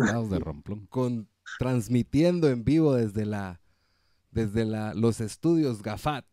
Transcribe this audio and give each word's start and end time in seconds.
Conectados 0.00 0.30
de 0.30 0.38
romplón. 0.38 0.86
con, 0.86 1.28
transmitiendo 1.58 2.48
en 2.48 2.64
vivo 2.64 2.94
desde 2.94 3.26
la 3.26 3.60
desde 4.30 4.64
la, 4.64 4.94
los 4.94 5.20
estudios 5.20 5.82
Gafat 5.82 6.24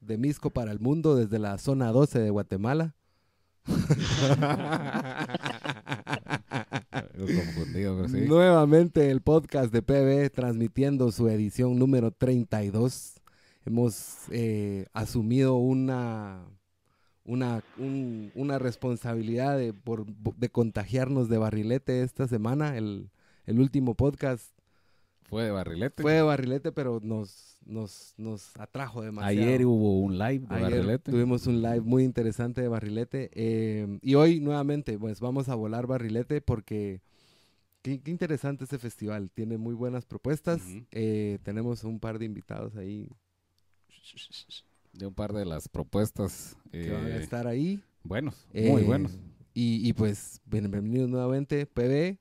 de 0.00 0.18
Misco 0.18 0.50
para 0.50 0.72
el 0.72 0.80
mundo 0.80 1.14
desde 1.14 1.38
la 1.38 1.58
zona 1.58 1.92
12 1.92 2.18
de 2.18 2.30
Guatemala. 2.30 2.96
Sí. 8.08 8.20
Nuevamente 8.26 9.10
el 9.10 9.20
podcast 9.20 9.72
de 9.72 9.82
PB 9.82 10.32
transmitiendo 10.34 11.12
su 11.12 11.28
edición 11.28 11.78
número 11.78 12.10
32. 12.10 13.20
Hemos 13.66 14.16
eh, 14.30 14.86
asumido 14.92 15.56
una, 15.56 16.42
una, 17.30 17.62
un- 17.78 18.32
una 18.34 18.58
responsabilidad 18.58 19.56
de, 19.56 19.72
por- 19.72 20.06
de 20.06 20.48
contagiarnos 20.50 21.28
de 21.28 21.38
barrilete 21.38 22.02
esta 22.02 22.26
semana. 22.26 22.76
El, 22.76 23.10
el 23.46 23.60
último 23.60 23.94
podcast 23.94 24.52
Fue 25.28 25.44
de 25.44 25.50
barrilete. 25.52 26.02
fue 26.02 26.14
de 26.14 26.22
barrilete, 26.22 26.72
pero 26.72 26.98
nos, 27.02 27.56
nos, 27.64 28.14
nos 28.16 28.56
atrajo 28.58 29.02
demasiado. 29.02 29.28
Ayer 29.48 29.64
hubo 29.64 30.00
un 30.00 30.18
live 30.18 30.46
de 30.48 30.54
Ayer 30.56 30.70
barrilete. 30.70 31.12
tuvimos 31.12 31.46
un 31.46 31.62
live 31.62 31.82
muy 31.82 32.02
interesante 32.04 32.60
de 32.62 32.68
barrilete. 32.68 33.30
eh, 33.34 33.98
y 34.02 34.14
hoy 34.16 34.40
nuevamente, 34.40 34.98
pues 34.98 35.20
vamos 35.20 35.48
a 35.48 35.54
volar 35.54 35.86
barrilete 35.86 36.40
porque 36.40 37.00
qué, 37.82 38.00
qué 38.00 38.10
interesante 38.10 38.64
este 38.64 38.78
festival. 38.78 39.30
Tiene 39.30 39.56
muy 39.56 39.74
buenas 39.74 40.04
propuestas. 40.04 40.60
Eh, 40.90 41.38
tenemos 41.44 41.84
un 41.84 42.00
par 42.00 42.18
de 42.18 42.24
invitados 42.24 42.74
ahí 42.76 43.08
De 44.92 45.06
un 45.06 45.14
par 45.14 45.32
de 45.32 45.44
las 45.44 45.68
propuestas. 45.68 46.56
que 46.70 46.90
van 46.90 47.06
a 47.06 47.16
eh, 47.16 47.22
estar 47.22 47.46
ahí. 47.46 47.82
buenos, 48.02 48.46
muy 48.52 48.82
Eh, 48.82 48.84
buenos. 48.84 49.18
Y, 49.54 49.86
y, 49.88 49.92
pues, 49.92 50.40
bienvenidos 50.46 51.08
nuevamente. 51.08 51.66
PB, 51.66 52.18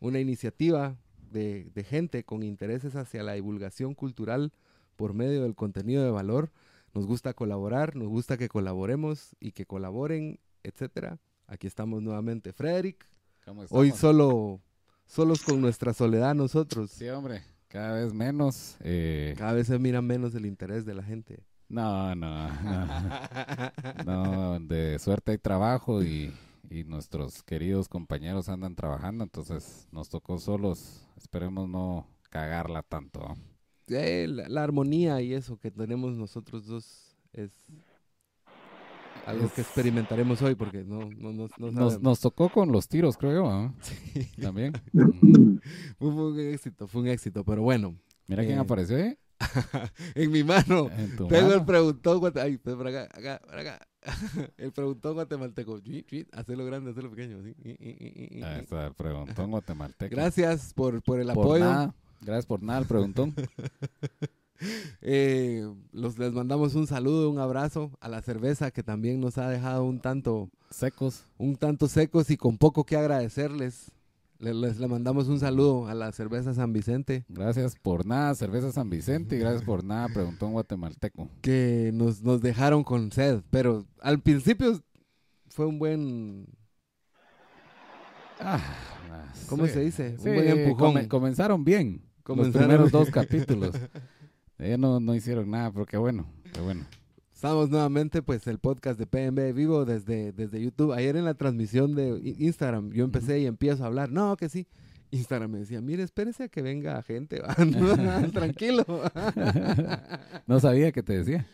una 0.00 0.20
iniciativa 0.20 0.96
de, 1.30 1.70
de 1.74 1.84
gente 1.84 2.24
con 2.24 2.42
intereses 2.42 2.94
hacia 2.96 3.22
la 3.22 3.32
divulgación 3.34 3.94
cultural 3.94 4.52
por 4.96 5.14
medio 5.14 5.42
del 5.42 5.54
contenido 5.54 6.04
de 6.04 6.10
valor. 6.10 6.52
Nos 6.94 7.06
gusta 7.06 7.34
colaborar, 7.34 7.96
nos 7.96 8.08
gusta 8.08 8.36
que 8.36 8.48
colaboremos 8.48 9.34
y 9.40 9.52
que 9.52 9.64
colaboren, 9.64 10.38
etcétera. 10.62 11.18
Aquí 11.46 11.66
estamos 11.66 12.02
nuevamente. 12.02 12.52
Frederick, 12.52 13.06
¿Cómo 13.44 13.64
hoy 13.70 13.90
solo, 13.92 14.60
solos 15.06 15.42
con 15.42 15.60
nuestra 15.60 15.92
soledad 15.94 16.34
nosotros. 16.34 16.90
Sí, 16.90 17.08
hombre. 17.08 17.42
Cada 17.68 17.94
vez 18.04 18.12
menos. 18.12 18.76
eh, 18.80 19.34
Cada 19.38 19.54
vez 19.54 19.66
se 19.68 19.78
mira 19.78 20.02
menos 20.02 20.34
el 20.34 20.44
interés 20.46 20.84
de 20.84 20.94
la 20.94 21.02
gente. 21.02 21.42
No, 21.72 22.14
no, 22.14 22.48
no. 22.62 22.86
No, 24.06 24.60
de 24.60 24.98
suerte 24.98 25.32
hay 25.32 25.38
trabajo 25.38 26.02
y, 26.02 26.32
y 26.70 26.84
nuestros 26.84 27.42
queridos 27.42 27.88
compañeros 27.88 28.48
andan 28.48 28.74
trabajando, 28.74 29.24
entonces 29.24 29.88
nos 29.90 30.08
tocó 30.08 30.38
solos. 30.38 31.06
Esperemos 31.16 31.68
no 31.68 32.06
cagarla 32.30 32.82
tanto. 32.82 33.34
Eh, 33.88 34.26
la, 34.28 34.48
la 34.48 34.62
armonía 34.62 35.20
y 35.20 35.34
eso 35.34 35.58
que 35.58 35.70
tenemos 35.70 36.16
nosotros 36.16 36.66
dos 36.66 37.16
es 37.32 37.50
algo 39.26 39.50
que 39.54 39.60
experimentaremos 39.60 40.42
hoy 40.42 40.54
porque 40.54 40.84
no, 40.84 41.08
no, 41.16 41.32
no, 41.32 41.48
no 41.58 41.98
Nos, 42.00 42.20
tocó 42.20 42.48
con 42.48 42.72
los 42.72 42.88
tiros, 42.88 43.16
creo 43.16 43.32
yo. 43.44 43.50
¿no? 43.50 43.74
Sí. 43.80 44.28
También. 44.40 44.72
Fue 45.98 46.08
un 46.08 46.40
éxito, 46.40 46.88
fue 46.88 47.02
un 47.02 47.08
éxito, 47.08 47.44
pero 47.44 47.62
bueno. 47.62 47.94
Mira 48.26 48.44
quién 48.44 48.58
Eh, 48.58 48.60
apareció 48.60 48.96
ahí. 48.96 49.16
en 50.14 50.30
mi 50.30 50.44
mano 50.44 50.90
En 50.96 51.16
tengo 51.28 51.54
el 51.54 51.64
preguntón 51.64 52.32
ay, 52.36 52.58
por 52.58 52.86
acá, 52.86 53.08
acá, 53.12 53.40
por 53.46 53.58
acá. 53.58 53.80
el 54.56 54.72
preguntón 54.72 55.14
guatemalteco. 55.14 55.80
Hacerlo 56.32 56.64
grande, 56.64 56.90
hacerlo 56.90 57.10
pequeño. 57.10 57.38
el 57.38 58.94
preguntón 58.96 59.50
guatemalteco. 59.50 60.14
Gracias 60.14 60.74
por, 60.74 61.02
por 61.02 61.20
el 61.20 61.28
por 61.28 61.44
apoyo. 61.44 61.64
nada. 61.64 61.94
Gracias 62.20 62.46
por 62.46 62.62
nada, 62.62 62.80
el 62.80 62.86
preguntón. 62.86 63.34
Eh, 65.00 65.68
los, 65.90 66.18
les 66.18 66.32
mandamos 66.32 66.76
un 66.76 66.86
saludo, 66.86 67.28
un 67.28 67.40
abrazo 67.40 67.90
a 68.00 68.08
la 68.08 68.22
cerveza 68.22 68.70
que 68.70 68.84
también 68.84 69.20
nos 69.20 69.36
ha 69.36 69.48
dejado 69.48 69.82
un 69.82 69.98
tanto 69.98 70.50
Secos. 70.70 71.24
un 71.36 71.56
tanto 71.56 71.88
secos 71.88 72.30
y 72.30 72.36
con 72.36 72.58
poco 72.58 72.84
que 72.84 72.96
agradecerles. 72.96 73.90
Le- 74.42 74.54
Les, 74.54 74.78
le 74.78 74.88
mandamos 74.88 75.28
un 75.28 75.38
saludo 75.38 75.86
a 75.86 75.94
la 75.94 76.10
cerveza 76.12 76.52
San 76.52 76.72
Vicente, 76.72 77.24
Gracias 77.28 77.76
por 77.80 78.04
nada, 78.04 78.34
Cerveza 78.34 78.72
San 78.72 78.90
Vicente. 78.90 79.36
Y 79.36 79.38
gracias 79.38 79.62
por 79.62 79.84
nada, 79.84 80.08
preguntón 80.08 80.52
guatemalteco. 80.52 81.30
que 81.40 81.90
nos, 81.94 82.22
nos 82.22 82.42
dejaron 82.42 82.82
con 82.82 83.12
sed, 83.12 83.42
pero 83.50 83.86
al 84.00 84.20
principio 84.20 84.80
fue 85.48 85.66
un 85.66 85.78
buen, 85.78 86.46
Ah, 88.40 88.60
¿cómo 89.48 89.66
sí. 89.66 89.72
se 89.74 89.80
dice? 89.80 90.16
Sí, 90.18 90.28
un 90.28 90.34
buen 90.34 90.48
empujón. 90.48 90.92
come- 90.94 91.08
comenzaron 91.08 91.64
bien. 91.64 92.02
Comenzaron 92.24 92.52
los 92.52 92.62
primeros 92.88 92.90
dos 92.92 93.10
capítulos. 93.10 93.76
Ellos 94.58 94.78
no, 94.80 94.98
no 94.98 95.14
hicieron 95.14 95.48
nada, 95.50 95.70
pero 95.72 95.86
qué 95.86 95.96
bueno, 95.96 96.26
qué 96.52 96.60
bueno. 96.60 96.84
Estamos 97.42 97.70
nuevamente, 97.70 98.22
pues, 98.22 98.46
el 98.46 98.60
podcast 98.60 99.00
de 99.00 99.04
PMB 99.04 99.52
vivo 99.52 99.84
desde, 99.84 100.30
desde 100.30 100.62
YouTube. 100.62 100.92
Ayer 100.92 101.16
en 101.16 101.24
la 101.24 101.34
transmisión 101.34 101.96
de 101.96 102.36
Instagram, 102.38 102.92
yo 102.92 103.02
empecé 103.02 103.40
y 103.40 103.46
empiezo 103.46 103.82
a 103.82 103.88
hablar. 103.88 104.12
No, 104.12 104.36
que 104.36 104.48
sí. 104.48 104.68
Instagram 105.10 105.50
me 105.50 105.58
decía, 105.58 105.80
mire, 105.80 106.04
espérese 106.04 106.44
a 106.44 106.48
que 106.48 106.62
venga 106.62 107.02
gente. 107.02 107.42
Tranquilo. 108.32 108.84
No 110.46 110.60
sabía 110.60 110.92
que 110.92 111.02
te 111.02 111.18
decía. 111.18 111.44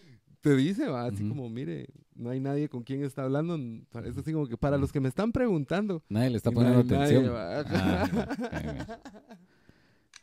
te 0.43 0.55
dice, 0.57 0.89
va, 0.89 1.07
así 1.07 1.27
como, 1.27 1.49
mire, 1.49 1.87
no 2.15 2.29
hay 2.29 2.41
nadie 2.41 2.69
con 2.69 2.83
quien 2.83 3.03
está 3.03 3.23
hablando. 3.23 3.59
Parece 3.91 4.21
así 4.21 4.31
como 4.35 4.47
que 4.47 4.59
para 4.59 4.77
los 4.77 4.93
que 4.93 5.01
me 5.01 5.09
están 5.09 5.33
preguntando. 5.33 6.03
Nadie 6.11 6.29
le 6.29 6.37
está 6.37 6.51
poniendo 6.51 6.85
nadie, 6.85 7.17
atención. 7.17 7.35
va. 7.35 7.61
Ah, 7.67 8.99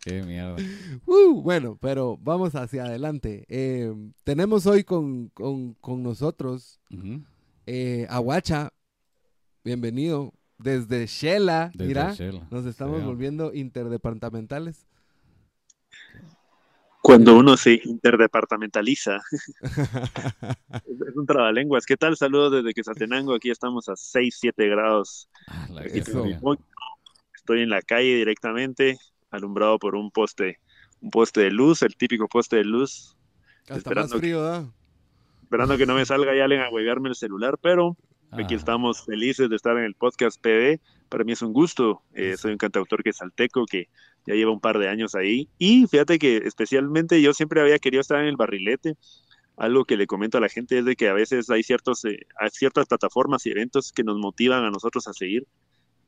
qué 0.05 0.21
mierda. 0.23 0.55
Uh, 1.05 1.41
bueno, 1.41 1.77
pero 1.81 2.17
vamos 2.21 2.55
hacia 2.55 2.85
adelante. 2.85 3.45
Eh, 3.49 3.93
tenemos 4.23 4.65
hoy 4.67 4.83
con, 4.83 5.29
con- 5.29 5.73
con 5.75 6.01
nosotros 6.03 6.79
eh, 7.65 8.07
a 8.09 8.19
Guacha. 8.19 8.71
Bienvenido. 9.63 10.33
Desde 10.57 11.05
Shela, 11.07 11.69
Desde 11.73 11.87
mira, 11.87 12.13
Shela. 12.13 12.47
nos 12.49 12.65
estamos 12.65 12.99
Sí, 13.01 13.05
volviendo 13.05 13.53
interdepartamentales. 13.53 14.85
Cuando 17.01 17.37
uno 17.37 17.57
se 17.57 17.81
interdepartamentaliza. 17.83 19.21
es 19.61 21.15
un 21.15 21.25
trabalenguas. 21.25 21.85
¿Qué 21.85 21.97
tal? 21.97 22.15
Saludos 22.17 22.51
desde 22.53 22.73
Quetzaltenango. 22.73 23.35
Aquí 23.35 23.49
estamos 23.51 23.89
a 23.89 23.95
6, 23.95 24.37
7 24.39 24.67
grados. 24.69 25.29
Ah. 25.47 25.67
Estoy 27.35 27.61
en 27.61 27.69
la 27.69 27.81
calle 27.81 28.15
directamente, 28.15 28.97
alumbrado 29.35 29.77
por 29.79 29.95
un 29.95 30.11
poste, 30.11 30.59
un 31.01 31.09
poste 31.11 31.41
de 31.41 31.51
luz, 31.51 31.81
el 31.81 31.95
típico 31.95 32.27
poste 32.27 32.57
de 32.57 32.63
luz. 32.65 33.15
Hasta 33.63 33.73
más 33.73 33.77
Esperando 33.79 34.13
que- 34.15 34.19
frío, 34.19 34.41
¿da? 34.43 34.71
Esperando 35.43 35.77
que 35.77 35.85
no 35.85 35.95
me 35.95 36.05
salga 36.05 36.35
ya 36.35 36.43
alguien 36.45 36.61
a 36.61 36.69
huevearme 36.69 37.09
el 37.09 37.15
celular, 37.15 37.57
pero 37.61 37.95
aquí 38.31 38.53
Ah, 38.55 38.57
estamos 38.57 39.05
felices 39.05 39.49
de 39.49 39.55
estar 39.55 39.77
en 39.77 39.83
el 39.83 39.93
podcast 39.95 40.41
PB. 40.41 40.79
Para 41.09 41.23
mí 41.23 41.33
es 41.33 41.41
un 41.41 41.53
gusto. 41.53 42.01
Eh, 42.13 42.35
soy 42.37 42.51
un 42.53 42.57
cantautor 42.57 43.03
quetzalteco 43.03 43.65
que 43.65 43.87
ya 44.25 44.33
lleva 44.33 44.51
un 44.51 44.59
par 44.59 44.79
de 44.79 44.89
años 44.89 45.13
ahí. 45.15 45.47
Y 45.59 45.85
fíjate 45.87 46.17
que 46.17 46.37
especialmente 46.37 47.21
yo 47.21 47.33
siempre 47.33 47.61
había 47.61 47.77
querido 47.77 48.01
estar 48.01 48.19
en 48.19 48.25
el 48.25 48.37
barrilete. 48.37 48.95
Algo 49.55 49.85
que 49.85 49.95
le 49.97 50.07
comento 50.07 50.37
a 50.37 50.41
la 50.41 50.49
gente 50.49 50.79
es 50.79 50.85
de 50.85 50.95
que 50.95 51.07
a 51.07 51.13
veces 51.13 51.49
hay, 51.49 51.63
ciertos, 51.63 52.03
eh, 52.05 52.19
hay 52.39 52.49
ciertas 52.49 52.87
plataformas 52.87 53.45
y 53.45 53.51
eventos 53.51 53.91
que 53.93 54.03
nos 54.03 54.17
motivan 54.17 54.65
a 54.65 54.71
nosotros 54.71 55.07
a 55.07 55.13
seguir. 55.13 55.45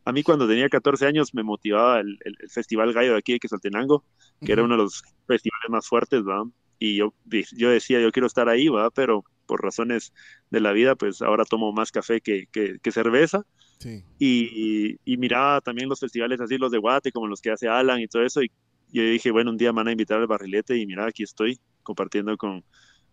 A 0.08 0.12
mí 0.14 0.24
cuando 0.24 0.48
tenía 0.48 0.70
14 0.70 1.06
años 1.06 1.34
me 1.34 1.44
motivaba 1.44 2.00
el, 2.00 2.18
el- 2.24 2.36
el 2.40 2.50
Festival 2.50 2.94
Gallo 2.94 3.12
de 3.14 3.18
aquí 3.20 3.34
de 3.34 3.40
Quetzaltenango, 3.40 4.04
que 4.46 4.52
era 4.54 4.64
uno 4.64 4.76
de 4.78 4.84
los 4.84 5.02
festivales 5.28 5.70
más 5.70 5.88
fuertes, 5.88 6.22
¿va? 6.24 6.44
Y 6.80 6.96
yo, 6.98 7.14
yo 7.56 7.70
decía, 7.70 8.00
yo 8.00 8.12
quiero 8.12 8.28
estar 8.28 8.48
ahí, 8.50 8.68
¿va? 8.70 8.90
Pero 8.92 9.24
por 9.46 9.62
razones 9.64 10.14
de 10.50 10.60
la 10.60 10.72
vida, 10.74 10.96
pues 10.96 11.22
ahora 11.22 11.44
tomo 11.44 11.72
más 11.74 11.92
café 11.92 12.22
que, 12.22 12.46
que- 12.52 12.78
que 12.82 12.92
cerveza. 12.92 13.44
Sí. 13.80 14.04
Y, 14.20 14.98
y 15.06 15.18
miraba 15.18 15.62
también 15.62 15.90
los 15.90 16.00
festivales 16.00 16.40
así, 16.42 16.58
los 16.58 16.72
de 16.72 16.78
Guate, 16.78 17.12
como 17.12 17.28
los 17.28 17.42
que 17.42 17.52
hace 17.52 17.68
Alan 17.68 18.00
y 18.00 18.08
todo 18.08 18.24
eso. 18.24 18.42
Y 18.44 18.52
yo 18.90 19.04
dije, 19.04 19.32
bueno, 19.32 19.52
un 19.52 19.58
día 19.58 19.72
me 19.74 19.78
van 19.78 19.88
a 19.90 19.92
invitar 19.92 20.20
al 20.20 20.28
barrilete 20.28 20.78
y 20.78 20.86
mira, 20.86 21.06
aquí 21.06 21.24
estoy 21.24 21.60
compartiendo 21.84 22.36
con, 22.38 22.64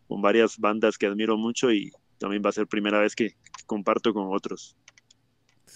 con 0.06 0.22
varias 0.22 0.58
bandas 0.58 0.96
que 0.98 1.06
admiro 1.06 1.36
mucho 1.36 1.72
y 1.72 1.90
también 2.18 2.42
va 2.44 2.50
a 2.50 2.52
ser 2.52 2.66
primera 2.66 3.00
vez 3.00 3.14
que 3.16 3.32
comparto 3.66 4.12
con 4.14 4.28
otros. 4.34 4.76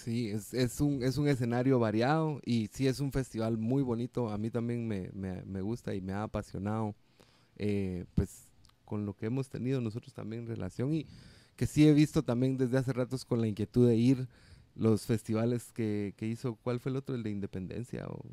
Sí, 0.09 0.29
es, 0.31 0.53
es, 0.55 0.81
un, 0.81 1.03
es 1.03 1.17
un 1.19 1.27
escenario 1.27 1.77
variado 1.77 2.39
y 2.43 2.67
sí 2.73 2.87
es 2.87 2.99
un 2.99 3.11
festival 3.11 3.59
muy 3.59 3.83
bonito. 3.83 4.29
A 4.31 4.39
mí 4.39 4.49
también 4.49 4.87
me, 4.87 5.11
me, 5.13 5.43
me 5.43 5.61
gusta 5.61 5.93
y 5.93 6.01
me 6.01 6.13
ha 6.13 6.23
apasionado, 6.23 6.95
eh, 7.57 8.05
pues, 8.15 8.47
con 8.85 9.05
lo 9.05 9.13
que 9.13 9.27
hemos 9.27 9.49
tenido 9.49 9.81
nosotros 9.81 10.11
también 10.15 10.41
en 10.43 10.47
relación 10.47 10.95
y 10.95 11.05
que 11.55 11.67
sí 11.67 11.87
he 11.87 11.93
visto 11.93 12.23
también 12.23 12.57
desde 12.57 12.79
hace 12.79 12.91
ratos 12.91 13.23
con 13.23 13.39
la 13.39 13.47
inquietud 13.47 13.87
de 13.87 13.97
ir 13.97 14.27
los 14.75 15.05
festivales 15.05 15.71
que, 15.73 16.15
que 16.17 16.25
hizo, 16.25 16.55
¿cuál 16.55 16.79
fue 16.79 16.89
el 16.89 16.95
otro? 16.95 17.13
El 17.13 17.21
de 17.21 17.29
Independencia 17.29 18.07
o 18.07 18.25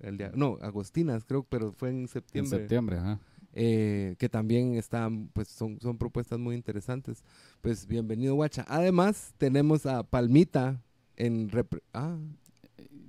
el 0.00 0.16
de- 0.16 0.30
no, 0.34 0.56
Agostinas 0.62 1.24
creo, 1.24 1.42
pero 1.42 1.72
fue 1.72 1.90
en 1.90 1.98
En 2.02 2.08
septiembre. 2.08 2.58
septiembre, 2.60 2.96
ajá. 2.98 3.20
eh, 3.52 4.14
que 4.18 4.28
también 4.30 4.74
están, 4.76 5.28
pues 5.34 5.48
son, 5.48 5.78
son 5.80 5.98
propuestas 5.98 6.38
muy 6.38 6.54
interesantes. 6.54 7.22
Pues 7.60 7.86
bienvenido, 7.86 8.34
Guacha. 8.34 8.64
Además, 8.68 9.34
tenemos 9.38 9.84
a 9.86 10.02
Palmita 10.04 10.80
en 11.16 11.50
repre- 11.50 11.82
ah, 11.94 12.16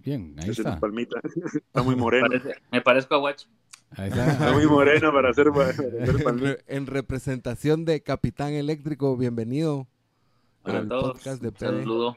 Bien, 0.04 0.36
ahí 0.40 0.50
es 0.50 0.60
está. 0.60 0.80
palmita. 0.80 1.20
Está 1.54 1.84
muy 1.84 1.96
moreno. 1.96 2.28
Parece- 2.28 2.56
me 2.72 2.82
parezco 2.82 3.16
a 3.16 3.20
Watch. 3.22 3.46
Ahí 3.92 4.10
Está 4.10 4.32
está. 4.32 4.52
muy 4.54 4.66
moreno 4.66 5.12
para 5.12 5.30
hacer, 5.30 5.52
para 5.52 5.70
hacer 5.70 5.94
en, 6.00 6.24
palmita. 6.24 6.48
re- 6.48 6.64
en 6.68 6.86
representación 6.88 7.84
de 7.86 8.02
Capitán 8.02 8.54
Eléctrico, 8.54 9.16
bienvenido 9.18 9.88
Hola 10.64 10.80
al 10.80 10.86
a 10.86 10.90
todos. 10.90 11.12
podcast 11.14 11.42
de 11.42 11.52
PD. 11.52 11.60
saludo. 11.82 12.16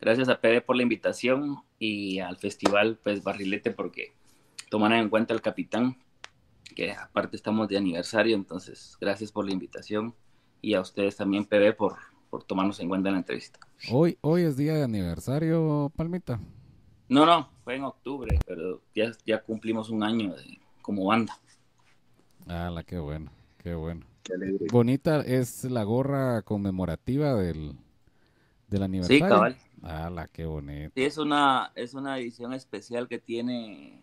Gracias 0.00 0.28
a 0.30 0.40
PD 0.40 0.62
por 0.62 0.76
la 0.76 0.82
invitación 0.82 1.56
y 1.78 2.20
al 2.20 2.36
festival 2.38 2.98
pues 3.02 3.22
Barrilete 3.22 3.70
porque 3.70 4.14
tomaron 4.70 4.98
en 4.98 5.08
cuenta 5.10 5.34
al 5.34 5.42
capitán, 5.42 5.98
que 6.74 6.92
aparte 6.92 7.36
estamos 7.36 7.68
de 7.68 7.76
aniversario, 7.76 8.34
entonces 8.36 8.96
gracias 9.00 9.32
por 9.32 9.44
la 9.44 9.52
invitación 9.52 10.14
y 10.62 10.74
a 10.74 10.80
ustedes 10.80 11.16
también 11.16 11.44
PD 11.44 11.74
por, 11.74 11.96
por 12.30 12.44
tomarnos 12.44 12.78
en 12.80 12.88
cuenta 12.88 13.08
en 13.08 13.14
la 13.14 13.18
entrevista. 13.20 13.58
Hoy, 13.90 14.16
hoy 14.20 14.42
es 14.42 14.56
día 14.56 14.74
de 14.74 14.84
aniversario, 14.84 15.92
Palmita. 15.96 16.40
No, 17.08 17.26
no, 17.26 17.50
fue 17.64 17.74
en 17.76 17.84
octubre, 17.84 18.38
pero 18.46 18.80
ya, 18.94 19.10
ya 19.26 19.42
cumplimos 19.42 19.90
un 19.90 20.02
año 20.04 20.34
de- 20.34 20.60
como 20.80 21.04
banda. 21.06 21.36
Ah, 22.46 22.70
la 22.72 22.84
qué 22.84 22.98
bueno, 22.98 23.30
qué 23.58 23.74
bueno. 23.74 24.06
Qué 24.22 24.34
alegre. 24.34 24.66
Bonita 24.70 25.20
es 25.22 25.64
la 25.64 25.82
gorra 25.82 26.42
conmemorativa 26.42 27.34
del, 27.34 27.74
del 28.68 28.78
Sí, 28.80 28.84
aniversario. 28.84 29.28
cabal. 29.28 29.56
Ah, 29.82 30.10
la 30.10 30.28
qué 30.28 30.44
bonito. 30.44 30.92
Sí, 30.94 31.02
es 31.04 31.18
una, 31.18 31.72
es 31.74 31.94
una 31.94 32.18
edición 32.18 32.52
especial 32.52 33.08
que 33.08 33.18
tiene 33.18 34.02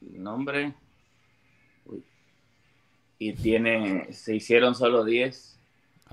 el 0.00 0.22
nombre. 0.22 0.74
Uy. 1.86 2.02
Y 3.18 3.32
tiene, 3.34 4.12
se 4.12 4.34
hicieron 4.34 4.74
solo 4.74 5.04
10. 5.04 5.53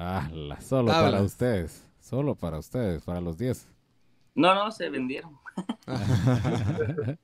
Ah, 0.03 0.27
la, 0.33 0.59
solo 0.61 0.91
Tablas. 0.91 1.11
para 1.11 1.23
ustedes. 1.23 1.85
Solo 1.99 2.33
para 2.35 2.57
ustedes, 2.57 3.03
para 3.03 3.21
los 3.21 3.37
10. 3.37 3.67
No, 4.33 4.55
no, 4.55 4.71
se 4.71 4.89
vendieron. 4.89 5.37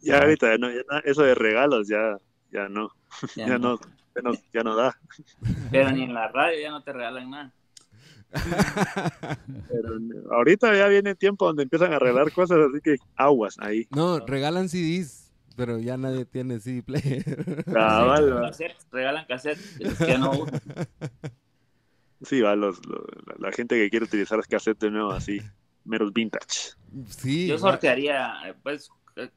Ya 0.00 0.18
ahorita, 0.20 0.50
ya 0.50 0.58
no, 0.58 0.70
ya 0.70 0.82
no- 0.88 0.98
eso 1.04 1.22
de 1.22 1.34
regalos 1.34 1.88
ya, 1.88 2.16
ya 2.52 2.68
no, 2.68 2.90
Ya 3.34 3.46
ya 3.48 3.58
no. 3.58 3.74
no, 3.74 3.80
ya 4.14 4.22
no, 4.22 4.32
ya 4.52 4.62
no 4.62 4.76
da. 4.76 4.96
Pero 5.72 5.90
ni 5.90 6.04
en 6.04 6.14
la 6.14 6.28
radio 6.28 6.60
ya 6.60 6.70
no 6.70 6.82
te 6.82 6.92
regalan 6.92 7.30
nada. 7.30 7.52
Pero 9.68 9.98
ahorita 10.32 10.76
ya 10.76 10.86
viene 10.88 11.14
tiempo 11.16 11.46
donde 11.46 11.62
empiezan 11.64 11.92
a 11.92 11.96
arreglar 11.96 12.30
cosas, 12.32 12.58
así 12.70 12.80
que 12.82 12.96
aguas 13.16 13.56
ahí. 13.58 13.86
No, 13.90 14.18
regalan 14.20 14.68
CDs, 14.68 15.32
pero 15.56 15.78
ya 15.78 15.96
nadie 15.96 16.24
tiene 16.24 16.60
CD 16.60 16.82
player. 16.82 17.64
Cabal, 17.64 18.52
regalan 18.92 19.24
cassettes. 19.26 19.98
que 19.98 20.06
ya 20.06 20.18
no 20.18 20.30
usan. 20.32 20.60
Sí, 22.22 22.40
va, 22.40 22.56
los, 22.56 22.84
los- 22.86 23.04
la, 23.26 23.34
la 23.48 23.52
gente 23.52 23.76
que 23.76 23.90
quiere 23.90 24.04
utilizar 24.06 24.40
cassette 24.48 24.78
de 24.80 24.90
nuevo, 24.90 25.10
así, 25.12 25.40
meros 25.84 26.12
vintage. 26.12 26.72
sí, 27.08 27.46
Yo 27.46 27.58
sortearía, 27.58 28.56
pues, 28.62 28.88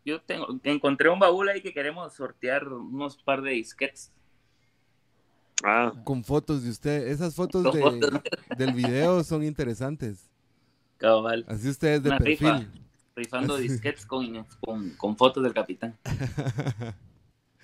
yo 0.06 0.22
tengo, 0.22 0.48
encontré 0.64 1.10
un 1.10 1.20
baúl 1.20 1.50
ahí 1.50 1.62
que 1.62 1.74
queremos 1.74 2.14
sortear 2.14 2.68
unos 2.68 3.18
par 3.18 3.42
de 3.42 3.52
disquetes. 3.52 4.12
Ah, 5.64 5.92
con 6.06 6.24
fotos 6.24 6.64
de 6.64 6.70
usted. 6.70 7.08
Esas 7.10 7.36
fotos 7.36 7.74
de, 7.74 7.82
fotos. 7.82 8.10
del 8.58 8.72
video 8.74 9.24
son 9.26 9.44
interesantes. 9.44 10.30
Cabal. 10.98 11.46
Así 11.50 11.68
ustedes 11.70 12.02
de 12.04 12.10
Una 12.10 12.20
rifa. 12.20 12.60
perfil. 12.60 12.84
Rifando 13.16 13.58
disquetes 13.58 14.06
con, 14.06 14.46
con, 14.62 14.92
con 14.92 15.18
fotos 15.18 15.44
del 15.44 15.54
capitán. 15.54 15.98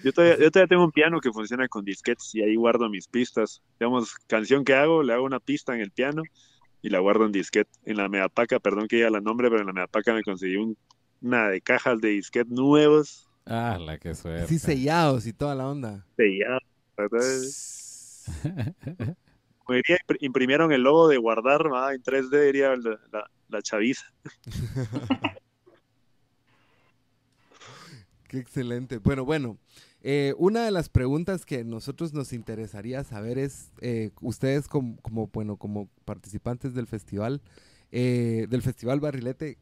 yo 0.05 0.13
todavía, 0.13 0.37
yo 0.37 0.51
todavía 0.51 0.67
tengo 0.67 0.83
un 0.83 0.91
piano 0.91 1.19
que 1.19 1.31
funciona 1.31 1.67
con 1.67 1.83
disquetes 1.83 2.33
y 2.35 2.43
ahí 2.43 2.55
guardo 2.55 2.87
mis 2.89 3.07
pistas. 3.07 3.63
Digamos, 3.79 4.13
canción 4.27 4.63
que 4.63 4.75
hago, 4.75 5.01
le 5.01 5.13
hago 5.13 5.25
una 5.25 5.39
pista 5.39 5.73
en 5.73 5.81
el 5.81 5.89
piano 5.91 6.21
y 6.83 6.89
la 6.89 6.99
guardo 6.99 7.25
en 7.25 7.31
disquete. 7.31 7.71
En 7.85 7.97
la 7.97 8.07
Meapaca, 8.07 8.59
perdón 8.59 8.87
que 8.87 8.97
diga 8.97 9.09
la 9.09 9.19
nombre, 9.19 9.49
pero 9.49 9.61
en 9.61 9.67
la 9.67 9.73
Meapaca 9.73 10.13
me 10.13 10.21
conseguí 10.21 10.57
un- 10.57 10.77
una 11.21 11.49
de 11.49 11.59
cajas 11.59 11.99
de 12.01 12.09
disquete 12.09 12.53
nuevos, 12.53 13.27
ah, 13.47 13.79
la 13.81 13.97
que 13.97 14.13
suerte. 14.13 14.43
Así 14.43 14.59
sellados 14.59 15.25
y 15.25 15.33
toda 15.33 15.55
la 15.55 15.67
onda. 15.67 16.05
sellados. 16.15 16.63
imprimieron 20.19 20.71
el 20.71 20.81
logo 20.83 21.07
de 21.07 21.17
guardar 21.17 21.71
¿va? 21.73 21.93
en 21.95 22.03
3D, 22.03 22.45
diría 22.45 22.75
la, 22.75 22.99
la, 23.11 23.29
la 23.49 23.61
chaviza. 23.63 24.05
Qué 28.27 28.39
excelente. 28.39 28.97
Bueno, 28.97 29.25
bueno. 29.25 29.57
Eh, 30.07 30.35
una 30.37 30.63
de 30.63 30.71
las 30.71 30.89
preguntas 30.89 31.45
que 31.45 31.63
nosotros 31.63 32.13
nos 32.13 32.31
interesaría 32.31 33.03
saber 33.03 33.39
es, 33.39 33.71
eh, 33.81 34.11
ustedes 34.21 34.67
como, 34.67 34.97
como, 35.01 35.27
bueno, 35.33 35.57
como 35.57 35.89
participantes 36.05 36.75
del 36.75 36.85
festival, 36.87 37.41
eh, 37.91 38.45
del 38.49 38.61
Festival 38.61 38.99
Barrilete, 38.99 39.57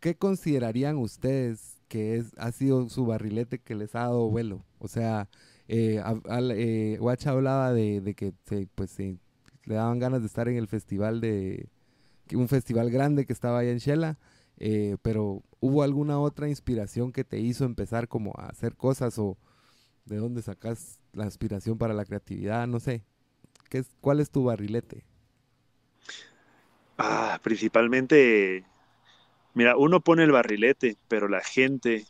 ¿qué 0.00 0.14
considerarían 0.16 0.96
ustedes 0.98 1.78
que 1.88 2.16
es, 2.16 2.26
ha 2.36 2.52
sido 2.52 2.88
su 2.88 3.06
barrilete 3.06 3.58
que 3.58 3.74
les 3.74 3.94
ha 3.96 4.00
dado 4.00 4.28
vuelo? 4.30 4.64
O 4.78 4.86
sea, 4.88 5.28
eh, 5.68 6.00
eh, 6.30 6.96
Guacha 7.00 7.30
hablaba 7.30 7.72
de, 7.72 8.00
de 8.00 8.14
que 8.14 8.32
se, 8.44 8.68
pues, 8.74 8.90
se- 8.92 9.18
le 9.64 9.74
daban 9.74 9.98
ganas 9.98 10.20
de 10.20 10.26
estar 10.28 10.48
en 10.48 10.56
el 10.56 10.68
festival 10.68 11.20
de, 11.20 11.68
un 12.34 12.48
festival 12.48 12.90
grande 12.90 13.26
que 13.26 13.32
estaba 13.32 13.58
allá 13.60 13.70
en 13.72 13.78
Shela. 13.78 14.18
Eh, 14.60 14.96
pero 15.02 15.42
¿hubo 15.60 15.82
alguna 15.82 16.18
otra 16.18 16.48
inspiración 16.48 17.12
que 17.12 17.24
te 17.24 17.38
hizo 17.38 17.64
empezar 17.64 18.08
como 18.08 18.32
a 18.36 18.46
hacer 18.48 18.74
cosas 18.76 19.18
o 19.18 19.36
de 20.08 20.16
dónde 20.16 20.42
sacas 20.42 20.98
la 21.12 21.24
inspiración 21.24 21.78
para 21.78 21.94
la 21.94 22.04
creatividad? 22.04 22.66
No 22.66 22.80
sé. 22.80 23.04
¿Qué 23.68 23.78
es, 23.78 23.90
¿Cuál 24.00 24.20
es 24.20 24.30
tu 24.30 24.44
barrilete? 24.44 25.04
Ah, 26.96 27.38
principalmente, 27.42 28.64
mira, 29.54 29.76
uno 29.76 30.00
pone 30.00 30.24
el 30.24 30.32
barrilete, 30.32 30.96
pero 31.08 31.28
la 31.28 31.40
gente 31.40 32.06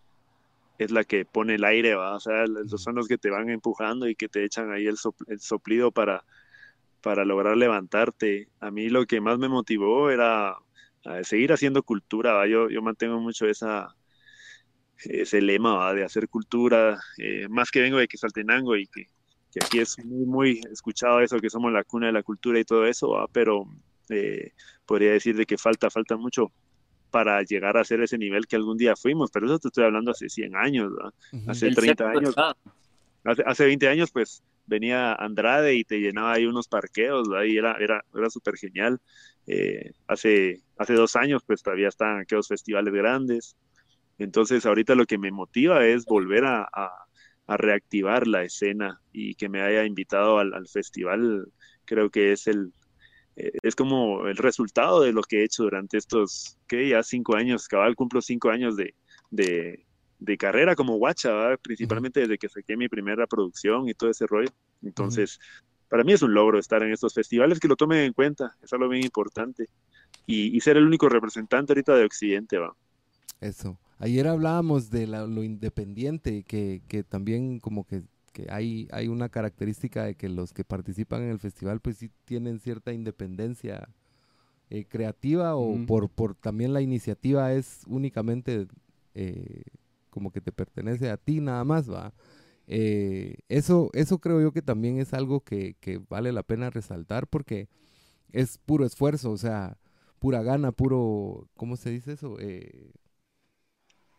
es 0.78 0.90
la 0.90 1.04
que 1.04 1.24
pone 1.24 1.56
el 1.56 1.64
aire, 1.64 1.94
¿va? 1.94 2.14
O 2.14 2.20
sea, 2.20 2.44
son 2.76 2.94
los 2.94 3.08
que 3.08 3.18
te 3.18 3.30
van 3.30 3.50
empujando 3.50 4.08
y 4.08 4.14
que 4.14 4.28
te 4.28 4.44
echan 4.44 4.72
ahí 4.72 4.86
el, 4.86 4.96
el 5.26 5.40
soplido 5.40 5.92
para, 5.92 6.24
para 7.02 7.24
lograr 7.24 7.56
levantarte. 7.56 8.48
A 8.60 8.70
mí 8.70 8.88
lo 8.88 9.06
que 9.06 9.20
más 9.20 9.38
me 9.38 9.48
motivó 9.48 10.10
era 10.10 10.56
a 11.04 11.24
seguir 11.24 11.52
haciendo 11.52 11.82
cultura, 11.82 12.32
¿va? 12.32 12.46
Yo, 12.46 12.70
yo 12.70 12.82
mantengo 12.82 13.20
mucho 13.20 13.46
esa, 13.46 13.96
ese 15.04 15.40
lema, 15.40 15.74
¿va? 15.74 15.94
De 15.94 16.04
hacer 16.04 16.28
cultura, 16.28 16.98
eh, 17.18 17.46
más 17.48 17.70
que 17.70 17.80
vengo 17.80 17.98
de 17.98 18.08
Quetzaltenango 18.08 18.76
y 18.76 18.86
que, 18.86 19.06
que 19.52 19.60
aquí 19.64 19.78
es 19.78 19.98
muy, 20.04 20.26
muy 20.26 20.60
escuchado 20.72 21.20
eso, 21.20 21.38
que 21.38 21.50
somos 21.50 21.72
la 21.72 21.84
cuna 21.84 22.06
de 22.06 22.12
la 22.12 22.22
cultura 22.22 22.58
y 22.58 22.64
todo 22.64 22.86
eso, 22.86 23.10
¿va? 23.10 23.26
Pero 23.32 23.66
eh, 24.10 24.52
podría 24.86 25.12
decir 25.12 25.36
de 25.36 25.46
que 25.46 25.58
falta, 25.58 25.90
falta 25.90 26.16
mucho 26.16 26.50
para 27.10 27.42
llegar 27.42 27.76
a 27.76 27.84
ser 27.84 28.00
ese 28.02 28.18
nivel 28.18 28.46
que 28.46 28.56
algún 28.56 28.76
día 28.76 28.96
fuimos, 28.96 29.30
pero 29.30 29.46
eso 29.46 29.58
te 29.58 29.68
estoy 29.68 29.84
hablando 29.84 30.10
hace 30.10 30.28
100 30.28 30.56
años. 30.56 30.92
Hace 31.46 31.68
El 31.68 31.74
30 31.74 32.04
sexto 32.04 32.06
años. 32.06 32.56
Hace, 33.24 33.42
hace 33.46 33.64
20 33.64 33.88
años, 33.88 34.10
pues, 34.10 34.42
venía 34.66 35.14
Andrade 35.14 35.74
y 35.74 35.84
te 35.84 35.98
llenaba 35.98 36.34
ahí 36.34 36.46
unos 36.46 36.68
parqueos, 36.68 37.30
¿va? 37.32 37.46
y 37.46 37.56
era, 37.56 37.76
era, 37.80 38.04
era 38.14 38.30
súper 38.30 38.56
genial. 38.56 39.00
Eh, 39.46 39.92
hace, 40.06 40.60
hace 40.76 40.94
dos 40.94 41.16
años, 41.16 41.42
pues, 41.46 41.62
todavía 41.62 41.88
están 41.88 42.20
aquellos 42.20 42.48
festivales 42.48 42.92
grandes. 42.92 43.56
Entonces, 44.18 44.66
ahorita 44.66 44.94
lo 44.94 45.06
que 45.06 45.18
me 45.18 45.30
motiva 45.30 45.86
es 45.86 46.04
volver 46.04 46.44
a, 46.44 46.68
reactivar 47.46 48.26
la 48.26 48.44
escena 48.44 49.00
y 49.10 49.34
que 49.34 49.48
me 49.48 49.62
haya 49.62 49.86
invitado 49.86 50.38
al, 50.38 50.52
al 50.52 50.68
festival, 50.68 51.50
creo 51.86 52.10
que 52.10 52.32
es 52.32 52.46
el, 52.46 52.74
eh, 53.38 53.52
es 53.62 53.76
como 53.76 54.26
el 54.26 54.36
resultado 54.36 55.00
de 55.00 55.12
lo 55.12 55.22
que 55.22 55.40
he 55.40 55.44
hecho 55.44 55.62
durante 55.62 55.96
estos, 55.96 56.58
¿qué? 56.66 56.88
Ya 56.88 57.04
cinco 57.04 57.36
años, 57.36 57.68
cabal, 57.68 57.94
cumplo 57.94 58.20
cinco 58.20 58.50
años 58.50 58.76
de, 58.76 58.94
de, 59.30 60.36
carrera 60.36 60.74
como 60.74 60.96
guacha, 60.96 61.56
principalmente 61.62 62.20
desde 62.20 62.36
que 62.36 62.48
saqué 62.48 62.76
mi 62.76 62.88
primera 62.88 63.28
producción 63.28 63.88
y 63.88 63.94
todo 63.94 64.10
ese 64.10 64.26
rollo. 64.26 64.50
Entonces, 64.82 65.38
para 65.88 66.02
mí 66.02 66.12
es 66.12 66.22
un 66.22 66.34
logro 66.34 66.58
estar 66.58 66.82
en 66.82 66.92
estos 66.92 67.14
festivales 67.14 67.60
que 67.60 67.68
lo 67.68 67.76
tomen 67.76 68.00
en 68.00 68.12
cuenta, 68.12 68.56
es 68.60 68.72
algo 68.72 68.88
bien 68.88 69.04
importante. 69.04 69.68
Y, 70.26 70.56
y 70.56 70.60
ser 70.60 70.76
el 70.76 70.84
único 70.84 71.08
representante 71.08 71.72
ahorita 71.72 71.94
de 71.94 72.04
Occidente, 72.04 72.58
va. 72.58 72.74
Eso. 73.40 73.78
Ayer 73.98 74.26
hablábamos 74.28 74.90
de 74.90 75.06
la- 75.06 75.26
lo 75.26 75.42
independiente, 75.42 76.44
que, 76.44 76.82
que 76.88 77.02
también 77.02 77.58
como 77.58 77.84
que, 77.84 78.02
que 78.32 78.46
hay, 78.50 78.86
hay 78.92 79.08
una 79.08 79.28
característica 79.28 80.04
de 80.04 80.14
que 80.14 80.28
los 80.28 80.52
que 80.52 80.64
participan 80.64 81.22
en 81.22 81.30
el 81.30 81.38
festival 81.38 81.80
pues 81.80 81.96
sí 81.98 82.10
tienen 82.24 82.60
cierta 82.60 82.92
independencia 82.92 83.88
eh, 84.70 84.84
creativa 84.84 85.56
o 85.56 85.74
por, 85.86 86.08
por 86.10 86.34
también 86.36 86.72
la 86.72 86.80
iniciativa 86.82 87.52
es 87.54 87.82
únicamente 87.86 88.68
eh, 89.14 89.62
como 90.10 90.30
que 90.30 90.40
te 90.40 90.52
pertenece 90.52 91.10
a 91.10 91.16
ti 91.16 91.40
nada 91.40 91.64
más, 91.64 91.90
va. 91.90 92.12
Eh, 92.66 93.38
eso, 93.48 93.90
eso 93.94 94.18
creo 94.18 94.40
yo 94.42 94.52
que 94.52 94.62
también 94.62 94.98
es 95.00 95.14
algo 95.14 95.40
que, 95.40 95.74
que 95.80 95.98
vale 96.08 96.32
la 96.32 96.42
pena 96.42 96.70
resaltar 96.70 97.26
porque 97.26 97.68
es 98.30 98.58
puro 98.58 98.84
esfuerzo, 98.84 99.30
o 99.32 99.38
sea, 99.38 99.78
pura 100.18 100.42
gana, 100.42 100.70
puro, 100.70 101.48
¿cómo 101.56 101.76
se 101.76 101.90
dice 101.90 102.12
eso? 102.12 102.36
Eh, 102.38 102.92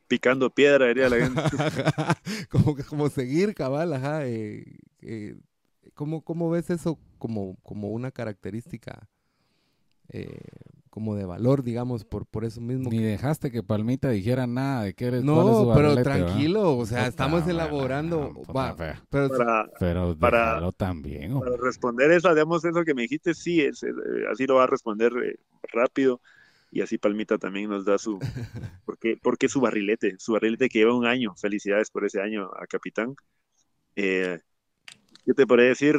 Picando 0.10 0.50
piedra, 0.50 0.88
diría 0.88 1.08
la 1.08 1.16
gente. 1.18 1.42
como, 2.50 2.76
que- 2.76 2.84
como 2.84 3.08
seguir, 3.10 3.54
cabal, 3.56 3.94
ajá. 3.94 4.26
eh, 4.26 4.66
eh, 5.02 5.36
¿cómo, 5.94 6.22
cómo 6.22 6.50
ves 6.50 6.70
eso 6.70 7.00
como, 7.18 7.56
como 7.64 7.88
una 7.90 8.12
característica? 8.12 9.08
eh, 10.12 10.40
como 10.90 11.16
de 11.16 11.24
valor, 11.24 11.62
digamos, 11.62 12.04
por, 12.04 12.26
por 12.26 12.44
eso 12.44 12.60
mismo. 12.62 12.90
Ni 12.90 12.98
dejaste 12.98 13.52
que 13.52 13.62
Palmita 13.62 14.10
dijera 14.10 14.48
nada 14.48 14.86
de 14.86 14.96
que 14.96 15.06
eres 15.06 15.24
No, 15.24 15.36
cuál 15.36 15.50
es 15.50 15.58
su 15.58 15.72
pero 15.76 16.04
tranquilo, 16.04 16.76
o 16.78 16.86
sea, 16.88 16.98
Puta, 17.02 17.08
estamos 17.10 17.48
elaborando. 17.48 18.34
puta, 18.34 18.52
va, 18.52 18.76
fea. 18.76 19.04
pero 19.10 19.30
Para, 19.30 19.70
Pero 19.80 20.18
Para- 20.18 20.46
déjalo 20.56 20.72
también. 20.72 21.40
para 21.40 21.56
responder 21.58 22.10
esa, 22.12 22.34
digamos, 22.34 22.66
eso 22.66 22.84
que 22.84 22.96
me 22.96 23.04
dijiste, 23.04 23.36
sí, 23.36 23.62
es, 23.62 23.84
eh, 23.84 23.90
así 24.32 24.48
lo 24.48 24.56
va 24.56 24.64
a 24.64 24.68
responder 24.68 25.12
eh, 25.24 25.36
rápido. 25.72 26.22
Y 26.72 26.82
así 26.82 26.98
Palmita 26.98 27.38
también 27.38 27.70
nos 27.70 27.86
da 27.86 27.98
su... 27.98 28.20
porque 28.86 29.18
porque 29.22 29.50
su 29.50 29.60
barrilete? 29.62 30.16
Su 30.20 30.34
barrilete 30.34 30.70
que 30.70 30.80
lleva 30.80 30.96
un 30.96 31.06
año. 31.06 31.36
Felicidades 31.36 31.90
por 31.90 32.06
ese 32.06 32.22
año 32.22 32.50
a 32.60 32.68
Capitán. 32.68 33.16
Eh, 33.96 34.40
¿Qué 35.26 35.34
te 35.34 35.48
podría 35.48 35.70
decir? 35.70 35.98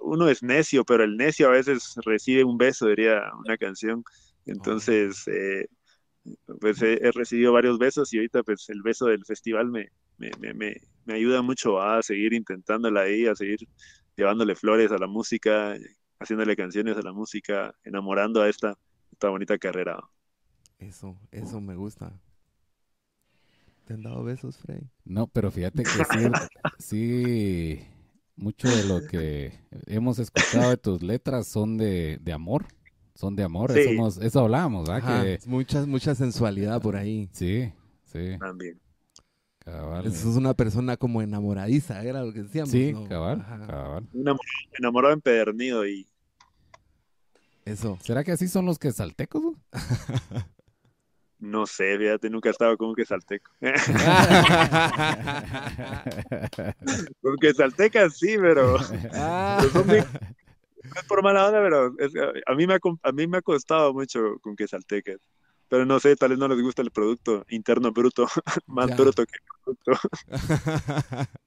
Uno 0.00 0.28
es 0.28 0.42
necio, 0.42 0.84
pero 0.84 1.04
el 1.04 1.16
necio 1.16 1.48
a 1.48 1.52
veces 1.52 1.94
recibe 2.04 2.44
un 2.44 2.58
beso, 2.58 2.86
diría 2.86 3.22
una 3.44 3.56
canción. 3.56 4.04
Entonces, 4.46 5.26
eh, 5.28 5.66
pues 6.60 6.80
he, 6.82 6.94
he 6.94 7.12
recibido 7.12 7.52
varios 7.52 7.78
besos 7.78 8.12
y 8.12 8.18
ahorita 8.18 8.42
pues 8.42 8.68
el 8.68 8.82
beso 8.82 9.06
del 9.06 9.24
festival 9.24 9.70
me, 9.70 9.88
me, 10.18 10.30
me, 10.40 10.54
me, 10.54 10.76
me 11.04 11.14
ayuda 11.14 11.42
mucho 11.42 11.80
a 11.80 12.02
seguir 12.02 12.32
intentándola 12.32 13.02
ahí, 13.02 13.26
a 13.26 13.34
seguir 13.34 13.58
llevándole 14.16 14.56
flores 14.56 14.90
a 14.92 14.98
la 14.98 15.06
música, 15.06 15.76
haciéndole 16.18 16.56
canciones 16.56 16.96
a 16.96 17.02
la 17.02 17.12
música, 17.12 17.74
enamorando 17.84 18.42
a 18.42 18.48
esta, 18.48 18.78
esta 19.16 19.30
bonita 19.30 19.56
carrera. 19.58 19.98
eso, 20.78 21.16
eso 21.30 21.60
me 21.60 21.74
gusta. 21.74 22.12
¿Te 23.86 23.94
han 23.94 24.02
dado 24.02 24.24
besos, 24.24 24.58
Frey? 24.58 24.80
No, 25.04 25.26
pero 25.28 25.50
fíjate 25.50 25.82
que 25.84 25.88
sí, 26.04 26.28
sí, 26.78 27.86
mucho 28.34 28.68
de 28.68 28.84
lo 28.84 29.06
que 29.06 29.52
hemos 29.86 30.18
escuchado 30.18 30.70
de 30.70 30.76
tus 30.76 31.02
letras 31.02 31.46
son 31.46 31.78
de, 31.78 32.18
de 32.20 32.32
amor, 32.32 32.66
son 33.14 33.36
de 33.36 33.44
amor, 33.44 33.72
Sí. 33.72 33.80
eso, 33.80 33.92
nos- 33.92 34.18
eso 34.18 34.40
hablábamos, 34.40 34.88
¿verdad? 34.88 35.22
Que, 35.22 35.34
es 35.34 35.46
mucha, 35.46 35.86
mucha 35.86 36.14
sensualidad 36.14 36.82
por 36.82 36.96
ahí. 36.96 37.28
sí, 37.32 37.72
sí, 38.04 38.36
También. 38.38 38.80
cabal. 39.60 40.06
Eso 40.06 40.30
es 40.30 40.36
una 40.36 40.52
persona 40.54 40.96
como 40.96 41.22
enamoradiza, 41.22 42.02
era 42.02 42.24
lo 42.24 42.32
que 42.32 42.42
decíamos. 42.42 42.70
Sí, 42.70 42.92
¿no? 42.92 43.08
cabal, 43.08 43.40
Ajá, 43.40 43.66
cabal. 43.66 44.08
Un 44.12 44.28
amor- 44.28 44.40
enamorado 44.78 45.14
empedernido 45.14 45.86
y 45.86 46.06
Eso. 47.66 47.98
¿Será 48.02 48.24
que 48.24 48.32
así 48.32 48.48
son 48.48 48.64
los 48.64 48.78
que 48.78 48.92
saltecos? 48.92 49.42
güey? 49.42 49.56
no 51.38 51.66
sé, 51.66 51.98
fíjate, 51.98 52.30
nunca 52.30 52.48
he 52.48 52.52
estado 52.52 52.78
con 52.78 52.88
un 52.88 52.94
quesalteco. 52.94 53.50
con 57.20 57.36
quesaltecas 57.36 58.16
sí, 58.18 58.36
pero 58.40 58.76
Ah. 59.12 59.58
pero 59.60 59.70
son 59.72 59.86
muy- 59.86 59.98
no 59.98 61.00
es 61.00 61.04
por 61.08 61.22
mala 61.22 61.46
onda, 61.46 61.60
pero 61.60 61.92
es- 61.98 62.12
a, 62.46 62.54
mí 62.54 62.66
me 62.66 62.74
ha, 62.74 62.78
a 63.02 63.12
mí 63.12 63.26
me 63.26 63.38
ha 63.38 63.42
costado 63.42 63.92
mucho 63.92 64.38
con 64.40 64.56
quesaltecas. 64.56 65.18
Pero 65.68 65.84
no 65.84 65.98
sé, 65.98 66.14
tal 66.14 66.30
vez 66.30 66.38
no 66.38 66.46
les 66.46 66.62
gusta 66.62 66.80
el 66.82 66.92
producto 66.92 67.44
interno 67.48 67.90
bruto, 67.90 68.28
más 68.66 68.88
Ya. 68.90 68.96
bruto 68.96 69.26
que 69.26 69.34
el 69.34 69.42
producto. 69.64 69.92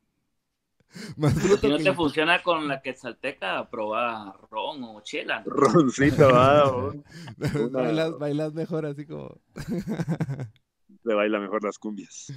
Más 1.18 1.34
Si 1.34 1.68
no 1.68 1.78
te 1.78 1.94
funciona 1.94 2.42
con 2.42 2.68
la 2.68 2.82
quetzalteca, 2.82 3.70
probá 3.70 4.36
ron 4.50 4.84
o 4.84 5.02
chela. 5.02 5.42
¿no? 5.42 5.52
Roncito, 5.52 6.30
va, 6.34 6.66
una- 6.92 7.04
bailas, 7.72 8.18
bailas 8.18 8.54
mejor 8.54 8.86
así 8.86 9.06
como... 9.06 9.40
le 11.04 11.14
baila 11.14 11.40
mejor 11.40 11.64
las 11.64 11.78
cumbias. 11.78 12.34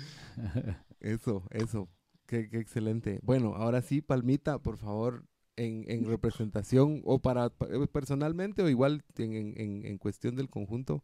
Eso, 1.00 1.44
eso. 1.50 1.88
Qué, 2.26 2.48
qué 2.48 2.58
excelente. 2.58 3.20
Bueno, 3.22 3.54
ahora 3.56 3.82
sí, 3.82 4.00
Palmita, 4.00 4.58
por 4.58 4.76
favor, 4.78 5.24
en, 5.56 5.84
en 5.88 6.08
representación 6.08 7.02
o 7.04 7.18
para 7.20 7.50
pa- 7.50 7.66
eh, 7.66 7.86
personalmente 7.86 8.62
o 8.62 8.68
igual 8.68 9.02
en, 9.16 9.34
en- 9.58 9.86
en- 9.86 9.98
cuestión 9.98 10.36
del 10.36 10.48
conjunto, 10.48 11.02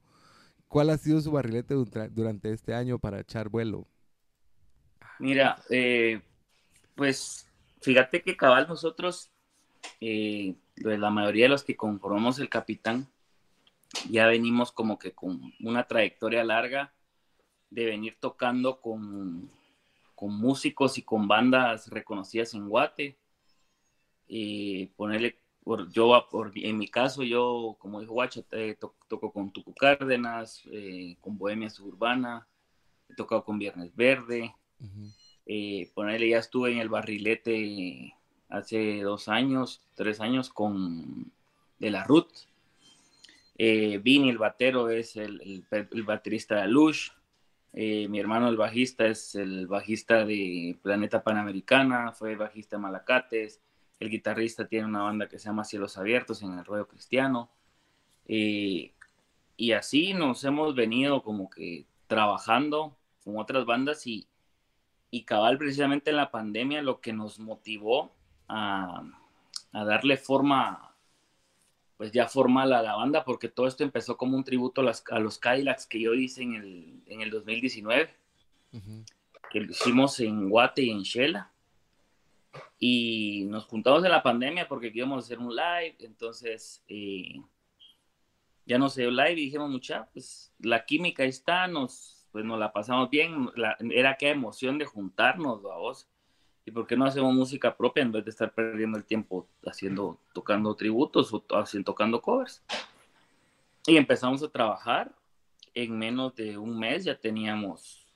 ¿cuál 0.69 0.91
ha 0.91 0.99
sido 0.99 1.21
su 1.21 1.31
barrilete 1.33 1.75
dura- 1.75 2.09
durante 2.09 2.53
este 2.53 2.75
año 2.75 2.99
para 2.99 3.21
echar 3.21 3.49
vuelo? 3.49 3.87
Mira, 5.19 5.57
eh, 5.71 6.21
pues 6.99 7.49
fíjate 7.81 8.23
que 8.23 8.37
cabal 8.37 8.67
nosotros, 8.69 9.31
eh, 10.01 10.57
pues, 10.83 10.99
la 10.99 11.11
mayoría 11.11 11.45
de 11.45 11.51
los 11.51 11.63
que 11.63 11.77
conformamos 11.77 12.41
el 12.41 12.49
capitán, 12.49 13.07
ya 14.11 14.27
venimos 14.27 14.73
como 14.73 14.99
que 14.99 15.13
con 15.13 15.41
una 15.61 15.87
trayectoria 15.87 16.43
larga 16.43 16.93
de 17.71 17.85
venir 17.85 18.17
tocando 18.19 18.81
con, 18.81 19.49
con 20.17 20.35
músicos 20.37 20.99
y 20.99 21.03
con 21.03 21.29
bandas 21.29 21.89
reconocidas 21.89 22.53
en 22.55 22.69
Guate. 22.69 23.17
Y 24.27 24.87
ponerle, 24.89 25.39
por, 25.63 25.89
yo 25.91 26.29
en 26.57 26.79
mi 26.79 26.89
caso, 26.89 27.23
yo, 27.23 27.77
como 27.79 28.01
dijo 28.01 28.13
Guacha, 28.13 28.43
te- 28.43 28.75
to- 28.75 28.97
toco 29.07 29.33
con 29.33 29.53
Tucu 29.53 29.73
Cárdenas, 29.73 30.63
eh, 30.73 31.17
con 31.21 31.39
Bohemia 31.39 31.71
Suburbana, 31.71 32.47
he 33.09 33.15
tocado 33.15 33.45
con 33.45 33.59
Viernes 33.59 33.95
Verde, 33.95 34.53
Ujú. 34.81 35.13
Eh, 35.49 35.91
ponerle, 35.95 36.29
ya 36.29 36.39
estuve 36.39 36.73
en 36.73 36.79
el 36.79 36.91
barrilete 36.91 38.15
hace 38.51 39.01
dos 39.01 39.29
años, 39.29 39.81
tres 39.95 40.21
años 40.21 40.51
con 40.51 41.33
De 41.79 41.91
La 41.91 42.05
Ruth. 42.05 42.47
Eh, 43.57 43.99
Vini, 43.99 44.29
el 44.31 44.39
batero, 44.39 44.91
es 44.91 45.17
el, 45.17 45.65
el- 45.71 46.03
baterista 46.05 46.61
de 46.63 46.69
Lush. 46.69 47.11
Eh, 47.73 48.07
mi 48.09 48.21
hermano, 48.21 48.49
el 48.49 48.57
bajista, 48.57 49.07
es 49.07 49.35
el 49.35 49.67
bajista 49.67 50.25
de 50.25 50.79
Planeta 50.83 51.23
Panamericana, 51.23 52.13
fue 52.13 52.33
el 52.33 52.39
bajista 52.39 52.77
de 52.77 52.83
Malacates. 52.83 53.61
El 53.99 54.11
guitarrista 54.11 54.69
tiene 54.69 54.87
una 54.87 55.03
banda 55.03 55.29
que 55.29 55.39
se 55.39 55.47
llama 55.47 55.65
Cielos 55.65 55.97
Abiertos 55.99 56.43
en 56.43 56.59
el 56.59 56.65
rollo 56.65 56.87
cristiano. 56.87 57.51
Eh, 58.27 58.93
y 59.57 59.73
así 59.73 60.15
nos 60.15 60.45
hemos 60.45 60.75
venido 60.75 61.23
como 61.23 61.51
que 61.51 61.85
trabajando 62.07 62.97
con 63.25 63.39
otras 63.39 63.65
bandas 63.65 64.07
y, 64.07 64.27
y 65.11 65.23
cabal 65.25 65.59
precisamente 65.59 66.11
en 66.11 66.17
la 66.17 66.31
pandemia 66.31 66.83
lo 66.83 67.01
que 67.01 67.13
nos 67.13 67.39
motivó 67.39 68.13
a, 68.49 69.03
a 69.73 69.85
darle 69.85 70.17
forma 70.17 70.85
pues 71.97 72.13
ya 72.13 72.29
formal 72.29 72.73
a 72.73 72.83
la 72.83 72.95
banda 72.95 73.25
porque 73.25 73.49
todo 73.49 73.67
esto 73.67 73.83
empezó 73.83 74.17
como 74.17 74.37
un 74.37 74.45
tributo 74.45 74.83
a, 74.83 74.85
las- 74.85 75.05
a 75.11 75.19
los 75.19 75.39
Cadillacs 75.39 75.87
que 75.87 76.01
yo 76.01 76.15
hice 76.15 76.43
en 76.43 76.55
el, 76.55 77.03
en 77.07 77.21
el 77.23 77.31
2019 77.31 78.15
Ujú. 78.73 79.05
que 79.51 79.61
lo 79.61 79.71
hicimos 79.73 80.21
en 80.21 80.49
Guate 80.49 80.83
y 80.83 80.91
en 80.91 81.03
Shela. 81.03 81.51
Y 82.79 83.45
nos 83.49 83.65
juntamos 83.67 84.05
en 84.05 84.11
la 84.11 84.23
pandemia 84.23 84.69
porque 84.69 84.89
queríamos 84.89 85.25
hacer 85.25 85.39
un 85.39 85.55
live, 85.55 85.97
entonces 86.01 86.83
eh, 86.89 87.41
ya 88.65 88.79
no 88.79 88.89
se 88.89 89.03
dio 89.03 89.11
live 89.11 89.33
y 89.33 89.45
dijimos, 89.47 89.69
mucha, 89.71 90.09
pues 90.13 90.53
la 90.61 90.85
química 90.85 91.25
ahí 91.25 91.29
está, 91.31 91.67
nos, 91.67 92.18
pues 92.33 92.45
nos 92.45 92.59
la 92.59 92.73
pasamos 92.73 93.11
bien, 93.11 93.51
la- 93.57 93.77
era 93.91 94.11
aquella 94.11 94.33
emoción 94.33 94.79
de 94.79 94.85
juntarnos, 94.85 95.63
vos. 95.63 96.09
¿Y 96.65 96.71
por 96.71 96.87
qué 96.87 96.97
no 96.97 97.07
hacemos 97.07 97.33
música 97.35 97.77
propia 97.77 98.03
en 98.03 98.13
vez 98.13 98.25
de 98.25 98.31
estar 98.31 98.53
perdiendo 98.53 98.99
el 98.99 99.05
tiempo 99.05 99.49
haciendo, 99.65 100.21
tocando 100.35 100.75
tributos 100.77 101.33
o 101.33 101.43
haciendo, 101.53 101.93
tocando 101.93 102.21
covers? 102.21 102.63
Y 103.87 103.97
empezamos 103.97 104.43
a 104.43 104.51
trabajar. 104.51 105.15
En 105.75 105.99
menos 105.99 106.35
de 106.35 106.59
un 106.59 106.79
mes 106.79 107.05
ya 107.05 107.19
teníamos 107.19 108.07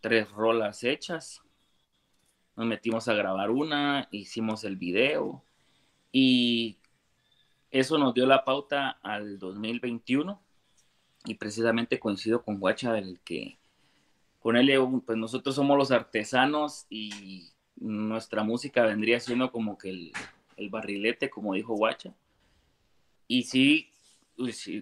tres 0.00 0.30
rolas 0.30 0.84
hechas. 0.84 1.42
Nos 2.54 2.66
metimos 2.66 3.08
a 3.08 3.14
grabar 3.14 3.50
una, 3.50 4.06
hicimos 4.10 4.62
el 4.64 4.76
video 4.76 5.42
y 6.12 6.76
eso 7.70 7.98
nos 7.98 8.14
dio 8.14 8.26
la 8.26 8.44
pauta 8.44 8.98
al 9.02 9.38
2021 9.38 10.40
y 11.24 11.34
precisamente 11.34 11.98
coincido 11.98 12.42
con 12.42 12.58
Guacha 12.58 12.96
el 12.98 13.20
que 13.20 13.58
con 14.38 14.56
él 14.56 14.72
pues 15.04 15.18
nosotros 15.18 15.54
somos 15.54 15.76
los 15.76 15.90
artesanos 15.90 16.86
y 16.88 17.50
nuestra 17.76 18.42
música 18.42 18.84
vendría 18.84 19.20
siendo 19.20 19.52
como 19.52 19.76
que 19.76 19.90
el, 19.90 20.12
barrilete 20.70 21.30
como 21.30 21.54
dijo 21.54 21.74
Guacha 21.74 22.14
y 23.26 23.44
sí, 23.44 23.92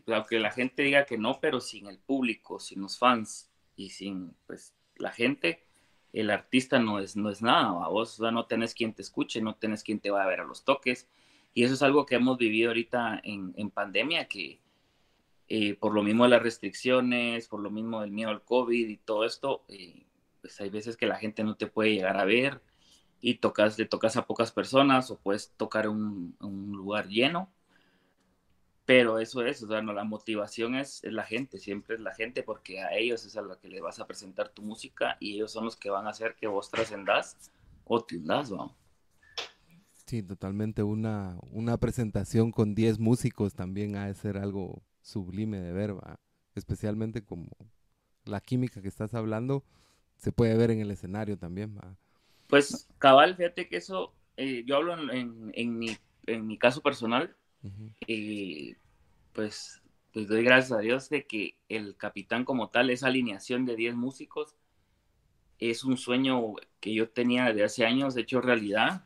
aunque 0.07 0.39
la 0.39 0.51
gente 0.51 0.83
diga 0.83 1.05
que 1.05 1.19
no 1.19 1.41
pero 1.41 1.61
sin 1.61 1.87
el 1.87 1.99
público 1.99 2.59
sin 2.59 2.81
los 2.81 2.99
fans 2.99 3.51
y 3.77 3.91
sin 3.91 4.35
pues 4.47 4.75
la 4.97 5.13
gente 5.13 5.69
el 6.13 6.31
artista 6.31 6.79
no 6.79 6.99
es, 7.01 7.17
no 7.17 7.31
es 7.31 7.43
nada, 7.43 7.89
vos 7.89 8.19
o 8.21 8.31
no 8.31 8.47
tenés 8.47 8.75
quien 8.75 8.93
te 8.93 9.03
escuche, 9.03 9.41
no 9.41 9.55
tenés 9.55 9.83
quien 9.83 10.01
te 10.01 10.11
va 10.11 10.23
a 10.23 10.27
ver 10.27 10.41
a 10.41 10.45
los 10.45 10.65
toques. 10.65 11.09
Y 11.55 11.65
eso 11.65 11.75
es 11.75 11.83
algo 11.83 12.07
que 12.07 12.15
hemos 12.15 12.39
vivido 12.39 12.71
ahorita 12.71 13.21
en, 13.23 13.53
en 13.57 13.71
pandemia, 13.71 14.27
que 14.27 14.59
eh, 15.49 15.75
por 15.75 15.95
lo 15.95 16.03
mismo 16.03 16.25
de 16.25 16.31
las 16.31 16.43
restricciones, 16.43 17.49
por 17.49 17.61
lo 17.61 17.71
mismo 17.71 18.03
del 18.03 18.11
miedo 18.11 18.31
al 18.31 18.45
COVID 18.45 18.89
y 18.89 18.97
todo 18.99 19.25
esto, 19.25 19.65
eh, 19.69 20.07
pues 20.43 20.61
hay 20.61 20.69
veces 20.69 20.97
que 20.97 21.07
la 21.07 21.17
gente 21.17 21.43
no 21.43 21.57
te 21.57 21.67
puede 21.67 21.95
llegar 21.95 22.19
a 22.19 22.25
ver 22.25 22.61
y 23.21 23.37
tocas, 23.37 23.79
le 23.79 23.87
tocas 23.87 24.17
a 24.17 24.27
pocas 24.27 24.53
personas 24.53 25.11
o 25.11 25.19
puedes 25.19 25.53
tocar 25.57 25.89
un, 25.89 26.37
un 26.41 26.73
lugar 26.73 27.09
lleno. 27.09 27.51
Pero 28.85 29.19
eso 29.19 29.45
es, 29.45 29.63
o 29.63 29.69
sea, 29.69 29.83
no, 29.83 29.93
la 29.93 30.05
motivación 30.05 30.75
es, 30.75 31.05
es 31.05 31.13
la 31.13 31.25
gente, 31.25 31.59
siempre 31.59 31.97
es 31.97 32.01
la 32.01 32.15
gente, 32.15 32.43
porque 32.43 32.81
a 32.81 32.95
ellos 32.97 33.25
es 33.27 33.37
a 33.37 33.43
la 33.43 33.59
que 33.59 33.69
le 33.69 33.83
vas 33.83 34.01
a 34.01 34.07
presentar 34.07 34.49
tu 34.49 34.63
música 34.63 35.19
y 35.21 35.35
ellos 35.35 35.53
son 35.53 35.65
los 35.65 35.77
que 35.77 35.91
van 35.91 36.07
a 36.07 36.11
hacer 36.11 36.37
que 36.37 36.47
vos 36.47 36.71
trascendas 36.71 37.51
o 37.85 38.03
tildas, 38.03 38.51
¿no? 38.51 38.77
Sí, 40.07 40.23
totalmente 40.23 40.83
una, 40.83 41.39
una 41.51 41.77
presentación 41.77 42.51
con 42.51 42.75
10 42.75 42.99
músicos 42.99 43.55
también 43.55 43.97
ha 43.97 44.07
de 44.07 44.15
ser 44.15 44.39
algo 44.39 44.83
sublime 45.01 45.61
de 45.61 45.73
ver, 45.73 45.97
¿va? 45.97 46.19
especialmente 46.55 47.25
como 47.25 47.49
la 48.25 48.41
química 48.41 48.83
que 48.83 48.89
estás 48.89 49.15
hablando 49.15 49.65
se 50.17 50.33
puede 50.33 50.57
ver 50.57 50.71
en 50.71 50.81
el 50.81 50.91
escenario 50.91 51.39
también. 51.39 51.77
¿va? 51.77 51.97
Pues 52.49 52.89
cabal, 52.99 53.37
fíjate 53.37 53.69
que 53.69 53.77
eso, 53.77 54.13
eh, 54.37 54.65
yo 54.67 54.77
hablo 54.77 55.11
en, 55.11 55.53
en, 55.55 55.79
mi, 55.79 55.97
en 56.27 56.47
mi 56.47 56.59
caso 56.59 56.83
personal, 56.83 57.35
y 58.07 58.75
pues, 59.33 59.83
pues 60.13 60.29
doy 60.29 60.45
gracias 60.45 60.73
a 60.73 60.81
Dios 60.81 61.11
de 61.11 61.27
que 61.27 61.57
el 61.69 61.97
capitán 61.97 62.45
como 62.45 62.71
tal, 62.71 62.91
esa 62.91 63.09
alineación 63.09 63.67
de 63.67 63.77
10 63.77 63.95
músicos, 63.97 64.57
es 65.59 65.85
un 65.85 65.97
sueño 65.97 66.55
que 66.81 66.95
yo 66.95 67.09
tenía 67.09 67.47
desde 67.47 67.65
hace 67.65 67.85
años, 67.85 68.17
hecho 68.17 68.41
realidad, 68.41 69.05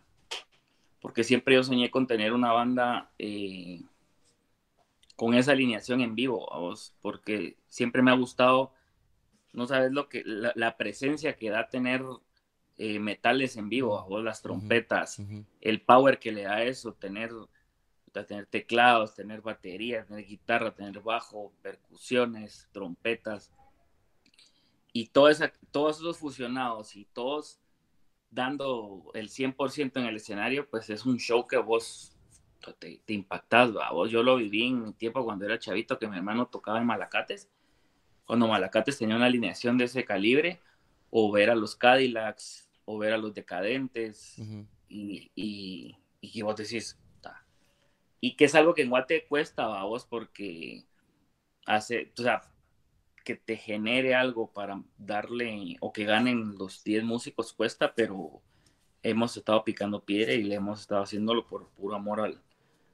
porque 1.00 1.24
siempre 1.24 1.54
yo 1.54 1.64
soñé 1.64 1.90
con 1.90 2.06
tener 2.06 2.32
una 2.32 2.52
banda 2.52 3.10
eh, 3.18 3.82
con 5.22 5.34
esa 5.34 5.52
alineación 5.52 6.00
en 6.00 6.16
vivo, 6.16 6.48
vos, 6.52 6.96
porque 7.00 7.56
siempre 7.68 8.02
me 8.02 8.10
ha 8.10 8.14
gustado, 8.14 8.72
no 9.52 9.68
sabes 9.68 9.92
lo 9.92 10.08
que, 10.08 10.24
la, 10.24 10.76
presencia 10.76 11.36
que 11.36 11.48
da 11.48 11.68
tener 11.68 12.02
eh, 12.76 12.98
metales 12.98 13.56
en 13.56 13.68
vivo, 13.68 14.04
vos, 14.08 14.24
las 14.24 14.42
trompetas, 14.42 15.22
el 15.60 15.80
power 15.80 16.18
que 16.18 16.32
le 16.32 16.42
da 16.42 16.64
eso, 16.64 16.94
tener, 16.94 17.30
tener 18.10 18.46
teclados, 18.46 19.14
tener 19.14 19.42
baterías, 19.42 20.08
tener 20.08 20.26
guitarra, 20.26 20.74
tener 20.74 21.00
bajo, 21.00 21.52
percusiones, 21.62 22.68
trompetas, 22.72 23.52
y 24.92 25.06
todos 25.06 25.40
esos 25.40 26.18
fusionados 26.18 26.96
y 26.96 27.04
todos 27.04 27.60
dando 28.28 29.12
el 29.14 29.28
100% 29.28 30.00
en 30.00 30.06
el 30.06 30.16
escenario, 30.16 30.68
pues 30.68 30.90
es 30.90 31.06
un 31.06 31.18
show 31.18 31.46
que 31.46 31.58
vos 31.58 32.11
te, 32.62 33.00
te 33.04 33.12
impactas, 33.12 33.72
vos. 33.72 34.10
Yo 34.10 34.22
lo 34.22 34.36
viví 34.36 34.68
en 34.68 34.84
mi 34.84 34.92
tiempo 34.92 35.24
cuando 35.24 35.44
era 35.44 35.58
chavito, 35.58 35.98
que 35.98 36.08
mi 36.08 36.16
hermano 36.16 36.46
tocaba 36.46 36.78
en 36.78 36.86
Malacates, 36.86 37.50
cuando 38.24 38.48
Malacates 38.48 38.98
tenía 38.98 39.16
una 39.16 39.26
alineación 39.26 39.76
de 39.76 39.84
ese 39.84 40.04
calibre, 40.04 40.60
o 41.10 41.30
ver 41.30 41.50
a 41.50 41.54
los 41.54 41.76
Cadillacs, 41.76 42.70
o 42.84 42.98
ver 42.98 43.12
a 43.12 43.18
los 43.18 43.34
Decadentes, 43.34 44.38
y, 44.88 45.30
y, 45.34 45.96
y, 46.20 46.42
vos 46.42 46.56
decís, 46.56 46.98
y 48.20 48.36
que 48.36 48.44
es 48.44 48.54
algo 48.54 48.72
que 48.72 48.82
en 48.82 48.90
Guate 48.90 49.26
cuesta, 49.26 49.66
vos, 49.82 50.06
porque 50.06 50.84
hace, 51.66 52.12
o 52.16 52.22
sea, 52.22 52.42
que 53.24 53.34
te 53.34 53.56
genere 53.56 54.14
algo 54.14 54.52
para 54.52 54.82
darle 54.96 55.76
o 55.80 55.92
que 55.92 56.04
ganen 56.04 56.56
los 56.56 56.84
10 56.84 57.04
músicos 57.04 57.52
cuesta, 57.52 57.94
pero 57.94 58.40
hemos 59.02 59.36
estado 59.36 59.64
picando 59.64 60.04
piedra 60.04 60.34
y 60.34 60.44
le 60.44 60.54
hemos 60.54 60.80
estado 60.80 61.02
haciéndolo 61.02 61.46
por 61.46 61.68
puro 61.70 61.96
amor 61.96 62.20
al, 62.20 62.40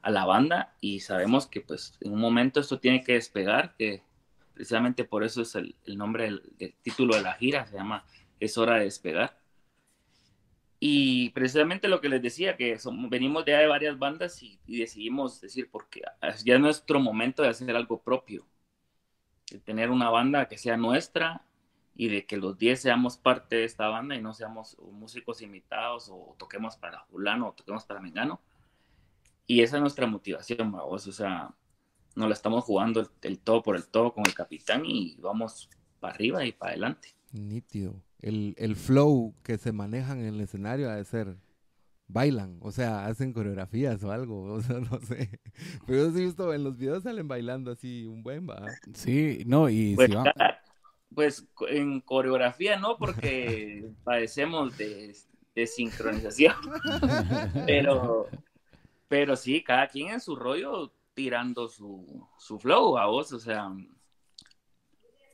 a 0.02 0.10
la 0.10 0.24
banda 0.24 0.74
y 0.80 1.00
sabemos 1.00 1.46
que 1.46 1.60
pues 1.60 1.96
en 2.00 2.12
un 2.12 2.20
momento 2.20 2.60
esto 2.60 2.78
tiene 2.78 3.02
que 3.02 3.14
despegar, 3.14 3.74
que 3.76 4.02
precisamente 4.54 5.04
por 5.04 5.24
eso 5.24 5.42
es 5.42 5.54
el, 5.54 5.74
nombre 5.86 6.24
del, 6.24 6.74
título 6.82 7.16
de 7.16 7.22
la 7.22 7.34
gira, 7.34 7.66
se 7.66 7.76
llama 7.76 8.04
Es 8.40 8.58
hora 8.58 8.76
de 8.76 8.84
despegar. 8.84 9.38
Y 10.80 11.30
precisamente 11.30 11.88
lo 11.88 12.00
que 12.00 12.08
les 12.08 12.22
decía, 12.22 12.56
que 12.56 12.78
venimos 13.10 13.44
de 13.44 13.66
varias 13.66 13.98
bandas 13.98 14.42
y, 14.42 14.60
y 14.66 14.78
decidimos 14.78 15.40
decir, 15.40 15.68
porque 15.70 16.02
ya 16.44 16.54
es 16.54 16.60
nuestro 16.60 17.00
momento 17.00 17.42
de 17.42 17.48
hacer 17.48 17.74
algo 17.74 18.00
propio 18.00 18.46
de 19.50 19.60
tener 19.60 19.90
una 19.90 20.10
banda 20.10 20.48
que 20.48 20.58
sea 20.58 20.76
nuestra 20.76 21.42
y 21.94 22.08
de 22.08 22.26
que 22.26 22.36
los 22.36 22.56
10 22.58 22.80
seamos 22.80 23.16
parte 23.16 23.56
de 23.56 23.64
esta 23.64 23.88
banda 23.88 24.14
y 24.14 24.22
no 24.22 24.34
seamos 24.34 24.76
músicos 24.92 25.42
invitados 25.42 26.08
o 26.10 26.36
toquemos 26.38 26.76
para 26.76 27.04
fulano 27.04 27.48
o 27.48 27.52
toquemos 27.52 27.84
para 27.84 28.00
mengano. 28.00 28.40
Y 29.48 29.62
esa 29.62 29.76
es 29.76 29.80
nuestra 29.80 30.06
motivación, 30.06 30.70
vamos, 30.70 31.06
o 31.08 31.12
sea, 31.12 31.52
nos 32.14 32.28
la 32.28 32.34
estamos 32.34 32.62
jugando 32.64 33.10
el, 33.22 33.38
todo 33.40 33.62
por 33.62 33.74
el 33.74 33.88
todo 33.88 34.12
con 34.12 34.24
el 34.26 34.34
capitán 34.34 34.84
y 34.84 35.16
vamos 35.16 35.70
para 35.98 36.14
arriba 36.14 36.44
y 36.44 36.52
para 36.52 36.72
adelante. 36.72 37.16
Nítido. 37.32 38.00
El, 38.20 38.54
el 38.58 38.76
flow 38.76 39.34
que 39.42 39.58
se 39.58 39.72
manejan 39.72 40.20
en 40.20 40.34
el 40.34 40.40
escenario 40.40 40.90
ha 40.90 40.96
de 40.96 41.04
ser 41.04 41.38
bailan, 42.08 42.58
o 42.62 42.72
sea, 42.72 43.06
hacen 43.06 43.32
coreografías 43.32 44.02
o 44.02 44.10
algo, 44.10 44.42
o 44.54 44.60
sea, 44.60 44.80
no 44.80 44.98
sé. 45.00 45.40
Pero 45.86 46.04
yo 46.04 46.10
sí 46.10 46.18
he 46.18 46.26
visto 46.26 46.52
en 46.52 46.64
los 46.64 46.76
videos 46.76 47.02
salen 47.02 47.28
bailando 47.28 47.70
así 47.70 48.06
un 48.06 48.22
buen 48.22 48.48
va. 48.48 48.66
Sí, 48.94 49.42
no, 49.46 49.68
y 49.68 49.94
pues, 49.94 50.10
pues 51.14 51.48
en 51.68 52.00
coreografía 52.00 52.78
no, 52.78 52.96
porque 52.98 53.88
padecemos 54.04 54.76
de, 54.76 55.14
de 55.54 55.66
sincronización. 55.66 56.54
pero, 57.66 58.26
pero 59.08 59.36
sí, 59.36 59.62
cada 59.62 59.88
quien 59.88 60.10
en 60.10 60.20
su 60.20 60.36
rollo 60.36 60.92
tirando 61.14 61.68
su, 61.68 62.28
su 62.38 62.58
flow 62.58 62.98
a 62.98 63.06
vos, 63.06 63.32
o 63.32 63.40
sea. 63.40 63.72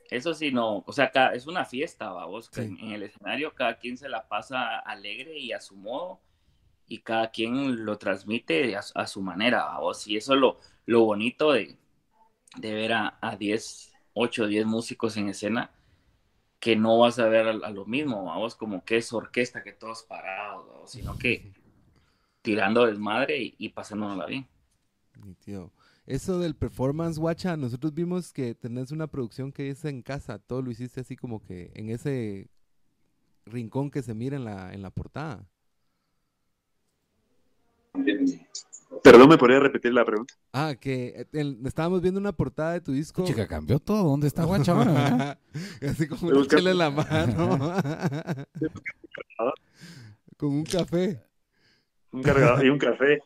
Eso 0.09 0.33
sí, 0.33 0.51
no, 0.51 0.83
o 0.85 0.93
sea, 0.93 1.11
es 1.33 1.47
una 1.47 1.65
fiesta, 1.65 2.11
vos, 2.25 2.49
en, 2.57 2.77
en 2.79 2.91
el 2.91 3.03
escenario 3.03 3.53
cada 3.55 3.77
quien 3.77 3.97
se 3.97 4.07
la 4.07 4.27
pasa 4.27 4.77
alegre 4.79 5.37
y 5.39 5.51
a 5.51 5.59
su 5.59 5.75
modo 5.75 6.21
y 6.87 6.99
cada 6.99 7.31
quien 7.31 7.85
lo 7.85 7.97
transmite 7.97 8.75
a, 8.75 9.07
su 9.07 9.21
manera, 9.21 9.77
vos. 9.79 10.07
Y 10.07 10.17
eso 10.17 10.33
es 10.33 10.39
lo, 10.39 10.59
lo 10.85 11.03
bonito 11.05 11.51
de, 11.51 11.77
de 12.57 12.73
ver 12.73 12.93
a, 12.93 13.17
a 13.21 13.35
10, 13.35 13.93
8, 14.13 14.47
10 14.47 14.65
músicos 14.65 15.17
en 15.17 15.29
escena, 15.29 15.71
que 16.59 16.75
no 16.75 16.99
vas 16.99 17.19
a 17.19 17.27
ver 17.27 17.47
a, 17.47 17.53
lo 17.71 17.85
mismo, 17.85 18.23
vos, 18.23 18.55
como 18.55 18.83
que 18.83 18.97
es 18.97 19.11
orquesta, 19.13 19.63
que 19.63 19.73
todos 19.73 20.03
parados, 20.03 20.91
sino 20.91 21.17
que 21.17 21.53
tirando 22.45 22.85
desmadre 22.85 23.41
y, 23.41 23.55
y 23.57 23.69
pasándonos 23.69 24.25
bien. 24.27 24.47
Mi 25.21 25.33
tío. 25.33 25.71
Eso 26.05 26.39
del 26.39 26.55
performance, 26.55 27.17
guacha, 27.17 27.57
nosotros 27.57 27.93
vimos 27.93 28.31
que 28.31 28.53
tenés 28.53 28.91
una 28.91 29.07
producción 29.07 29.51
que 29.51 29.69
es 29.71 29.83
en 29.85 30.03
casa, 30.03 30.37
todo 30.37 30.61
lo 30.61 30.69
hiciste 30.69 31.01
así 31.01 31.15
como 31.15 31.41
que 31.43 31.71
en 31.73 31.89
ese 31.89 32.47
rincón 33.45 33.89
que 33.89 34.03
se 34.03 34.13
mira 34.13 34.37
en 34.37 34.45
la, 34.45 34.71
en 34.71 34.83
la 34.83 34.91
portada. 34.91 35.49
Perdón, 39.03 39.29
¿me 39.29 39.37
podría 39.37 39.59
repetir 39.59 39.93
la 39.93 40.05
pregunta? 40.05 40.35
Ah, 40.53 40.75
que 40.79 41.27
eh, 41.31 41.57
estábamos 41.65 42.01
viendo 42.01 42.19
una 42.19 42.33
portada 42.33 42.73
de 42.73 42.81
tu 42.81 42.91
disco. 42.91 43.23
Chica, 43.25 43.47
cambió 43.47 43.79
todo. 43.79 44.03
¿Dónde 44.03 44.27
está 44.27 44.43
Guacha 44.45 45.39
Así 45.81 46.07
como 46.07 46.27
un 46.27 46.47
chile 46.47 46.71
en 46.71 46.77
la 46.77 46.89
mano. 46.89 47.75
Con 50.37 50.49
un 50.49 50.63
café. 50.63 51.21
Un 52.15 52.23
cargador 52.23 52.65
y 52.65 52.69
un 52.69 52.77
café. 52.77 53.21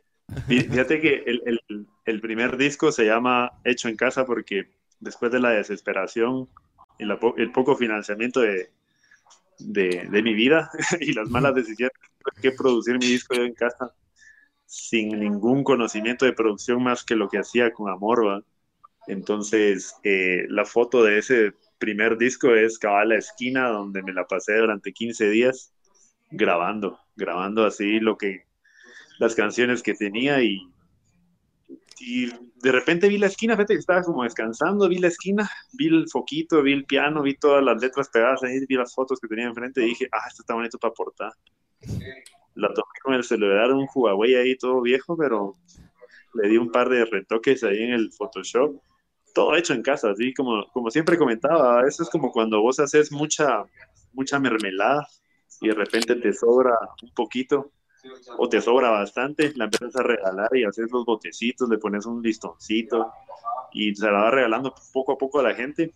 Fíjate 0.47 0.99
que 0.99 1.23
el, 1.27 1.61
el, 2.05 2.21
primer 2.21 2.57
disco 2.57 2.91
se 2.91 3.05
llama 3.05 3.51
Hecho 3.63 3.87
en 3.87 3.95
Casa 3.95 4.25
porque 4.25 4.67
después 4.99 5.31
de 5.31 5.39
la 5.39 5.51
desesperación 5.51 6.49
y 6.97 7.05
la, 7.05 7.19
el 7.37 7.51
poco 7.51 7.75
financiamiento 7.75 8.39
de, 8.39 8.71
de, 9.59 10.07
de, 10.09 10.23
mi 10.23 10.33
vida 10.33 10.71
y 10.99 11.13
las 11.13 11.29
malas 11.29 11.53
decisiones 11.53 11.93
que 12.41 12.51
producir 12.51 12.97
mi 12.97 13.05
disco 13.05 13.35
yo 13.35 13.43
en 13.43 13.53
casa 13.53 13.93
sin 14.65 15.19
ningún 15.19 15.63
conocimiento 15.63 16.25
de 16.25 16.33
producción 16.33 16.81
más 16.81 17.03
que 17.03 17.15
lo 17.15 17.29
que 17.29 17.37
hacía 17.37 17.71
con 17.71 17.91
amor, 17.91 18.43
Entonces, 19.05 19.95
eh, 20.03 20.45
la 20.49 20.65
foto 20.65 21.03
de 21.03 21.19
ese 21.19 21.53
primer 21.77 22.17
disco 22.17 22.55
es 22.55 22.79
cabal 22.79 23.09
la 23.09 23.17
esquina 23.17 23.69
donde 23.69 24.01
me 24.01 24.13
la 24.13 24.25
pasé 24.25 24.57
durante 24.57 24.93
15 24.93 25.29
días 25.29 25.73
grabando, 26.31 26.99
grabando 27.15 27.65
así 27.65 27.99
lo 27.99 28.17
que, 28.17 28.48
las 29.19 29.35
canciones 29.35 29.83
que 29.83 29.93
tenía 29.93 30.41
y, 30.41 30.59
y 31.99 32.27
de 32.27 32.71
repente 32.71 33.07
vi 33.07 33.17
la 33.17 33.27
esquina, 33.27 33.55
fíjate 33.55 33.75
que 33.75 33.79
estaba 33.79 34.01
como 34.01 34.23
descansando, 34.23 34.89
vi 34.89 34.97
la 34.97 35.09
esquina, 35.09 35.49
vi 35.73 35.87
el 35.87 36.09
foquito, 36.09 36.63
vi 36.63 36.73
el 36.73 36.85
piano, 36.85 37.21
vi 37.21 37.35
todas 37.35 37.63
las 37.63 37.79
letras 37.81 38.09
pegadas 38.09 38.41
ahí, 38.43 38.65
vi 38.67 38.75
las 38.75 38.93
fotos 38.93 39.19
que 39.19 39.27
tenía 39.27 39.45
enfrente 39.45 39.83
y 39.83 39.89
dije, 39.89 40.07
ah, 40.11 40.25
esto 40.27 40.41
está 40.41 40.55
bonito 40.55 40.79
para 40.79 40.93
portar 40.93 41.33
la 42.59 42.73
tomé 42.73 42.99
con 43.03 43.13
el 43.13 43.23
celular, 43.23 43.71
un 43.71 43.87
Huawei 43.93 44.35
ahí 44.35 44.57
todo 44.57 44.81
viejo, 44.81 45.17
pero 45.17 45.57
le 46.33 46.49
di 46.49 46.57
un 46.57 46.71
par 46.71 46.89
de 46.89 47.05
retoques 47.05 47.63
ahí 47.63 47.83
en 47.83 47.93
el 47.93 48.11
Photoshop. 48.11 48.75
Todo 49.33 49.55
hecho 49.55 49.73
en 49.73 49.81
casa, 49.81 50.11
así 50.11 50.33
como, 50.33 50.65
como 50.71 50.89
siempre 50.89 51.17
comentaba, 51.17 51.87
eso 51.87 52.03
es 52.03 52.09
como 52.09 52.31
cuando 52.31 52.61
vos 52.61 52.79
haces 52.79 53.11
mucha, 53.11 53.63
mucha 54.13 54.39
mermelada 54.39 55.07
y 55.61 55.67
de 55.67 55.75
repente 55.75 56.15
te 56.15 56.33
sobra 56.33 56.73
un 57.01 57.13
poquito 57.13 57.71
o 58.37 58.49
te 58.49 58.61
sobra 58.61 58.89
bastante, 58.89 59.53
la 59.55 59.65
empiezas 59.65 59.95
a 59.95 60.03
regalar 60.03 60.49
y 60.55 60.63
haces 60.63 60.91
los 60.91 61.05
botecitos, 61.05 61.69
le 61.69 61.77
pones 61.77 62.05
un 62.05 62.21
listoncito 62.21 63.11
y 63.73 63.93
se 63.95 64.05
la 64.05 64.23
va 64.23 64.31
regalando 64.31 64.73
poco 64.93 65.13
a 65.13 65.17
poco 65.17 65.39
a 65.39 65.43
la 65.43 65.53
gente. 65.53 65.93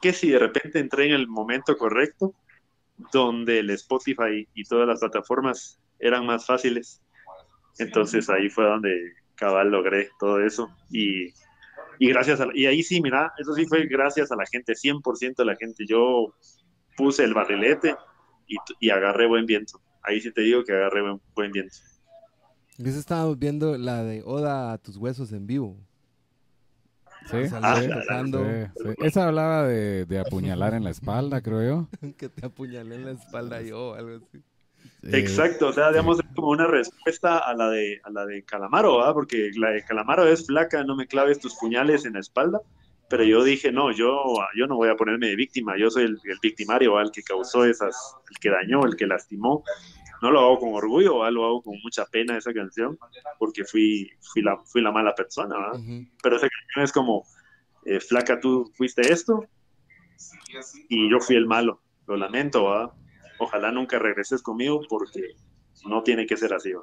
Que 0.00 0.12
si 0.12 0.30
de 0.30 0.38
repente 0.38 0.78
entré 0.78 1.06
en 1.06 1.12
el 1.12 1.28
momento 1.28 1.76
correcto, 1.76 2.34
donde 3.12 3.60
el 3.60 3.70
Spotify 3.70 4.48
y 4.54 4.64
todas 4.64 4.88
las 4.88 5.00
plataformas 5.00 5.78
eran 5.98 6.26
más 6.26 6.46
fáciles. 6.46 7.02
Entonces 7.78 8.28
ahí 8.30 8.48
fue 8.48 8.64
donde 8.64 9.12
cabal 9.34 9.70
logré 9.70 10.10
todo 10.18 10.40
eso. 10.40 10.70
Y, 10.90 11.28
y 11.98 12.08
gracias 12.08 12.40
a, 12.40 12.48
y 12.54 12.66
ahí 12.66 12.82
sí, 12.82 13.00
mira, 13.00 13.32
eso 13.38 13.52
sí 13.54 13.66
fue 13.66 13.86
gracias 13.86 14.32
a 14.32 14.36
la 14.36 14.46
gente, 14.46 14.72
100% 14.72 15.40
a 15.40 15.44
la 15.44 15.56
gente. 15.56 15.84
Yo 15.86 16.34
puse 16.96 17.24
el 17.24 17.34
barrilete 17.34 17.94
y, 18.46 18.56
y, 18.80 18.90
agarré 18.90 19.26
buen 19.26 19.46
viento. 19.46 19.80
Ahí 20.06 20.20
sí 20.20 20.32
te 20.32 20.40
digo 20.42 20.64
que 20.64 20.72
agarré 20.72 21.02
buen, 21.02 21.20
buen 21.34 21.52
viento. 21.52 21.76
Eso 22.78 22.98
estábamos 22.98 23.38
viendo 23.38 23.76
la 23.76 24.04
de 24.04 24.22
Oda 24.24 24.72
a 24.72 24.78
tus 24.78 24.96
huesos 24.96 25.32
en 25.32 25.46
vivo. 25.46 25.76
Sí, 27.30 27.50
tocando. 27.50 28.44
sí, 28.44 28.70
sí. 28.76 28.94
Esa 28.98 29.26
hablaba 29.26 29.66
de, 29.66 30.04
de 30.04 30.18
apuñalar 30.20 30.74
en 30.74 30.84
la 30.84 30.90
espalda, 30.90 31.40
creo 31.40 31.62
yo. 32.00 32.12
que 32.16 32.28
te 32.28 32.46
apuñalé 32.46 32.94
en 32.94 33.04
la 33.06 33.10
espalda 33.12 33.60
yo, 33.62 33.94
algo 33.94 34.24
así. 34.24 34.42
Exacto, 35.02 35.68
o 35.68 35.72
sea, 35.72 35.90
digamos, 35.90 36.20
es 36.20 36.26
como 36.34 36.48
una 36.48 36.66
respuesta 36.66 37.38
a 37.38 37.54
la 37.54 37.70
de, 37.70 38.00
a 38.04 38.10
la 38.10 38.24
de 38.26 38.44
Calamaro, 38.44 38.98
¿verdad? 38.98 39.14
Porque 39.14 39.50
la 39.56 39.70
de 39.70 39.84
Calamaro 39.84 40.26
es 40.26 40.46
flaca, 40.46 40.84
no 40.84 40.96
me 40.96 41.06
claves 41.06 41.40
tus 41.40 41.54
puñales 41.56 42.04
en 42.04 42.14
la 42.14 42.20
espalda, 42.20 42.60
pero 43.08 43.24
yo 43.24 43.44
dije, 43.44 43.70
no, 43.70 43.92
yo, 43.92 44.20
yo 44.56 44.66
no 44.66 44.76
voy 44.76 44.88
a 44.88 44.96
ponerme 44.96 45.28
de 45.28 45.36
víctima, 45.36 45.76
yo 45.78 45.90
soy 45.90 46.04
el, 46.04 46.18
el 46.24 46.38
victimario, 46.42 47.00
el 47.00 47.10
que 47.10 47.22
causó 47.22 47.64
esas, 47.64 48.16
el 48.30 48.38
que 48.38 48.50
dañó, 48.50 48.84
el 48.84 48.96
que 48.96 49.06
lastimó. 49.06 49.62
No 50.22 50.30
lo 50.30 50.40
hago 50.40 50.58
con 50.58 50.74
orgullo, 50.74 51.18
¿va? 51.18 51.30
lo 51.30 51.44
hago 51.44 51.62
con 51.62 51.76
mucha 51.84 52.06
pena 52.06 52.38
esa 52.38 52.52
canción, 52.52 52.98
porque 53.38 53.64
fui, 53.64 54.10
fui, 54.32 54.42
la, 54.42 54.56
fui 54.64 54.80
la 54.80 54.90
mala 54.90 55.14
persona, 55.14 55.56
¿va? 55.56 55.72
Ujú. 55.72 56.06
pero 56.22 56.36
esa 56.36 56.48
canción 56.48 56.84
es 56.84 56.92
como, 56.92 57.24
eh, 57.84 58.00
flaca, 58.00 58.40
tú 58.40 58.72
fuiste 58.74 59.12
esto 59.12 59.44
y 60.88 61.10
yo 61.10 61.20
fui 61.20 61.36
el 61.36 61.46
malo, 61.46 61.82
lo 62.06 62.16
lamento, 62.16 62.64
¿va? 62.64 62.94
ojalá 63.38 63.70
nunca 63.70 63.98
regreses 63.98 64.42
conmigo 64.42 64.80
porque 64.88 65.34
no 65.86 66.02
tiene 66.02 66.26
que 66.26 66.36
ser 66.36 66.54
así. 66.54 66.72
¿va? 66.72 66.82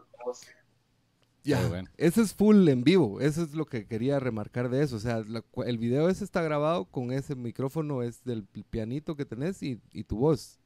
Ya, 1.43 1.67
bueno. 1.67 1.89
ese 1.97 2.21
es 2.21 2.33
full 2.33 2.67
en 2.69 2.83
vivo, 2.83 3.19
eso 3.19 3.43
es 3.43 3.53
lo 3.53 3.65
que 3.65 3.85
quería 3.85 4.17
remarcar 4.19 4.69
de 4.69 4.81
eso, 4.83 4.95
o 4.95 4.99
sea, 4.99 5.23
la 5.27 5.43
el 5.65 5.77
video 5.77 6.07
ese 6.07 6.23
está 6.23 6.41
grabado 6.41 6.85
con 6.85 7.11
ese 7.11 7.35
micrófono, 7.35 8.01
es 8.01 8.23
del 8.23 8.45
pi- 8.45 8.63
pianito 8.63 9.15
que 9.17 9.25
tenés 9.25 9.61
y, 9.61 9.81
y 9.91 10.05
tu 10.05 10.17
voz. 10.17 10.59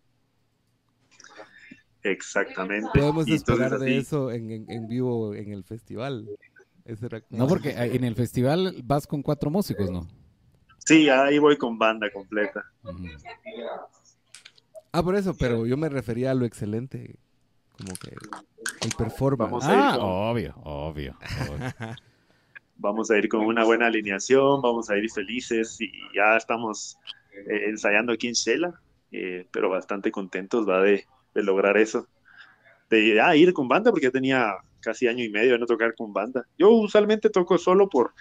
Exactamente. 2.03 2.87
Podemos 2.93 3.27
entonces 3.27 3.65
esperar 3.65 3.79
de 3.79 3.97
eso 3.97 4.31
en, 4.31 4.51
en- 4.51 4.71
en 4.71 4.87
vivo 4.87 5.33
en 5.33 5.51
el 5.51 5.63
festival. 5.63 6.29
Ese 6.85 7.07
era 7.07 7.21
como- 7.21 7.39
No, 7.39 7.47
porque 7.47 7.71
en 7.71 8.03
el 8.03 8.15
festival 8.15 8.75
vas 8.83 9.07
con 9.07 9.21
cuatro 9.23 9.49
músicos, 9.49 9.89
¿no? 9.89 10.07
Sí, 10.85 11.09
ahí 11.09 11.37
voy 11.37 11.57
con 11.57 11.77
banda 11.77 12.09
completa. 12.11 12.63
Ah, 14.93 15.03
por 15.03 15.15
eso, 15.15 15.35
pero 15.37 15.65
yo 15.65 15.75
me 15.75 15.89
refería 15.89 16.31
a 16.31 16.33
lo 16.33 16.45
excelente, 16.45 17.17
como 17.77 17.93
que 17.95 18.09
el 18.85 18.91
performance. 18.97 19.51
Vamos 19.51 19.65
a 19.67 19.73
ir 19.73 19.79
Ah, 19.79 19.95
con- 19.97 20.05
obvio, 20.09 20.55
obvio. 20.63 21.17
obvio. 21.49 21.73
Vamos 22.79 23.09
a 23.09 23.17
ir 23.17 23.27
con 23.27 23.41
una 23.41 23.63
buena 23.63 23.87
alineación, 23.87 24.61
vamos 24.61 24.91
a 24.91 24.97
ir 24.97 25.09
felices 25.09 25.81
y 25.81 25.91
ya 26.15 26.37
estamos 26.37 26.95
eh, 27.33 27.69
ensayando 27.69 28.13
aquí 28.13 28.27
en 28.27 28.33
Shela, 28.33 28.79
eh, 29.11 29.47
pero 29.51 29.67
bastante 29.67 30.11
contentos 30.11 30.69
va 30.69 30.83
de, 30.83 31.05
de 31.33 31.43
lograr 31.43 31.75
eso. 31.77 32.07
De 32.91 33.19
ah, 33.19 33.35
ir 33.35 33.51
con 33.53 33.67
banda, 33.67 33.89
porque 33.89 34.05
ya 34.05 34.11
tenía 34.11 34.53
casi 34.79 35.07
año 35.07 35.23
y 35.23 35.29
medio 35.29 35.53
de 35.53 35.57
no 35.59 35.65
tocar 35.65 35.95
con 35.95 36.13
banda. 36.13 36.45
Yo 36.55 36.69
usualmente 36.69 37.31
toco 37.31 37.57
solo 37.57 37.89
por, 37.89 38.13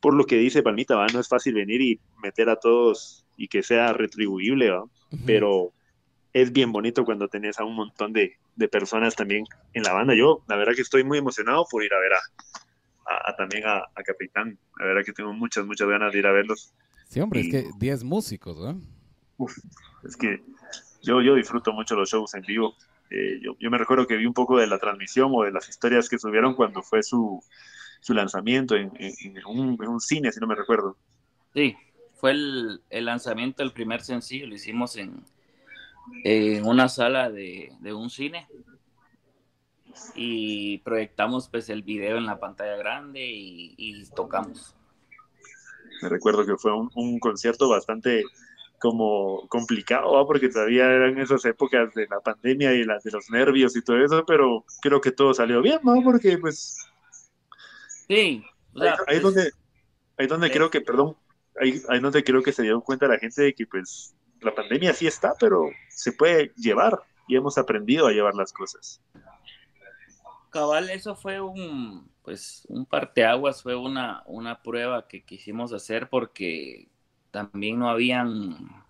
por 0.00 0.14
lo 0.14 0.24
que 0.24 0.36
dice 0.36 0.62
Palmita, 0.62 0.96
¿va? 0.96 1.06
no 1.12 1.20
es 1.20 1.28
fácil 1.28 1.52
venir 1.52 1.82
y 1.82 2.00
meter 2.22 2.48
a 2.48 2.56
todos 2.56 3.26
y 3.36 3.48
que 3.48 3.62
sea 3.62 3.92
retribuible, 3.92 4.70
¿va? 4.70 4.82
Ujú. 4.84 5.22
pero 5.26 5.72
es 6.34 6.52
bien 6.52 6.72
bonito 6.72 7.04
cuando 7.06 7.28
tenés 7.28 7.58
a 7.60 7.64
un 7.64 7.76
montón 7.76 8.12
de, 8.12 8.36
de 8.56 8.68
personas 8.68 9.16
también 9.16 9.46
en 9.72 9.82
la 9.84 9.94
banda. 9.94 10.14
Yo, 10.14 10.42
la 10.48 10.56
verdad 10.56 10.74
que 10.74 10.82
estoy 10.82 11.04
muy 11.04 11.18
emocionado 11.18 11.64
por 11.70 11.82
ir 11.84 11.94
a 11.94 12.00
ver 12.00 12.12
a, 12.14 12.18
a- 13.14 13.30
a 13.30 13.36
también 13.36 13.66
a, 13.66 13.78
a 13.78 14.02
Capitán. 14.04 14.58
La 14.78 14.86
verdad 14.86 15.04
que 15.04 15.12
tengo 15.12 15.32
muchas, 15.32 15.64
muchas 15.66 15.88
ganas 15.88 16.12
de 16.12 16.18
ir 16.18 16.26
a 16.26 16.32
verlos. 16.32 16.74
Sí, 17.08 17.20
hombre, 17.20 17.40
es 17.40 17.48
que 17.48 17.70
10 17.78 18.04
músicos, 18.04 18.58
¿no? 18.58 18.80
Es 20.06 20.16
que 20.16 20.42
yo, 21.02 21.20
yo 21.22 21.34
disfruto 21.34 21.72
mucho 21.72 21.96
los 21.96 22.10
shows 22.10 22.34
en 22.34 22.42
vivo. 22.42 22.74
Eh, 23.10 23.38
yo, 23.42 23.56
yo 23.60 23.70
me 23.70 23.78
recuerdo 23.78 24.06
que 24.06 24.16
vi 24.16 24.26
un 24.26 24.34
poco 24.34 24.58
de 24.58 24.66
la 24.66 24.78
transmisión 24.78 25.30
o 25.34 25.42
de 25.44 25.52
las 25.52 25.68
historias 25.68 26.08
que 26.08 26.18
subieron 26.18 26.54
cuando 26.54 26.82
fue 26.82 27.02
su, 27.02 27.42
su 28.00 28.14
lanzamiento 28.14 28.74
en, 28.76 28.90
en- 28.98 29.36
en 29.36 29.46
un, 29.46 29.78
en 29.82 29.88
un 29.88 30.00
cine, 30.00 30.32
si 30.32 30.40
no 30.40 30.46
me 30.46 30.54
recuerdo. 30.54 30.96
Sí, 31.52 31.76
fue 32.14 32.32
el, 32.32 32.82
el 32.90 33.04
lanzamiento 33.04 33.62
del 33.62 33.72
primer 33.72 34.00
sencillo, 34.02 34.46
lo 34.46 34.54
hicimos 34.54 34.96
en, 34.96 35.22
en 36.24 36.66
una 36.66 36.88
sala 36.88 37.30
de, 37.30 37.72
de 37.80 37.92
un 37.92 38.10
cine 38.10 38.46
y 40.14 40.78
proyectamos 40.78 41.48
pues 41.48 41.68
el 41.68 41.82
video 41.82 42.18
en 42.18 42.26
la 42.26 42.38
pantalla 42.40 42.76
grande 42.76 43.24
y, 43.26 43.74
y 43.76 44.04
tocamos. 44.10 44.74
Me 46.02 46.08
recuerdo 46.08 46.44
que 46.44 46.56
fue 46.56 46.72
un, 46.76 46.90
un 46.94 47.18
concierto 47.18 47.68
bastante 47.68 48.24
como 48.78 49.48
complicado, 49.48 50.12
¿va? 50.12 50.26
porque 50.26 50.48
todavía 50.48 50.84
eran 50.86 51.18
esas 51.18 51.44
épocas 51.46 51.94
de 51.94 52.06
la 52.08 52.20
pandemia 52.20 52.74
y 52.74 52.84
las 52.84 53.02
de 53.04 53.12
los 53.12 53.30
nervios 53.30 53.76
y 53.76 53.82
todo 53.82 54.02
eso, 54.04 54.24
pero 54.26 54.64
creo 54.82 55.00
que 55.00 55.12
todo 55.12 55.32
salió 55.32 55.62
bien, 55.62 55.80
¿no? 55.84 56.02
Porque 56.02 56.36
pues 56.38 56.76
Sí, 58.08 58.44
o 58.74 58.80
ahí, 58.80 58.92
sea, 58.92 59.02
ahí 59.06 59.20
pues, 59.20 59.22
donde, 59.22 59.50
ahí 60.16 60.26
donde 60.26 60.50
creo 60.50 60.70
que, 60.70 60.80
perdón, 60.80 61.16
ahí, 61.60 61.80
ahí 61.88 62.00
donde 62.00 62.24
creo 62.24 62.42
que 62.42 62.52
se 62.52 62.62
dieron 62.62 62.80
cuenta 62.82 63.08
la 63.08 63.18
gente 63.18 63.42
de 63.42 63.54
que 63.54 63.66
pues 63.66 64.13
la 64.44 64.54
pandemia 64.54 64.92
sí 64.92 65.06
está, 65.06 65.34
pero 65.38 65.70
se 65.88 66.12
puede 66.12 66.52
llevar 66.56 67.00
y 67.26 67.36
hemos 67.36 67.56
aprendido 67.58 68.06
a 68.06 68.12
llevar 68.12 68.34
las 68.34 68.52
cosas. 68.52 69.00
cabal, 70.50 70.90
eso 70.90 71.16
fue 71.16 71.40
un, 71.40 72.08
pues, 72.22 72.64
un 72.68 72.86
parteaguas, 72.86 73.62
fue 73.62 73.74
una, 73.74 74.22
una 74.26 74.62
prueba 74.62 75.08
que 75.08 75.24
quisimos 75.24 75.72
hacer 75.72 76.08
porque 76.08 76.88
también 77.32 77.78
no 77.80 77.88
habían, 77.90 78.84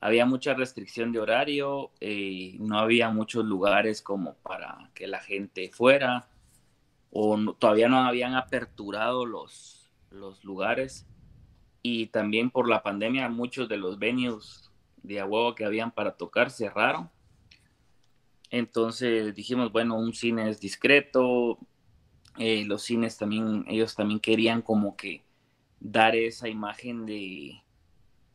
había 0.00 0.26
mucha 0.26 0.54
restricción 0.54 1.10
de 1.12 1.18
horario, 1.18 1.90
eh, 2.00 2.56
no 2.60 2.78
había 2.78 3.10
muchos 3.10 3.44
lugares 3.44 4.00
como 4.00 4.34
para 4.34 4.90
que 4.94 5.06
la 5.08 5.18
gente 5.20 5.70
fuera, 5.72 6.28
o 7.10 7.36
no- 7.36 7.54
todavía 7.54 7.88
no 7.88 7.98
habían 7.98 8.34
aperturado 8.36 9.26
los, 9.26 9.90
los 10.10 10.44
lugares, 10.44 11.06
y 11.82 12.06
también 12.06 12.50
por 12.50 12.68
la 12.68 12.82
pandemia 12.82 13.28
muchos 13.28 13.68
de 13.68 13.76
los 13.76 13.98
venues 13.98 14.70
de 15.02 15.20
a 15.20 15.26
huevo 15.26 15.54
que 15.54 15.64
habían 15.64 15.90
para 15.90 16.12
tocar 16.12 16.50
cerraron. 16.50 17.10
Entonces 18.50 19.34
dijimos, 19.34 19.72
bueno, 19.72 19.98
un 19.98 20.12
cine 20.12 20.50
es 20.50 20.60
discreto, 20.60 21.58
eh, 22.38 22.64
los 22.64 22.82
cines 22.82 23.16
también, 23.16 23.64
ellos 23.68 23.94
también 23.94 24.20
querían 24.20 24.62
como 24.62 24.96
que 24.96 25.22
dar 25.78 26.16
esa 26.16 26.48
imagen 26.48 27.06
de 27.06 27.62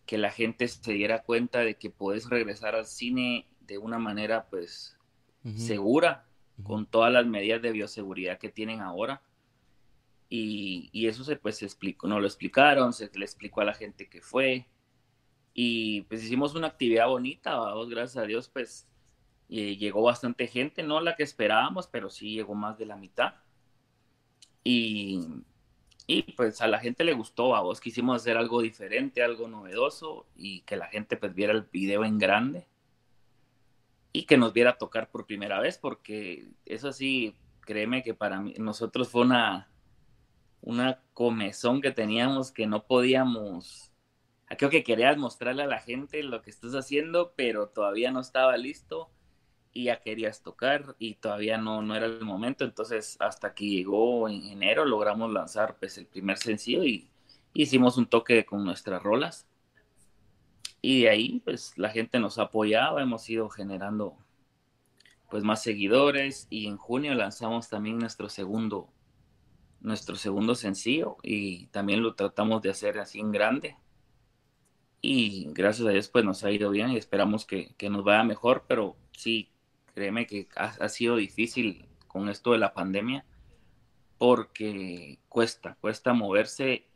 que 0.05 0.17
la 0.17 0.31
gente 0.31 0.67
se 0.67 0.93
diera 0.93 1.23
cuenta 1.23 1.59
de 1.59 1.75
que 1.75 1.89
puedes 1.89 2.29
regresar 2.29 2.75
al 2.75 2.85
cine 2.85 3.47
de 3.61 3.77
una 3.77 3.99
manera 3.99 4.47
pues 4.49 4.97
segura, 5.57 6.25
con 6.63 6.87
todas 6.87 7.13
las 7.13 7.27
medidas 7.27 7.61
de 7.61 7.71
bioseguridad 7.71 8.39
que 8.39 8.49
tienen 8.49 8.81
ahora. 8.81 9.21
Y, 10.29 10.89
y 10.91 11.07
eso 11.07 11.23
se 11.23 11.35
pues 11.35 11.57
se 11.57 11.65
explicó, 11.65 12.07
no 12.07 12.19
lo 12.19 12.27
explicaron, 12.27 12.93
se 12.93 13.09
le 13.13 13.25
explicó 13.25 13.61
a 13.61 13.65
la 13.65 13.73
gente 13.73 14.09
que 14.09 14.21
fue. 14.21 14.67
Y 15.53 16.01
pues 16.03 16.23
hicimos 16.23 16.55
una 16.55 16.67
actividad 16.67 17.07
bonita, 17.07 17.55
vamos, 17.55 17.89
gracias 17.89 18.23
a 18.23 18.27
Dios, 18.27 18.49
pues 18.49 18.87
eh, 19.49 19.77
llegó 19.77 20.01
bastante 20.01 20.47
gente, 20.47 20.83
no 20.83 20.99
la 21.01 21.15
que 21.15 21.23
esperábamos, 21.23 21.87
pero 21.87 22.09
sí 22.09 22.33
llegó 22.33 22.55
más 22.55 22.77
de 22.77 22.85
la 22.85 22.95
mitad. 22.97 23.35
Y, 24.63 25.27
y 26.07 26.23
pues 26.33 26.61
a 26.61 26.67
la 26.67 26.79
gente 26.79 27.03
le 27.03 27.13
gustó, 27.13 27.55
a 27.55 27.61
vos 27.61 27.79
quisimos 27.79 28.21
hacer 28.21 28.37
algo 28.37 28.61
diferente, 28.61 29.23
algo 29.23 29.47
novedoso 29.47 30.27
y 30.35 30.61
que 30.61 30.75
la 30.75 30.87
gente 30.87 31.17
pues 31.17 31.33
viera 31.33 31.53
el 31.53 31.63
video 31.63 32.03
en 32.03 32.17
grande 32.17 32.67
y 34.11 34.25
que 34.25 34.37
nos 34.37 34.53
viera 34.53 34.77
tocar 34.77 35.09
por 35.09 35.25
primera 35.25 35.59
vez, 35.59 35.77
porque 35.77 36.47
eso 36.65 36.93
sí, 36.93 37.35
créeme 37.61 38.03
que 38.03 38.13
para 38.13 38.39
mí, 38.39 38.53
nosotros 38.57 39.09
fue 39.09 39.21
una, 39.21 39.69
una 40.65 40.99
comezón 41.13 41.79
que 41.79 41.91
teníamos 41.91 42.51
que 42.51 42.65
no 42.67 42.85
podíamos, 42.85 43.91
creo 44.57 44.69
que 44.71 44.83
querías 44.83 45.15
mostrarle 45.15 45.63
a 45.63 45.67
la 45.67 45.79
gente 45.79 46.21
lo 46.23 46.41
que 46.41 46.49
estás 46.49 46.73
haciendo, 46.73 47.33
pero 47.35 47.69
todavía 47.69 48.11
no 48.11 48.19
estaba 48.19 48.57
listo 48.57 49.11
y 49.71 49.85
ya 49.85 50.01
querías 50.01 50.41
tocar 50.41 50.95
y 50.97 51.15
todavía 51.15 51.59
no, 51.59 51.83
no 51.83 51.95
era 51.95 52.07
el 52.07 52.21
momento, 52.21 52.65
entonces 52.65 53.15
hasta 53.19 53.53
que 53.53 53.67
llegó 53.67 54.27
en 54.27 54.43
enero 54.47 54.85
logramos 54.85 55.31
lanzar 55.31 55.77
pues 55.77 55.97
el 55.99 56.07
primer 56.07 56.37
sencillo 56.37 56.83
y 56.83 57.09
hicimos 57.53 57.97
un 57.97 58.07
toque 58.07 58.45
con 58.45 58.65
nuestras 58.65 59.01
rolas. 59.03 59.47
Y 60.81 61.03
de 61.03 61.09
ahí 61.09 61.41
pues 61.45 61.77
la 61.77 61.89
gente 61.89 62.19
nos 62.19 62.39
ha 62.39 62.43
apoyado, 62.43 62.99
hemos 62.99 63.29
ido 63.29 63.49
generando 63.49 64.17
pues 65.29 65.43
más 65.43 65.61
seguidores 65.61 66.47
y 66.49 66.67
en 66.67 66.77
junio 66.77 67.13
lanzamos 67.13 67.69
también 67.69 67.99
nuestro 67.99 68.29
segundo 68.29 68.89
nuestro 69.85 70.15
segundo 70.15 70.55
sencillo 70.55 71.17
y 71.23 71.67
también 71.67 72.01
lo 72.01 72.15
tratamos 72.15 72.61
de 72.61 72.71
hacer 72.71 72.99
así 72.99 73.19
en 73.19 73.31
grande 73.31 73.77
y 75.01 75.47
gracias 75.53 75.87
a 75.87 75.91
Dios 75.91 76.09
pues 76.09 76.25
nos 76.25 76.43
ha 76.43 76.51
ido 76.51 76.69
bien 76.71 76.89
y 76.91 76.97
esperamos 76.97 77.45
que, 77.45 77.73
que 77.77 77.89
nos 77.89 78.03
vaya 78.03 78.23
mejor 78.23 78.65
pero 78.67 78.97
sí 79.11 79.51
créeme 79.93 80.25
que 80.25 80.47
ha, 80.55 80.65
ha 80.65 80.89
sido 80.89 81.15
difícil 81.15 81.87
con 82.07 82.29
esto 82.29 82.51
de 82.53 82.57
la 82.57 82.73
pandemia 82.73 83.25
porque 84.17 85.19
cuesta 85.29 85.77
cuesta 85.79 86.13
moverse 86.13 86.87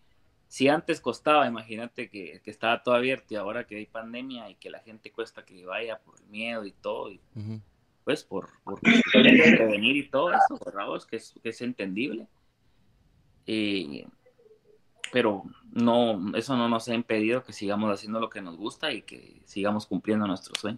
si 0.49 0.67
antes 0.67 0.99
costaba, 0.99 1.47
imagínate 1.47 2.09
que, 2.09 2.41
que, 2.43 2.49
estaba 2.49 2.81
todo 2.81 2.95
abierto 2.95 3.35
y 3.35 3.37
ahora 3.37 3.67
que 3.67 3.75
hay 3.75 3.85
pandemia 3.85 4.49
y 4.49 4.55
que 4.55 4.71
la 4.71 4.79
gente 4.79 5.11
cuesta 5.11 5.45
que 5.45 5.63
vaya 5.63 5.99
por 5.99 6.19
el 6.19 6.25
miedo 6.25 6.65
y 6.65 6.71
todo, 6.71 7.11
y 7.11 7.21
Ujú. 7.35 7.61
pues 8.03 8.23
por, 8.23 8.49
por 8.63 8.81
prevenir 8.81 9.95
y 9.95 10.09
todo 10.09 10.31
eso, 10.31 10.59
vos? 10.87 11.05
Que, 11.05 11.17
es, 11.17 11.35
que 11.43 11.49
es 11.49 11.61
entendible. 11.61 12.27
Eh, 13.51 14.05
pero 15.11 15.41
no, 15.71 16.35
eso 16.35 16.55
no 16.55 16.69
nos 16.69 16.87
ha 16.87 16.93
impedido 16.93 17.43
que 17.43 17.51
sigamos 17.51 17.91
haciendo 17.91 18.19
lo 18.19 18.29
que 18.29 18.43
nos 18.43 18.57
gusta 18.57 18.91
y 18.91 19.01
que 19.01 19.41
sigamos 19.45 19.87
cumpliendo 19.87 20.27
nuestro 20.27 20.53
sueño. 20.53 20.77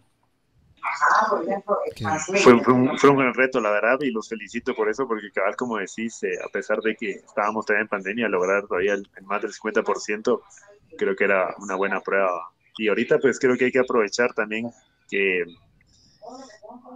Fue, 2.41 2.53
un, 2.53 2.97
fue, 2.97 3.09
un, 3.09 3.17
gran 3.17 3.33
reto, 3.33 3.59
la 3.59 3.71
verdad, 3.71 3.99
y 3.99 4.09
los 4.09 4.29
felicito 4.29 4.73
por 4.73 4.89
eso, 4.89 5.05
porque 5.05 5.31
cabal, 5.31 5.57
como 5.57 5.77
decís, 5.77 6.23
eh, 6.23 6.39
a 6.43 6.47
pesar 6.47 6.79
de 6.79 6.95
que 6.95 7.11
estábamos 7.11 7.65
todavía 7.65 7.83
en 7.83 7.89
pandemia, 7.89 8.29
lograr 8.29 8.65
todavía 8.65 8.93
el, 8.93 9.05
más 9.23 9.41
del 9.41 9.51
50%, 9.51 10.41
creo 10.97 11.15
que 11.17 11.23
era 11.25 11.53
una 11.59 11.75
buena 11.75 11.99
prueba. 11.99 12.51
Y 12.77 12.87
ahorita 12.87 13.19
pues 13.19 13.37
creo 13.37 13.57
que 13.57 13.65
hay 13.65 13.71
que 13.71 13.79
aprovechar 13.79 14.33
también 14.33 14.71
que 15.09 15.43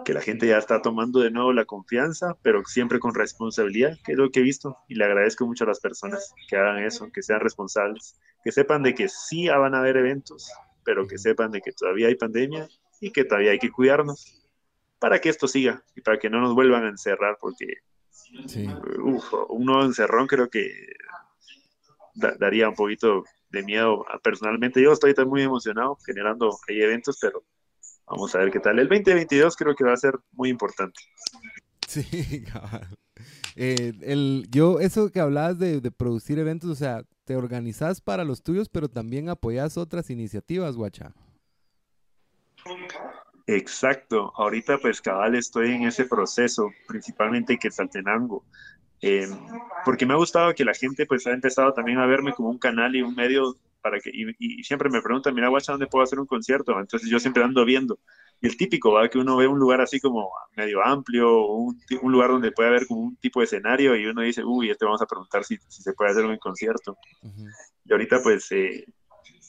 que 0.03 0.13
la 0.13 0.21
gente 0.21 0.47
ya 0.47 0.57
está 0.57 0.81
tomando 0.81 1.19
de 1.19 1.31
nuevo 1.31 1.51
la 1.51 1.65
confianza, 1.65 2.37
pero 2.41 2.63
siempre 2.65 2.99
con 2.99 3.15
responsabilidad, 3.15 3.97
que 4.03 4.13
es 4.13 4.17
lo 4.17 4.29
que 4.29 4.39
he 4.39 4.43
visto, 4.43 4.77
y 4.87 4.95
le 4.95 5.05
agradezco 5.05 5.45
mucho 5.45 5.63
a 5.63 5.67
las 5.67 5.79
personas 5.79 6.33
que 6.47 6.57
hagan 6.57 6.83
eso, 6.83 7.09
que 7.11 7.23
sean 7.23 7.39
responsables, 7.39 8.19
que 8.43 8.51
sepan 8.51 8.83
de 8.83 8.93
que 8.93 9.09
sí 9.09 9.47
van 9.47 9.73
a 9.73 9.79
haber 9.79 9.97
eventos, 9.97 10.51
pero 10.83 11.07
que 11.07 11.17
sepan 11.17 11.51
de 11.51 11.61
que 11.61 11.71
todavía 11.71 12.07
hay 12.07 12.15
pandemia 12.15 12.67
y 13.01 13.11
que 13.11 13.25
todavía 13.25 13.51
hay 13.51 13.59
que 13.59 13.71
cuidarnos 13.71 14.41
para 14.99 15.19
que 15.19 15.29
esto 15.29 15.47
siga 15.47 15.83
y 15.95 16.01
para 16.01 16.19
que 16.19 16.29
no 16.29 16.39
nos 16.39 16.53
vuelvan 16.53 16.85
a 16.85 16.89
encerrar, 16.89 17.37
porque 17.39 17.65
sí. 18.47 18.67
uf, 19.03 19.33
un 19.49 19.65
nuevo 19.65 19.83
encerrón 19.83 20.27
creo 20.27 20.49
que 20.49 20.71
daría 22.39 22.69
un 22.69 22.75
poquito 22.75 23.23
de 23.49 23.63
miedo. 23.63 24.05
Personalmente 24.23 24.81
yo 24.81 24.93
estoy 24.93 25.13
muy 25.25 25.41
emocionado 25.41 25.97
generando 26.05 26.57
ahí 26.67 26.81
eventos, 26.81 27.17
pero 27.19 27.43
Vamos 28.07 28.35
a 28.35 28.39
ver 28.39 28.51
qué 28.51 28.59
tal. 28.59 28.79
El 28.79 28.87
2022 28.87 29.55
creo 29.55 29.75
que 29.75 29.83
va 29.83 29.93
a 29.93 29.97
ser 29.97 30.13
muy 30.33 30.49
importante. 30.49 30.99
Sí, 31.87 32.05
eh, 33.55 33.93
el, 34.01 34.47
yo, 34.49 34.79
eso 34.79 35.11
que 35.11 35.19
hablabas 35.19 35.59
de, 35.59 35.79
producir 35.91 36.39
eventos, 36.39 36.69
o 36.69 36.75
sea, 36.75 37.03
te 37.23 37.35
organizas 37.35 38.01
para 38.01 38.23
los 38.23 38.43
tuyos, 38.43 38.69
pero 38.69 38.89
también 38.89 39.29
apoyas 39.29 39.77
otras 39.77 40.09
iniciativas, 40.09 40.75
Guacha. 40.75 41.13
Exacto. 43.47 44.33
Ahorita, 44.35 44.77
pues, 44.79 45.01
cabal, 45.01 45.35
estoy 45.35 45.71
en 45.71 45.83
ese 45.83 46.05
proceso, 46.05 46.69
principalmente 46.87 47.53
que 47.55 47.69
Quetzaltenango. 47.69 48.43
Eh, 49.01 49.27
porque 49.83 50.05
me 50.05 50.13
ha 50.13 50.17
gustado 50.17 50.53
que 50.55 50.65
la 50.65 50.73
gente, 50.73 51.05
pues, 51.05 51.27
ha 51.27 51.31
empezado 51.31 51.73
también 51.73 51.99
a 51.99 52.05
verme 52.05 52.33
como 52.33 52.49
un 52.49 52.57
canal 52.57 52.95
y 52.95 53.01
un 53.01 53.15
medio 53.15 53.55
para 53.85 53.99
que, 53.99 54.09
y, 54.11 54.63
siempre 54.63 54.89
me 54.89 54.99
preguntan, 54.99 55.35
mira, 55.35 55.47
guacha, 55.47 55.73
¿dónde 55.73 55.85
puedo 55.85 56.03
hacer 56.03 56.19
un 56.19 56.25
concierto? 56.25 56.71
Entonces 56.79 57.07
yo 57.07 57.19
siempre 57.19 57.43
ando 57.43 57.63
viendo. 57.65 57.99
Y 58.41 58.47
el 58.47 58.57
típico, 58.57 58.91
va, 58.91 59.07
que 59.07 59.19
uno 59.19 59.37
ve 59.37 59.45
un 59.45 59.59
lugar 59.59 59.79
así 59.79 59.99
como 59.99 60.27
medio 60.57 60.83
amplio, 60.83 61.45
un, 61.45 61.79
un 62.01 62.11
lugar 62.11 62.31
donde 62.31 62.51
puede 62.51 62.69
haber 62.69 62.87
como 62.87 63.01
un 63.01 63.15
tipo 63.17 63.41
de 63.41 63.43
escenario 63.43 63.95
y 63.95 64.07
uno 64.07 64.23
dice, 64.23 64.43
uy, 64.43 64.71
este 64.71 64.85
vamos 64.85 65.03
a 65.03 65.05
preguntar 65.05 65.43
si, 65.43 65.59
si 65.67 65.83
se 65.83 65.93
puede 65.93 66.09
hacer 66.09 66.25
un 66.25 66.35
concierto. 66.37 66.97
Y 67.85 67.91
ahorita 67.91 68.23
pues, 68.23 68.51
eh, 68.53 68.85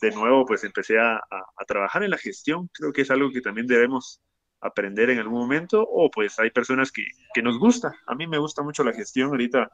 de 0.03 0.11
nuevo, 0.11 0.45
pues 0.45 0.65
empecé 0.65 0.99
a, 0.99 1.15
a, 1.17 1.65
trabajar 1.67 2.03
en 2.03 2.11
la 2.11 2.19
gestión. 2.19 2.69
Creo 2.75 2.93
que 2.93 3.01
es 3.01 3.11
algo 3.11 3.31
que 3.31 3.41
también 3.41 3.67
debemos 3.67 4.21
aprender 4.61 5.09
en 5.09 5.19
algún 5.19 5.39
momento, 5.39 5.81
o 5.81 6.11
pues 6.11 6.39
hay 6.39 6.51
personas 6.51 6.93
que, 6.93 7.07
que 7.33 7.41
nos 7.41 7.59
gusta. 7.59 7.95
A 8.07 8.15
mí 8.15 8.27
me 8.27 8.37
gusta 8.37 8.63
mucho 8.63 8.85
la 8.85 8.93
gestión. 8.93 9.31
Ahorita 9.31 9.71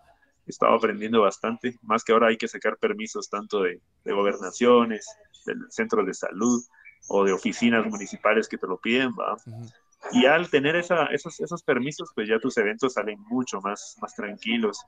estaba 0.46 0.76
aprendiendo 0.76 1.20
bastante, 1.20 1.76
más 1.82 2.04
que 2.04 2.12
ahora 2.12 2.28
hay 2.28 2.36
que 2.36 2.48
sacar 2.48 2.76
permisos 2.76 3.28
tanto 3.28 3.62
de, 3.62 3.80
gobernaciones, 4.04 5.06
del 5.46 5.58
centro 5.70 6.04
de 6.04 6.14
salud 6.14 6.62
o 7.08 7.24
de 7.24 7.32
oficinas 7.32 7.86
municipales 7.86 8.48
que 8.48 8.58
te 8.58 8.66
lo 8.66 8.78
piden, 8.78 9.10
¿va? 9.10 9.36
Y 10.10 10.26
al 10.26 10.50
tener 10.50 10.74
esa, 10.76 11.06
esos, 11.06 11.38
esos 11.40 11.62
permisos, 11.62 12.10
pues 12.14 12.28
ya 12.28 12.38
tus 12.40 12.56
eventos 12.58 12.94
salen 12.94 13.20
mucho 13.28 13.60
más, 13.60 13.96
más 14.00 14.14
tranquilos. 14.14 14.84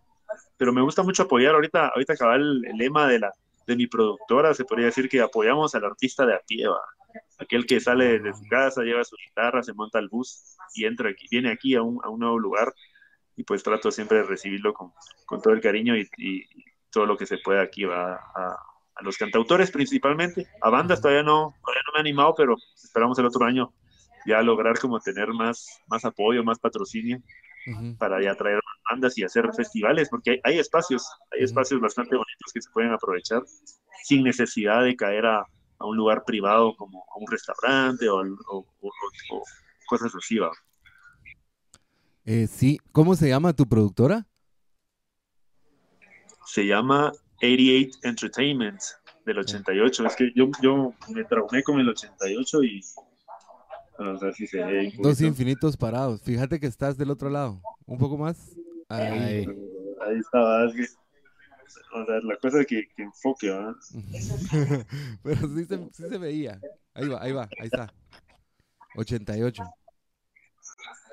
Pero 0.56 0.72
me 0.72 0.82
gusta 0.82 1.02
mucho 1.02 1.22
apoyar, 1.22 1.54
ahorita, 1.54 1.88
ahorita 1.88 2.14
acaba 2.14 2.34
el, 2.34 2.60
lema 2.60 3.06
de, 3.06 3.20
la, 3.20 3.32
de 3.66 3.76
mi 3.76 3.86
productora, 3.86 4.54
se 4.54 4.64
podría 4.64 4.86
decir 4.86 5.08
que 5.08 5.20
apoyamos 5.20 5.74
al 5.74 5.84
artista 5.84 6.26
de 6.26 6.34
a 6.34 6.40
pie, 6.40 6.66
¿va? 6.66 6.80
aquel 7.38 7.66
que 7.66 7.80
sale 7.80 8.18
de 8.18 8.32
su 8.32 8.42
casa, 8.48 8.82
lleva 8.82 9.04
su 9.04 9.16
guitarra, 9.16 9.62
se 9.62 9.72
monta 9.72 9.98
al 9.98 10.08
bus 10.08 10.56
y 10.74 10.84
entra 10.84 11.10
aquí, 11.10 11.26
viene 11.30 11.50
aquí 11.50 11.74
a 11.74 11.82
un, 11.82 12.00
a 12.02 12.08
un 12.08 12.20
nuevo 12.20 12.38
lugar 12.38 12.74
y 13.36 13.44
pues 13.44 13.62
trato 13.62 13.90
siempre 13.90 14.18
de 14.18 14.24
recibirlo 14.24 14.72
con, 14.72 14.92
con 15.26 15.40
todo 15.40 15.52
el 15.54 15.60
cariño 15.60 15.94
y, 15.96 16.44
todo 16.90 17.06
lo 17.06 17.16
que 17.16 17.26
se 17.26 17.38
pueda 17.38 17.60
aquí 17.60 17.84
va 17.84 18.14
a, 18.14 18.56
a, 18.94 19.02
los 19.02 19.18
cantautores 19.18 19.72
principalmente, 19.72 20.46
a 20.62 20.70
bandas 20.70 21.00
todavía 21.00 21.24
no, 21.24 21.52
todavía 21.60 21.82
no 21.88 21.92
me 21.92 21.98
he 21.98 22.00
animado, 22.02 22.36
pero 22.36 22.54
esperamos 22.76 23.18
el 23.18 23.26
otro 23.26 23.44
año 23.44 23.74
ya 24.26 24.40
lograr 24.42 24.78
como 24.78 25.00
tener 25.00 25.28
más, 25.30 25.82
más 25.88 26.04
apoyo, 26.04 26.44
más 26.44 26.60
patrocinio 26.60 27.20
para 27.98 28.22
ya 28.22 28.34
traer 28.36 28.60
bandas 28.88 29.16
y 29.18 29.24
hacer 29.24 29.50
festivales, 29.56 30.08
porque 30.08 30.32
hay, 30.32 30.40
hay 30.44 30.58
espacios, 30.60 31.04
hay 31.32 31.42
espacios 31.42 31.80
bastante 31.80 32.14
bonitos 32.14 32.52
que 32.52 32.60
se 32.60 32.70
pueden 32.70 32.92
aprovechar 32.92 33.42
sin 34.04 34.22
necesidad 34.22 34.84
de 34.84 34.94
caer 34.94 35.26
a, 35.26 35.40
a 35.78 35.86
un 35.86 35.96
lugar 35.96 36.24
privado 36.24 36.76
como 36.76 37.04
a 37.12 37.18
un 37.18 37.26
restaurante 37.28 38.08
o, 38.08 38.20
o, 38.20 38.66
o 38.82 39.42
cosas 39.86 40.14
así, 40.14 40.38
¿va? 40.38 40.52
Eh, 42.26 42.46
sí, 42.46 42.78
¿cómo 42.90 43.14
se 43.16 43.28
llama 43.28 43.52
tu 43.52 43.66
productora? 43.66 44.26
Se 46.46 46.66
llama 46.66 47.12
88 47.36 47.98
Entertainment 48.02 48.80
del 49.26 49.38
88. 49.40 50.06
Es 50.06 50.16
que 50.16 50.32
yo, 50.34 50.50
yo 50.62 50.94
me 51.08 51.24
traumé 51.24 51.62
con 51.62 51.80
el 51.80 51.88
88 51.88 52.62
y... 52.64 52.80
O 53.96 54.18
sea, 54.18 54.32
si 54.32 54.46
se 54.46 54.58
Dos 54.98 55.20
infinitos 55.20 55.76
parados. 55.76 56.22
Fíjate 56.22 56.58
que 56.58 56.66
estás 56.66 56.96
del 56.96 57.10
otro 57.10 57.30
lado. 57.30 57.60
Un 57.86 57.98
poco 57.98 58.18
más. 58.18 58.56
Ahí, 58.88 59.46
ahí 60.00 60.18
estaba. 60.18 60.64
o 60.64 60.72
sea, 60.72 62.20
la 62.24 62.36
cosa 62.38 62.64
que, 62.64 62.88
que 62.88 63.02
enfoque, 63.02 63.50
¿verdad? 63.50 63.74
Pero 65.22 65.48
sí 65.54 65.64
se, 65.64 65.78
sí 65.92 66.08
se 66.08 66.18
veía. 66.18 66.60
Ahí 66.92 67.06
va, 67.06 67.22
ahí 67.22 67.32
va, 67.32 67.48
ahí 67.60 67.66
está. 67.66 67.92
88. 68.96 69.62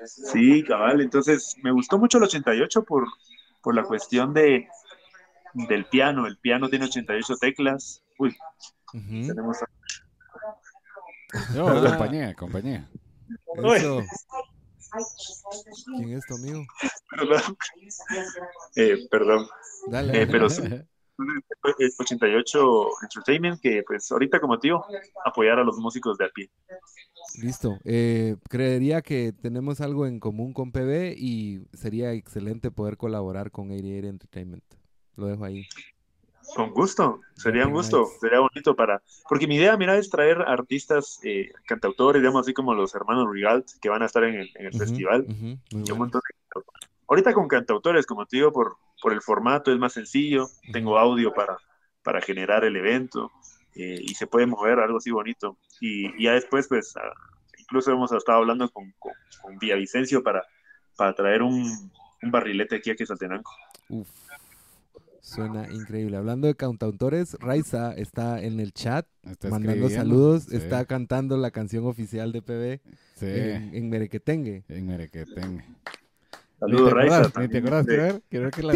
Sí, 0.06 0.64
cabal. 0.64 1.00
Entonces, 1.00 1.56
me 1.62 1.70
gustó 1.70 1.98
mucho 1.98 2.18
el 2.18 2.24
88 2.24 2.84
por, 2.84 3.06
por 3.62 3.74
la 3.74 3.84
cuestión 3.84 4.32
de, 4.34 4.68
del 5.54 5.84
piano. 5.86 6.26
El 6.26 6.38
piano 6.38 6.68
tiene 6.68 6.86
88 6.86 7.34
teclas. 7.40 8.02
Uy, 8.18 8.36
tenemos. 8.92 9.58
No, 11.54 11.66
compañía, 11.82 12.34
compañía. 12.34 12.88
Eso. 13.74 14.02
¿Quién 15.96 16.12
es 16.18 16.26
tu 16.26 16.34
amigo? 16.34 16.64
Perdón. 17.10 17.56
Eh, 18.76 19.08
perdón. 19.10 19.48
Dale. 19.88 20.22
Eh, 20.22 20.26
pero 20.26 20.50
sí, 20.50 20.62
88 21.98 22.86
Entertainment, 23.02 23.60
que 23.60 23.82
pues 23.86 24.10
ahorita 24.10 24.40
como 24.40 24.58
tío, 24.58 24.84
apoyar 25.24 25.58
a 25.58 25.64
los 25.64 25.78
músicos 25.78 26.18
de 26.18 26.24
a 26.26 26.28
pie. 26.28 26.50
Listo. 27.40 27.78
Eh, 27.84 28.36
creería 28.48 29.02
que 29.02 29.32
tenemos 29.32 29.80
algo 29.80 30.06
en 30.06 30.20
común 30.20 30.52
con 30.52 30.72
PB 30.72 31.14
y 31.16 31.60
sería 31.72 32.12
excelente 32.12 32.70
poder 32.70 32.96
colaborar 32.96 33.50
con 33.50 33.70
88 33.70 34.08
Entertainment. 34.08 34.64
Lo 35.16 35.26
dejo 35.26 35.44
ahí. 35.44 35.66
Con 36.54 36.70
gusto, 36.70 37.20
sería 37.34 37.66
un 37.66 37.72
gusto, 37.72 38.06
sería 38.20 38.40
bonito 38.40 38.74
para... 38.74 39.02
Porque 39.28 39.46
mi 39.46 39.56
idea, 39.56 39.76
mira, 39.76 39.96
es 39.96 40.10
traer 40.10 40.42
artistas, 40.42 41.20
eh, 41.22 41.50
cantautores, 41.66 42.20
digamos 42.20 42.42
así 42.42 42.52
como 42.52 42.74
los 42.74 42.94
hermanos 42.94 43.28
Rigalt, 43.30 43.66
que 43.80 43.88
van 43.88 44.02
a 44.02 44.06
estar 44.06 44.24
en 44.24 44.34
el, 44.34 44.72
festival. 44.72 45.26
Ahorita 47.08 47.32
con 47.32 47.48
cantautores, 47.48 48.06
como 48.06 48.26
te 48.26 48.36
digo, 48.36 48.52
por, 48.52 48.76
por 49.02 49.12
el 49.12 49.20
formato 49.20 49.72
es 49.72 49.78
más 49.78 49.92
sencillo, 49.92 50.48
tengo 50.72 50.98
audio 50.98 51.34
para, 51.34 51.58
para 52.02 52.20
generar 52.20 52.64
el 52.64 52.76
evento 52.76 53.30
eh, 53.74 53.98
y 54.00 54.14
se 54.14 54.26
puede 54.26 54.46
mover 54.46 54.78
algo 54.78 54.98
así 54.98 55.10
bonito. 55.10 55.58
Y, 55.80 56.22
ya 56.22 56.34
después, 56.34 56.68
pues, 56.68 56.96
ah, 56.96 57.12
incluso 57.58 57.90
hemos 57.90 58.12
estado 58.12 58.38
hablando 58.38 58.70
con, 58.70 58.94
con, 58.98 59.12
Vicencio 59.58 60.22
para, 60.22 60.44
para 60.96 61.14
traer 61.14 61.42
un, 61.42 61.90
un 62.22 62.30
barrilete 62.30 62.76
aquí 62.76 62.90
a 62.90 62.96
Quesaltenango. 62.96 63.50
Uf, 63.88 64.08
suena 65.20 65.68
increíble. 65.72 66.16
Hablando 66.16 66.46
de 66.46 66.54
cantautores, 66.54 67.36
Raiza 67.40 67.92
está 67.94 68.40
en 68.40 68.60
el 68.60 68.72
chat 68.72 69.06
mandando 69.50 69.90
saludos, 69.90 70.52
está 70.52 70.84
cantando 70.84 71.36
la 71.36 71.50
canción 71.50 71.86
oficial 71.86 72.30
de 72.32 72.42
PB 72.42 72.80
en, 73.20 73.74
en 73.74 73.90
Merequetengue. 73.90 74.64
En 74.68 74.86
Merequetengue. 74.86 75.64
Saludos, 76.62 76.92
Raiza. 76.92 77.28
¿Te 77.48 77.58
acuerdas? 77.58 77.86
Quiero 78.30 78.44
ver 78.44 78.52
que 78.52 78.62
la 78.62 78.72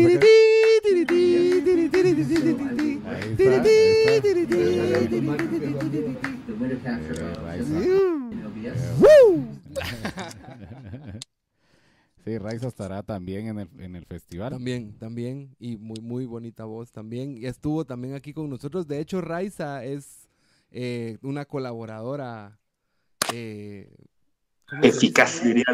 Sí, 12.25 12.39
Raiza 12.39 12.67
estará 12.67 13.05
también 13.05 13.47
en 13.47 13.61
el, 13.61 13.69
en 13.79 13.95
el 13.95 14.05
festival. 14.05 14.51
También, 14.51 14.99
también, 14.99 15.55
y 15.61 15.77
muy, 15.77 16.01
muy 16.01 16.27
bonita 16.27 16.65
voz 16.65 16.91
también. 16.91 17.39
Y 17.39 17.47
estuvo 17.47 17.85
también 17.85 18.15
aquí 18.15 18.33
con 18.33 18.51
nosotros. 18.51 18.89
De 18.89 18.99
hecho, 18.99 19.21
Raiza 19.21 19.85
es 19.85 20.29
eh, 20.73 21.19
una 21.23 21.45
colaboradora 21.45 22.59
eh, 23.33 23.95
Eficaz, 24.83 25.45
diría 25.45 25.65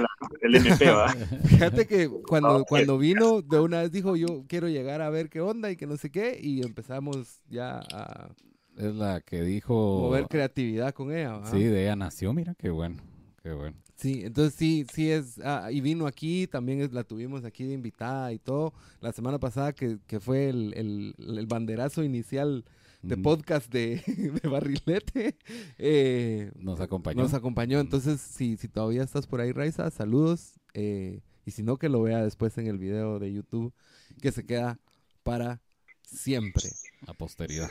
el 0.42 0.54
MP, 0.54 0.90
¿va? 0.90 1.08
Fíjate 1.44 1.86
que 1.86 2.08
cuando, 2.08 2.64
cuando 2.64 2.98
vino, 2.98 3.40
de 3.40 3.58
una 3.58 3.82
vez 3.82 3.90
dijo, 3.90 4.16
yo 4.16 4.44
quiero 4.46 4.68
llegar 4.68 5.00
a 5.00 5.10
ver 5.10 5.30
qué 5.30 5.40
onda 5.40 5.70
y 5.70 5.76
que 5.76 5.86
no 5.86 5.96
sé 5.96 6.10
qué, 6.10 6.38
y 6.40 6.62
empezamos 6.62 7.40
ya 7.48 7.80
a... 7.92 8.30
Es 8.76 8.94
la 8.94 9.20
que 9.20 9.42
dijo... 9.42 9.74
Mover 10.00 10.26
creatividad 10.28 10.94
con 10.94 11.12
ella, 11.12 11.40
Sí, 11.50 11.62
de 11.62 11.84
ella 11.84 11.96
nació, 11.96 12.32
mira, 12.32 12.54
qué 12.54 12.70
bueno, 12.70 13.02
qué 13.42 13.52
bueno. 13.52 13.76
Sí, 13.96 14.22
entonces 14.24 14.54
sí, 14.54 14.84
sí 14.92 15.10
es, 15.10 15.38
ah, 15.44 15.68
y 15.70 15.80
vino 15.80 16.06
aquí, 16.06 16.46
también 16.46 16.80
es, 16.80 16.92
la 16.92 17.04
tuvimos 17.04 17.44
aquí 17.44 17.64
de 17.64 17.74
invitada 17.74 18.32
y 18.32 18.38
todo, 18.38 18.72
la 19.00 19.12
semana 19.12 19.38
pasada 19.38 19.72
que, 19.72 19.98
que 20.06 20.20
fue 20.20 20.48
el, 20.48 20.74
el, 20.76 21.14
el 21.38 21.46
banderazo 21.46 22.02
inicial 22.02 22.64
de 23.02 23.16
podcast 23.16 23.70
de, 23.70 24.02
de 24.42 24.48
Barrilete. 24.48 25.36
Eh, 25.78 26.50
nos 26.56 26.80
acompañó. 26.80 27.22
Nos 27.22 27.34
acompañó. 27.34 27.80
Entonces, 27.80 28.20
si, 28.20 28.56
si 28.56 28.68
todavía 28.68 29.02
estás 29.02 29.26
por 29.26 29.40
ahí, 29.40 29.52
Raiza, 29.52 29.90
saludos. 29.90 30.60
Eh, 30.74 31.20
y 31.44 31.50
si 31.50 31.62
no, 31.62 31.76
que 31.76 31.88
lo 31.88 32.02
vea 32.02 32.22
después 32.22 32.56
en 32.58 32.66
el 32.66 32.78
video 32.78 33.18
de 33.18 33.32
YouTube, 33.32 33.72
que 34.20 34.32
se 34.32 34.46
queda 34.46 34.78
para 35.22 35.60
siempre. 36.02 36.64
A 37.06 37.14
posteridad. 37.14 37.68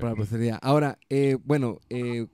para 0.00 0.14
posteridad. 0.14 0.58
Ahora, 0.60 0.98
eh, 1.08 1.38
bueno, 1.44 1.80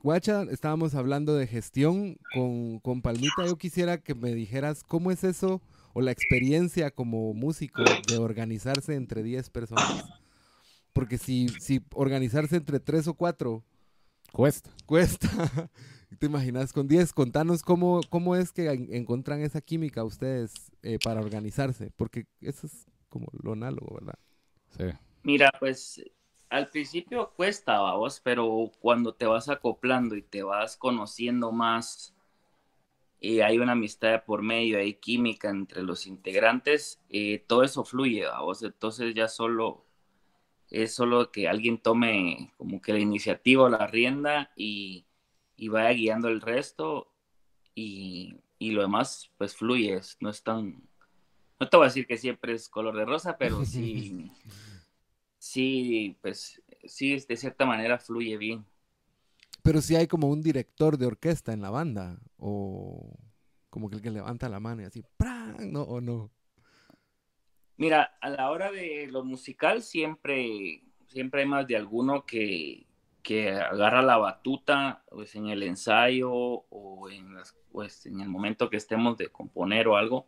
Guacha, 0.02 0.42
estábamos 0.50 0.94
hablando 0.94 1.36
de 1.36 1.46
gestión 1.46 2.18
con, 2.34 2.80
con 2.80 3.02
Palmita. 3.02 3.46
Yo 3.46 3.56
quisiera 3.56 3.98
que 3.98 4.14
me 4.14 4.34
dijeras 4.34 4.82
cómo 4.82 5.12
es 5.12 5.22
eso 5.22 5.62
o 5.92 6.00
la 6.00 6.10
experiencia 6.10 6.90
como 6.90 7.32
músico 7.34 7.82
de 8.08 8.18
organizarse 8.18 8.94
entre 8.94 9.22
10 9.22 9.50
personas. 9.50 10.19
Porque 10.92 11.18
si, 11.18 11.48
si 11.48 11.80
organizarse 11.94 12.56
entre 12.56 12.80
tres 12.80 13.06
o 13.06 13.14
cuatro 13.14 13.64
cuesta. 14.32 14.70
Cuesta. 14.86 15.28
¿Te 16.18 16.26
imaginas 16.26 16.72
con 16.72 16.88
diez? 16.88 17.12
Contanos 17.12 17.62
cómo, 17.62 18.00
cómo 18.08 18.34
es 18.34 18.52
que 18.52 18.68
encuentran 18.68 19.40
esa 19.42 19.60
química 19.60 20.02
ustedes 20.02 20.72
eh, 20.82 20.98
para 21.02 21.20
organizarse, 21.20 21.92
porque 21.96 22.26
eso 22.40 22.66
es 22.66 22.86
como 23.08 23.28
lo 23.32 23.52
análogo, 23.52 23.94
¿verdad? 23.94 24.18
Sí. 24.76 24.84
Mira, 25.22 25.52
pues 25.60 26.02
al 26.48 26.68
principio 26.68 27.32
cuesta, 27.36 27.80
vos, 27.80 28.20
pero 28.22 28.72
cuando 28.80 29.14
te 29.14 29.26
vas 29.26 29.48
acoplando 29.48 30.16
y 30.16 30.22
te 30.22 30.42
vas 30.42 30.76
conociendo 30.76 31.52
más 31.52 32.12
y 33.20 33.40
hay 33.40 33.58
una 33.58 33.72
amistad 33.72 34.24
por 34.24 34.42
medio, 34.42 34.78
hay 34.78 34.94
química 34.94 35.50
entre 35.50 35.82
los 35.82 36.06
integrantes, 36.06 37.00
eh, 37.10 37.44
todo 37.46 37.62
eso 37.62 37.84
fluye, 37.84 38.24
vos. 38.40 38.62
Entonces 38.62 39.14
ya 39.14 39.28
solo 39.28 39.84
es 40.70 40.94
solo 40.94 41.32
que 41.32 41.48
alguien 41.48 41.78
tome 41.78 42.52
como 42.56 42.80
que 42.80 42.92
la 42.92 43.00
iniciativa 43.00 43.64
o 43.64 43.68
la 43.68 43.86
rienda 43.86 44.52
y, 44.56 45.06
vaya 45.68 45.90
guiando 45.90 46.28
el 46.28 46.40
resto 46.40 47.12
y, 47.74 48.36
lo 48.60 48.82
demás 48.82 49.30
pues 49.36 49.56
fluye, 49.56 50.00
no 50.20 50.30
es 50.30 50.42
tan, 50.42 50.82
no 51.58 51.68
te 51.68 51.76
voy 51.76 51.84
a 51.84 51.88
decir 51.88 52.06
que 52.06 52.16
siempre 52.16 52.54
es 52.54 52.68
color 52.68 52.96
de 52.96 53.04
rosa, 53.04 53.36
pero 53.36 53.64
sí, 53.64 54.30
sí, 55.38 56.16
pues 56.22 56.62
sí, 56.84 57.18
de 57.18 57.36
cierta 57.36 57.66
manera 57.66 57.98
fluye 57.98 58.36
bien. 58.36 58.64
Pero 59.62 59.82
si 59.82 59.96
hay 59.96 60.06
como 60.06 60.28
un 60.28 60.40
director 60.40 60.96
de 60.96 61.06
orquesta 61.06 61.52
en 61.52 61.60
la 61.60 61.70
banda, 61.70 62.18
o 62.38 63.18
como 63.68 63.90
que 63.90 63.96
el 63.96 64.02
que 64.02 64.10
levanta 64.10 64.48
la 64.48 64.60
mano 64.60 64.82
y 64.82 64.84
así, 64.86 65.02
¡pran! 65.16 65.72
¿no? 65.72 65.82
¿O 65.82 66.00
no? 66.00 66.30
Mira, 67.80 68.14
a 68.20 68.28
la 68.28 68.50
hora 68.50 68.70
de 68.70 69.06
lo 69.10 69.24
musical 69.24 69.80
siempre, 69.80 70.82
siempre 71.08 71.40
hay 71.40 71.48
más 71.48 71.66
de 71.66 71.76
alguno 71.76 72.26
que, 72.26 72.86
agarra 73.70 74.02
la 74.02 74.18
batuta 74.18 75.02
pues, 75.08 75.34
en 75.34 75.48
el 75.48 75.62
ensayo 75.62 76.30
o 76.30 77.08
en, 77.08 77.38
pues, 77.72 78.04
en 78.04 78.20
el 78.20 78.28
momento 78.28 78.68
que 78.68 78.76
estemos 78.76 79.16
de 79.16 79.28
componer 79.28 79.88
o 79.88 79.96
algo. 79.96 80.26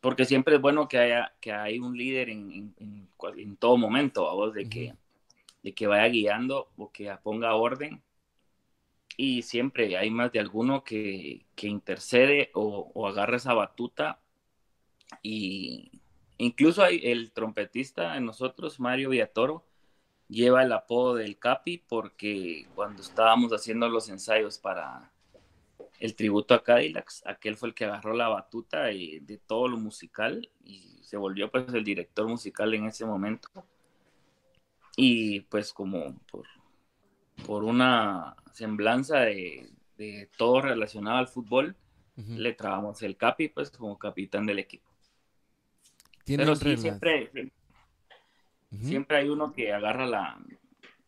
Porque 0.00 0.24
siempre 0.24 0.56
es 0.56 0.60
bueno 0.60 0.88
que 0.88 0.98
haya 0.98 1.32
que 1.40 1.52
hay 1.52 1.78
un 1.78 1.96
líder 1.96 2.28
en, 2.28 2.74
en, 2.76 3.56
todo 3.56 3.76
momento, 3.76 4.28
a 4.28 4.34
vos, 4.34 4.52
de 4.52 4.68
que, 4.68 4.96
de 5.62 5.74
que 5.74 5.86
vaya 5.86 6.08
guiando 6.08 6.72
o 6.76 6.90
que 6.90 7.16
ponga 7.22 7.54
orden. 7.54 8.02
Y 9.16 9.42
siempre 9.42 9.96
hay 9.96 10.10
más 10.10 10.32
de 10.32 10.40
alguno 10.40 10.82
que, 10.82 11.46
intercede 11.62 12.50
o, 12.52 12.90
o 12.94 13.06
agarra 13.06 13.36
esa 13.36 13.54
batuta 13.54 14.18
y 15.22 16.00
incluso 16.38 16.82
hay 16.82 17.00
el 17.04 17.32
trompetista 17.32 18.14
de 18.14 18.20
nosotros, 18.20 18.80
Mario 18.80 19.10
Villatoro, 19.10 19.64
lleva 20.28 20.62
el 20.62 20.72
apodo 20.72 21.14
del 21.14 21.38
Capi 21.38 21.78
porque 21.78 22.66
cuando 22.74 23.02
estábamos 23.02 23.52
haciendo 23.52 23.88
los 23.88 24.08
ensayos 24.08 24.58
para 24.58 25.12
el 26.00 26.14
tributo 26.14 26.54
a 26.54 26.62
Cadillacs, 26.62 27.22
aquel 27.26 27.56
fue 27.56 27.68
el 27.68 27.74
que 27.74 27.84
agarró 27.84 28.14
la 28.14 28.28
batuta 28.28 28.84
de 28.84 29.40
todo 29.46 29.68
lo 29.68 29.76
musical 29.76 30.50
y 30.64 30.98
se 31.02 31.16
volvió 31.16 31.50
pues 31.50 31.72
el 31.72 31.84
director 31.84 32.26
musical 32.26 32.74
en 32.74 32.86
ese 32.86 33.04
momento. 33.04 33.48
Y 34.96 35.40
pues 35.42 35.72
como 35.72 36.16
por, 36.30 36.46
por 37.46 37.64
una 37.64 38.36
semblanza 38.52 39.20
de, 39.20 39.70
todo 40.36 40.60
relacionado 40.60 41.18
al 41.18 41.28
fútbol, 41.28 41.76
le 42.16 42.52
trabamos 42.52 43.02
el 43.02 43.16
Capi 43.16 43.48
pues 43.48 43.70
como 43.70 43.98
capitán 43.98 44.46
del 44.46 44.58
equipo. 44.58 44.90
Pero 46.24 46.56
sí, 46.56 46.76
siempre, 46.76 47.30
siempre 48.80 49.18
hay 49.18 49.28
uno 49.28 49.52
que 49.52 49.72
agarra 49.72 50.06
la, 50.06 50.38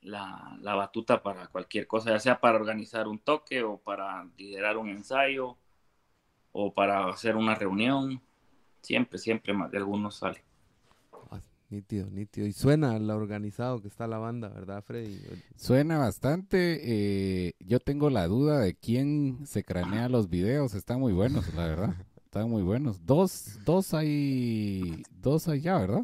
la, 0.07 0.74
batuta 0.74 1.22
para 1.22 1.48
cualquier 1.48 1.87
cosa, 1.87 2.11
ya 2.11 2.20
sea 2.20 2.40
para 2.40 2.57
organizar 2.57 3.09
un 3.09 3.18
toque 3.18 3.62
o 3.62 3.79
para 3.79 4.29
liderar 4.37 4.76
un 4.76 4.88
ensayo 4.88 5.57
o 6.52 6.72
para 6.72 7.09
hacer 7.09 7.37
una 7.37 7.55
reunión. 7.55 8.20
Siempre, 8.83 9.18
siempre 9.18 9.52
más 9.52 9.70
de 9.70 9.79
algunos 9.79 10.16
sale. 10.16 10.44
Ah, 11.31 11.40
nítido, 11.70 12.09
nítido. 12.11 12.46
Y 12.46 12.52
suena 12.52 12.98
lo 12.98 13.16
organizado 13.16 13.83
que 13.83 13.88
está 13.88 14.07
la 14.07 14.18
banda, 14.18 14.48
¿verdad, 14.48 14.83
Freddy? 14.85 15.20
Suena 15.57 15.98
bastante. 15.98 16.81
Eh, 16.85 17.55
yo 17.59 17.81
tengo 17.81 18.11
la 18.11 18.29
duda 18.29 18.61
de 18.61 18.76
quién 18.76 19.44
se 19.44 19.64
cranea 19.64 20.09
los 20.09 20.29
videos. 20.29 20.74
Están 20.74 21.00
muy 21.00 21.12
buenos, 21.12 21.52
la 21.55 21.66
verdad. 21.66 21.94
Están 22.37 22.51
muy 22.51 22.62
buenos. 22.62 23.07
Dos, 23.07 23.59
dos 23.64 23.94
hay, 23.94 25.03
dos 25.22 25.49
hay 25.49 25.62
ya, 25.62 25.79
¿verdad? 25.79 26.03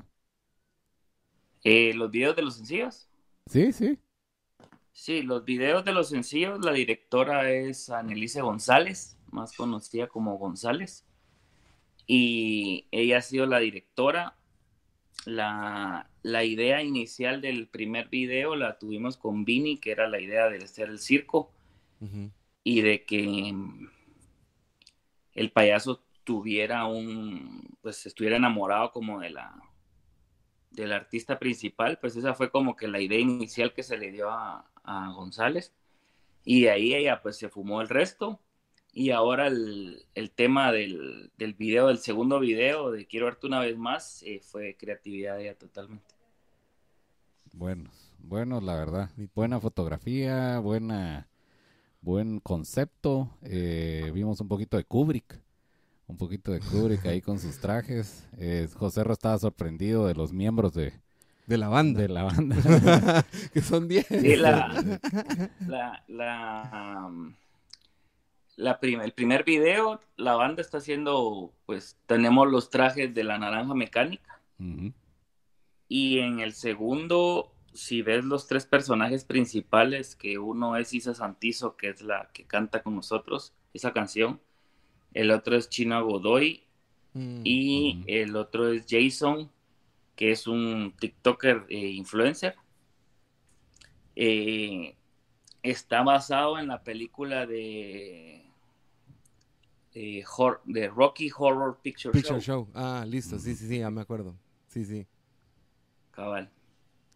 Eh, 1.63 1.93
los 1.93 2.11
videos 2.11 2.35
de 2.35 2.41
los 2.41 2.57
sencillos. 2.57 3.07
Sí, 3.51 3.71
sí. 3.71 3.99
Sí, 4.95 5.21
los 5.21 5.45
videos 5.45 5.85
de 5.85 5.93
los 5.93 6.09
sencillos, 6.09 6.65
la 6.65 6.73
directora 6.73 7.51
es 7.51 7.91
Anelise 7.91 8.41
González, 8.41 9.19
más 9.31 9.55
conocida 9.55 10.07
como 10.07 10.39
González. 10.39 11.05
Y 12.07 12.87
ella 12.93 13.19
ha 13.19 13.21
sido 13.21 13.45
la 13.45 13.59
directora. 13.59 14.35
La, 15.27 16.09
idea 16.25 16.83
inicial 16.83 17.43
del 17.43 17.69
primer 17.69 18.09
video 18.09 18.57
la 18.57 18.79
tuvimos 18.79 19.19
con 19.19 19.45
Vini, 19.45 19.77
que 19.77 19.91
era 19.91 20.09
la 20.09 20.19
idea 20.19 20.49
de 20.49 20.65
hacer 20.65 20.89
el 20.89 20.99
circo. 20.99 21.53
Y 22.65 22.81
de 22.81 23.05
que 23.05 23.55
el 25.35 25.53
payaso 25.53 26.01
tuviera 26.25 26.87
un, 26.87 27.77
pues 27.81 28.07
estuviera 28.07 28.37
enamorado 28.37 28.93
como 28.93 29.21
de 29.21 29.31
la, 29.31 29.55
del 30.71 30.93
artista 30.93 31.39
principal, 31.39 31.99
pues 31.99 32.17
esa 32.17 32.35
fue 32.35 32.51
como 32.51 32.77
que 32.77 32.89
la 32.89 33.01
idea 33.01 33.19
inicial 33.19 33.73
que 33.73 33.83
se 33.83 33.97
le 33.97 34.11
dio 34.11 34.31
a, 34.31 34.69
González. 35.15 35.73
Y 36.45 36.67
ahí 36.67 36.93
ella 36.93 37.23
pues 37.23 37.37
se 37.37 37.49
fumó 37.49 37.81
el 37.81 37.89
resto. 37.89 38.41
Y 38.93 39.11
ahora 39.11 39.47
el, 39.47 40.05
tema 40.35 40.73
del, 40.73 41.31
del, 41.39 41.55
video, 41.55 41.87
del 41.87 41.99
segundo 41.99 42.41
video 42.41 42.91
de 42.91 43.07
Quiero 43.07 43.27
verte 43.27 43.47
una 43.47 43.61
vez 43.61 43.79
más, 43.79 44.23
eh, 44.25 44.41
fue 44.43 44.77
creatividad 44.77 45.37
de 45.37 45.45
ella 45.45 45.55
totalmente. 45.57 46.15
Buenos, 47.53 48.13
buenos 48.19 48.63
la 48.63 48.75
verdad. 48.75 49.11
Buena 49.35 49.61
fotografía, 49.61 50.59
buena, 50.59 51.29
buen 52.01 52.41
concepto. 52.41 53.31
Eh, 53.43 54.11
vimos 54.13 54.41
un 54.41 54.49
poquito 54.49 54.77
de 54.77 54.85
Kubrick 54.85 55.42
un 56.13 56.19
poquito 56.19 56.53
de 56.53 56.61
Kubrick 56.61 57.07
ahí 57.07 57.23
con 57.23 57.39
sus 57.39 57.59
trajes. 57.59 58.29
Eh, 58.39 58.69
José 58.75 59.03
Ro 59.03 59.15
estaba 59.15 59.39
sorprendido 59.39 60.07
de 60.07 60.15
los 60.15 60.31
miembros 60.33 60.75
de, 60.75 60.93
de 61.47 61.57
la 61.57 61.69
banda. 61.69 62.03
De 62.03 62.09
la 62.09 62.25
banda. 62.25 63.25
que 63.55 63.63
son 63.63 63.89
10. 63.89 64.11
la, 64.39 65.01
la, 65.67 66.05
la, 66.07 67.07
um, 67.09 67.35
el 68.57 69.13
primer 69.15 69.45
video, 69.45 70.01
la 70.17 70.35
banda 70.35 70.61
está 70.61 70.79
haciendo, 70.79 71.55
pues 71.65 71.97
tenemos 72.07 72.47
los 72.51 72.69
trajes 72.69 73.15
de 73.15 73.25
la 73.25 73.39
naranja 73.39 73.75
mecánica. 73.75 74.39
Y 75.89 76.19
en 76.19 76.41
el 76.41 76.53
segundo, 76.53 77.55
si 77.73 78.03
ves 78.03 78.25
los 78.25 78.47
tres 78.47 78.67
personajes 78.67 79.25
principales, 79.25 80.15
que 80.15 80.39
uno 80.39 80.77
es 80.77 80.93
Isa 80.93 81.15
Santizo, 81.15 81.77
que 81.77 81.89
es 81.89 82.03
la 82.03 82.29
que 82.35 82.45
canta 82.45 82.83
con 82.83 82.95
nosotros 82.95 83.55
esa 83.73 83.95
canción 83.95 84.41
el 85.15 85.31
otro 85.31 85.57
es 85.57 85.69
Chino 85.69 86.05
Godoy 86.05 86.63
mm. 87.15 87.41
y 87.45 88.05
el 88.07 88.37
otro 88.37 88.73
es 88.73 88.87
Jason, 88.89 89.51
que 90.17 90.33
es 90.33 90.47
un 90.47 90.95
TikToker 90.99 91.67
e 91.69 91.79
influencer. 91.79 92.55
Eh, 94.15 94.95
está 95.63 96.03
basado 96.03 96.59
en 96.59 96.69
la 96.69 96.83
película 96.83 97.47
de 97.47 98.45
eh, 99.95 100.25
de 100.65 100.89
Rocky 100.89 101.31
Horror 101.37 101.79
Picture, 101.83 102.13
Picture 102.13 102.41
Show. 102.41 102.69
Ah, 102.75 103.05
listo, 103.07 103.39
sí, 103.39 103.55
sí, 103.55 103.69
sí, 103.69 103.79
ya 103.79 103.91
me 103.91 104.01
acuerdo. 104.01 104.37
Sí, 104.69 104.85
sí. 104.85 105.07
Cabal. 106.11 106.51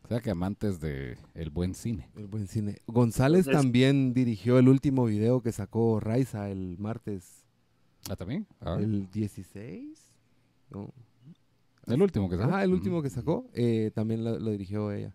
O 0.05 0.09
sea 0.09 0.20
que 0.20 0.30
amantes 0.30 0.78
de 0.80 1.18
el 1.34 1.51
buen 1.51 1.74
cine. 1.74 2.11
El 2.16 2.26
buen 2.26 2.47
cine. 2.47 2.80
González 2.86 3.47
también 3.47 4.14
dirigió 4.14 4.59
el 4.59 4.68
último 4.68 5.07
video 5.07 5.42
que 5.42 5.53
sacó 5.53 5.99
Raiza 6.01 6.51
el 6.51 6.78
martes. 6.78 7.45
¿Ah, 8.09 8.16
también? 8.16 8.46
El 8.78 9.11
16. 9.11 10.12
No. 10.70 10.92
El 11.86 12.02
último 12.02 12.28
que 12.28 12.36
sacó. 12.36 12.54
Ah, 12.54 12.64
el 12.64 12.72
último 12.72 13.02
que 13.02 13.11
sacó. 13.11 13.46
Eh, 13.54 13.90
también 13.94 14.24
lo, 14.24 14.50
dirigió 14.50 14.92
ella. 14.92 15.12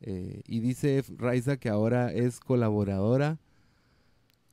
Eh, 0.00 0.42
y 0.46 0.60
dice 0.60 1.04
Raiza 1.18 1.58
que 1.58 1.68
ahora 1.68 2.12
es 2.12 2.40
colaboradora. 2.40 3.38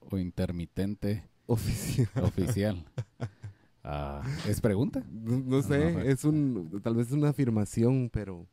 O 0.10 0.18
intermitente. 0.18 1.24
Oficial. 1.46 2.10
Oficial. 2.24 2.86
Ah, 3.90 4.22
¿Es 4.46 4.60
pregunta? 4.60 5.02
No, 5.10 5.62
sé, 5.62 6.12
es 6.12 6.26
un, 6.26 6.82
tal 6.84 6.96
vez 6.96 7.08
es 7.08 7.14
una 7.14 7.30
afirmación, 7.30 8.10
pero 8.12 8.46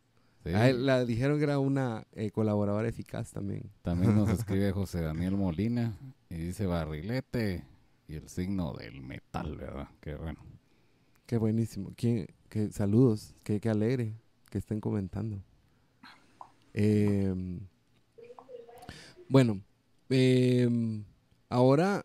la 0.45 1.05
dijeron 1.05 1.39
que 1.39 1.43
era 1.43 1.59
una 1.59 2.07
eh, 2.13 2.31
colaboradora 2.31 2.89
eficaz 2.89 3.33
también. 3.33 3.69
También 3.83 4.15
nos 4.15 4.29
escribe 4.39 4.71
José 4.71 5.01
Daniel 5.01 5.37
Molina 5.37 5.99
y 6.31 6.37
dice 6.37 6.67
barrilete 6.67 7.65
y 8.09 8.15
el 8.15 8.29
signo 8.29 8.73
del 8.75 9.01
metal, 9.01 9.57
¿verdad? 9.57 9.89
Qué 10.01 10.15
bueno. 10.15 10.41
Qué 11.27 11.39
buenísimo. 11.39 11.93
¿Qué, 11.97 12.35
qué 12.49 12.71
saludos, 12.71 13.35
qué, 13.43 13.61
qué 13.61 13.71
alegre 13.71 14.15
que 14.55 14.59
estén 14.59 14.81
comentando. 14.81 15.43
Em, 16.73 17.59
bueno, 19.29 19.61
em, 20.09 21.05
ahora 21.49 22.05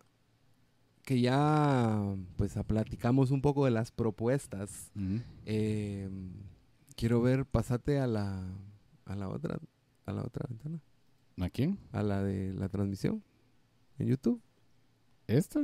que 1.03 1.21
ya 1.21 2.15
pues 2.37 2.55
platicamos 2.65 3.29
un 3.29 3.41
poco 3.41 3.65
de 3.65 3.71
las 3.71 3.91
propuestas, 3.91 4.91
em, 5.45 6.33
quiero 6.95 7.21
ver, 7.21 7.45
pasate 7.45 7.99
a 7.99 8.07
la, 8.07 8.43
a 9.05 9.15
la 9.15 9.29
otra, 9.29 9.59
a 10.07 10.11
la 10.11 10.23
otra 10.23 10.47
ventana. 10.49 10.81
¿A 11.39 11.49
quién? 11.51 11.77
A 11.91 12.01
la 12.01 12.23
de 12.23 12.53
la 12.53 12.67
transmisión 12.69 13.23
en 13.99 14.07
YouTube. 14.07 14.41
¿Esta? 15.29 15.59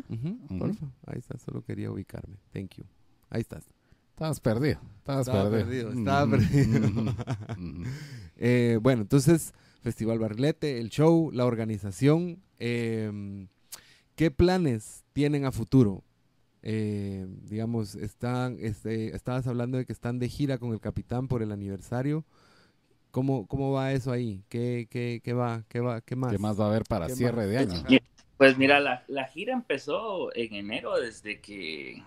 Ahí 1.07 1.17
está, 1.17 1.39
solo 1.39 1.63
quería 1.63 1.89
ubicarme. 1.89 2.37
Thank 2.53 2.75
you. 2.75 2.85
Ahí 3.31 3.41
estás. 3.41 3.65
Estabas 4.11 4.39
perdido. 4.39 4.79
Estabas 4.99 5.27
estaba 5.27 5.49
perdido. 5.49 5.91
Estaba 5.91 6.29
perdido. 6.29 7.15
Eh, 8.37 8.79
bueno, 8.81 9.03
entonces, 9.03 9.53
Festival 9.81 10.19
Barrilete, 10.19 10.79
el 10.81 10.89
show, 10.89 11.31
la 11.31 11.45
organización. 11.45 12.43
Em, 12.59 13.47
¿Qué 14.15 14.29
planes 14.29 15.05
tienen 15.13 15.45
a 15.45 15.53
futuro? 15.53 16.03
Eh, 16.61 17.25
digamos, 17.43 17.95
están, 17.95 18.57
este, 18.59 19.15
estabas 19.15 19.47
hablando 19.47 19.77
de 19.77 19.85
que 19.85 19.93
están 19.93 20.19
de 20.19 20.27
gira 20.27 20.57
con 20.57 20.73
el 20.73 20.81
capitán 20.81 21.29
por 21.29 21.41
el 21.41 21.53
aniversario. 21.53 22.25
¿Cómo, 23.11 23.47
cómo 23.47 23.71
va 23.71 23.93
eso 23.93 24.11
ahí? 24.11 24.43
¿Qué, 24.49 24.87
qué, 24.89 25.21
qué 25.23 25.31
va? 25.31 25.63
¿Qué 25.69 25.79
va? 25.79 26.01
¿Qué 26.01 26.17
más? 26.17 26.33
¿Qué 26.33 26.37
más 26.37 26.59
va 26.59 26.65
a 26.65 26.67
haber 26.67 26.83
para 26.83 27.07
cierre 27.07 27.47
de 27.47 27.57
año? 27.57 27.83
Pues 28.37 28.57
mira, 28.57 28.79
la, 28.79 29.03
la, 29.07 29.25
gira 29.25 29.53
empezó 29.53 30.33
en 30.35 30.55
enero 30.55 30.95
desde 30.97 31.39
que 31.39 32.03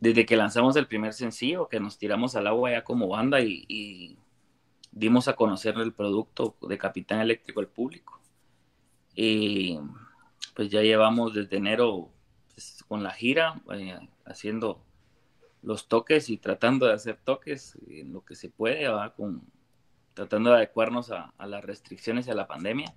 desde 0.00 0.26
que 0.26 0.36
lanzamos 0.36 0.76
el 0.76 0.86
primer 0.86 1.12
sencillo, 1.12 1.68
que 1.68 1.80
nos 1.80 1.98
tiramos 1.98 2.34
al 2.36 2.46
agua 2.46 2.72
ya 2.72 2.84
como 2.84 3.08
banda 3.08 3.40
y, 3.40 4.18
dimos 4.94 5.26
a 5.26 5.36
conocer 5.36 5.76
el 5.78 5.94
producto 5.94 6.54
de 6.60 6.76
Capitán 6.76 7.20
Eléctrico 7.20 7.60
al 7.60 7.68
público. 7.68 8.20
Y 9.14 9.78
pues 10.54 10.68
ya 10.68 10.82
llevamos 10.82 11.32
desde 11.32 11.56
enero 11.56 12.10
pues, 12.52 12.84
con 12.88 13.02
la 13.02 13.12
gira, 13.12 13.62
eh, 13.72 13.98
haciendo 14.26 14.82
los 15.62 15.88
toques 15.88 16.28
y 16.28 16.36
tratando 16.36 16.86
de 16.86 16.92
hacer 16.92 17.16
toques 17.16 17.78
en 17.88 18.12
lo 18.12 18.24
que 18.24 18.34
se 18.34 18.50
puede, 18.50 18.86
Con, 19.16 19.42
tratando 20.14 20.50
de 20.50 20.56
adecuarnos 20.56 21.10
a, 21.10 21.32
las 21.38 21.64
restricciones 21.64 22.26
y 22.26 22.30
a 22.30 22.34
la 22.34 22.46
pandemia. 22.46 22.94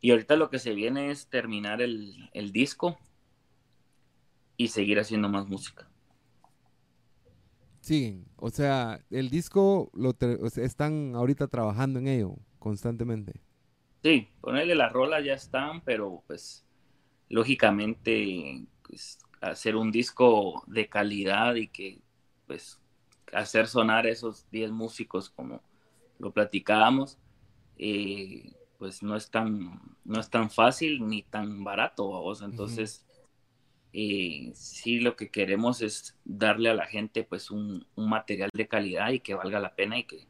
Y 0.00 0.10
ahorita 0.10 0.36
lo 0.36 0.50
que 0.50 0.58
se 0.58 0.74
viene 0.74 1.10
es 1.10 1.28
terminar 1.28 1.82
el, 1.82 2.30
el 2.32 2.52
disco 2.52 2.98
y 4.56 4.68
seguir 4.68 4.98
haciendo 4.98 5.28
más 5.28 5.48
música. 5.48 5.88
Sí, 7.80 8.24
o 8.34 8.50
sea, 8.50 9.00
el 9.10 9.30
disco 9.30 9.92
lo 9.94 10.16
están 10.56 11.14
ahorita 11.14 11.46
trabajando 11.46 12.00
en 12.00 12.08
ello 12.08 12.36
constantemente. 12.58 13.40
Sí, 14.02 14.28
ponerle 14.40 14.74
las 14.74 14.92
rolas 14.92 15.24
ya 15.24 15.34
están, 15.34 15.80
pero 15.82 16.22
pues 16.26 16.66
lógicamente 17.28 18.66
pues, 18.82 19.20
hacer 19.40 19.76
un 19.76 19.92
disco 19.92 20.64
de 20.66 20.88
calidad 20.88 21.54
y 21.54 21.68
que 21.68 22.00
pues 22.48 22.80
hacer 23.32 23.68
sonar 23.68 24.06
esos 24.06 24.50
10 24.50 24.72
músicos 24.72 25.30
como 25.30 25.62
lo 26.18 26.32
platicábamos, 26.32 27.18
eh, 27.78 28.52
pues 28.78 29.02
no 29.02 29.16
es 29.16 29.30
tan 29.30 29.80
no 30.04 30.20
es 30.20 30.30
tan 30.30 30.50
fácil 30.50 31.06
ni 31.06 31.22
tan 31.22 31.64
barato, 31.64 32.06
vos. 32.06 32.42
Entonces, 32.42 33.06
y 33.98 34.52
sí 34.54 35.00
lo 35.00 35.16
que 35.16 35.30
queremos 35.30 35.80
es 35.80 36.18
darle 36.22 36.68
a 36.68 36.74
la 36.74 36.84
gente 36.84 37.24
pues 37.24 37.50
un, 37.50 37.86
material 37.96 38.50
de 38.52 38.68
calidad 38.68 39.10
y 39.10 39.20
que 39.20 39.34
valga 39.34 39.58
la 39.58 39.74
pena 39.74 39.98
y 39.98 40.04
que, 40.04 40.26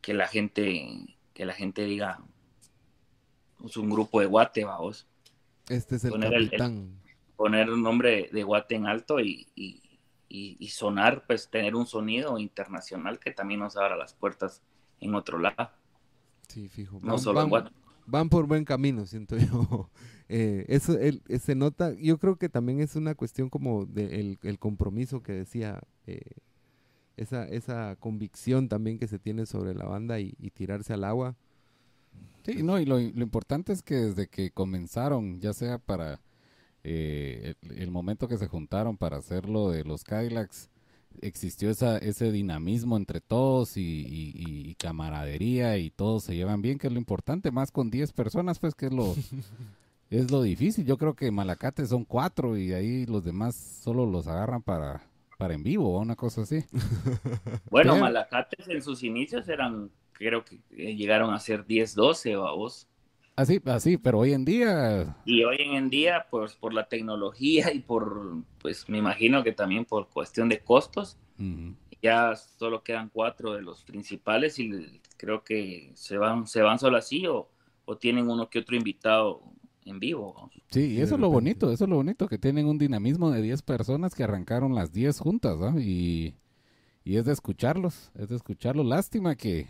que 0.00 0.14
la 0.14 0.26
gente 0.26 1.18
que 1.34 1.44
la 1.44 1.52
gente 1.52 1.84
diga 1.84 2.18
es 3.56 3.60
pues, 3.60 3.76
un 3.76 3.90
grupo 3.90 4.20
de 4.20 4.26
guate 4.26 4.64
vamos 4.64 5.06
este 5.68 5.96
es 5.96 6.04
el 6.04 6.12
poner 6.12 6.44
capitán. 6.44 6.98
poner 7.36 7.70
un 7.70 7.82
nombre 7.82 8.30
de 8.32 8.42
guate 8.42 8.74
en 8.74 8.86
alto 8.86 9.20
y, 9.20 9.46
y, 9.54 10.68
sonar 10.68 11.26
pues 11.26 11.50
tener 11.50 11.74
un 11.74 11.86
sonido 11.86 12.38
internacional 12.38 13.18
que 13.18 13.32
también 13.32 13.60
nos 13.60 13.76
abra 13.76 13.96
las 13.96 14.14
puertas 14.14 14.62
en 14.98 15.14
otro 15.14 15.38
lado 15.38 15.70
sí 16.52 16.68
fijo 16.68 17.00
no 17.02 17.18
solo 17.18 17.42
en 17.42 17.48
guate 17.48 17.70
van 18.06 18.28
por 18.28 18.46
buen 18.46 18.64
camino, 18.64 19.06
siento 19.06 19.36
yo. 19.36 19.90
Eh, 20.34 20.64
eso 20.68 20.96
se 21.40 21.54
nota, 21.54 21.92
yo 21.92 22.16
creo 22.16 22.36
que 22.36 22.48
también 22.48 22.80
es 22.80 22.96
una 22.96 23.14
cuestión 23.14 23.50
como 23.50 23.84
del 23.84 24.38
el 24.42 24.58
compromiso 24.58 25.22
que 25.22 25.32
decía, 25.32 25.82
eh, 26.06 26.22
esa, 27.18 27.44
esa 27.44 27.96
convicción 27.96 28.70
también 28.70 28.98
que 28.98 29.08
se 29.08 29.18
tiene 29.18 29.44
sobre 29.44 29.74
la 29.74 29.84
banda 29.84 30.20
y, 30.20 30.32
tirarse 30.54 30.94
al 30.94 31.04
agua. 31.04 31.36
Sí, 32.46 32.62
no, 32.62 32.80
y 32.80 32.86
lo, 32.86 32.98
importante 32.98 33.74
es 33.74 33.82
que 33.82 33.96
desde 33.96 34.26
que 34.26 34.50
comenzaron, 34.50 35.38
ya 35.38 35.52
sea 35.52 35.76
para 35.76 36.22
eh, 36.82 37.54
el, 37.76 37.90
momento 37.90 38.26
que 38.26 38.38
se 38.38 38.48
juntaron 38.48 38.96
para 38.96 39.18
hacerlo 39.18 39.70
de 39.70 39.84
los 39.84 40.02
Cadillacs, 40.02 40.70
existió 41.20 41.70
esa, 41.70 41.98
ese 41.98 42.32
dinamismo 42.32 42.96
entre 42.96 43.20
todos 43.20 43.76
y, 43.76 44.74
camaradería 44.78 45.76
y 45.78 45.90
todos 45.90 46.24
se 46.24 46.34
llevan 46.34 46.62
bien, 46.62 46.78
que 46.78 46.86
es 46.86 46.92
lo 46.92 46.98
importante, 46.98 47.50
más 47.50 47.70
con 47.70 47.90
10 47.90 48.12
personas, 48.12 48.58
pues 48.58 48.74
que 48.74 48.86
es 48.86 48.92
lo, 48.92 49.14
es 50.10 50.30
lo 50.30 50.42
difícil. 50.42 50.84
Yo 50.84 50.96
creo 50.98 51.14
que 51.14 51.30
Malacate 51.30 51.86
son 51.86 52.04
cuatro 52.04 52.56
y 52.56 52.72
ahí 52.72 53.06
los 53.06 53.24
demás 53.24 53.54
solo 53.54 54.06
los 54.06 54.26
agarran 54.26 54.62
para, 54.62 55.02
para 55.38 55.54
en 55.54 55.62
vivo 55.62 55.94
o 55.94 56.00
una 56.00 56.16
cosa 56.16 56.42
así. 56.42 56.64
Bueno, 57.70 57.96
Malacates 57.96 58.68
en 58.68 58.82
sus 58.82 59.02
inicios 59.02 59.48
eran, 59.48 59.90
creo 60.12 60.44
que 60.44 60.60
llegaron 60.70 61.32
a 61.32 61.38
ser 61.38 61.64
10, 61.64 61.94
12 61.94 62.36
o 62.36 62.46
a 62.46 62.54
vos. 62.54 62.86
Así, 63.34 63.60
así, 63.64 63.96
pero 63.96 64.18
hoy 64.18 64.32
en 64.34 64.44
día. 64.44 65.16
Y 65.24 65.44
hoy 65.44 65.56
en 65.60 65.88
día, 65.88 66.26
pues 66.30 66.54
por 66.54 66.74
la 66.74 66.88
tecnología 66.88 67.72
y 67.72 67.80
por, 67.80 68.42
pues 68.58 68.88
me 68.88 68.98
imagino 68.98 69.42
que 69.42 69.52
también 69.52 69.84
por 69.84 70.08
cuestión 70.08 70.48
de 70.48 70.60
costos, 70.60 71.16
ya 72.02 72.36
solo 72.36 72.82
quedan 72.82 73.08
cuatro 73.08 73.54
de 73.54 73.62
los 73.62 73.84
principales 73.84 74.58
y 74.58 75.00
creo 75.16 75.42
que 75.44 75.92
se 75.94 76.18
van, 76.18 76.46
se 76.46 76.60
van 76.60 76.78
solo 76.78 76.96
así 76.96 77.26
o, 77.26 77.48
o 77.84 77.96
tienen 77.96 78.28
uno 78.28 78.50
que 78.50 78.58
otro 78.58 78.76
invitado 78.76 79.42
en 79.84 79.98
vivo. 79.98 80.50
Sí, 80.70 80.94
y 80.94 81.00
eso 81.00 81.14
es 81.14 81.20
lo 81.20 81.30
bonito, 81.30 81.72
eso 81.72 81.84
es 81.84 81.90
lo 81.90 81.96
bonito, 81.96 82.28
que 82.28 82.38
tienen 82.38 82.66
un 82.66 82.78
dinamismo 82.78 83.30
de 83.30 83.42
10 83.42 83.62
personas 83.62 84.14
que 84.14 84.24
arrancaron 84.24 84.74
las 84.74 84.92
10 84.92 85.18
juntas, 85.18 85.56
¿no? 85.58 85.80
Y, 85.80 86.36
y 87.04 87.16
es 87.16 87.24
de 87.24 87.32
escucharlos, 87.32 88.10
es 88.14 88.28
de 88.28 88.36
escucharlos. 88.36 88.86
Lástima 88.86 89.36
que 89.36 89.68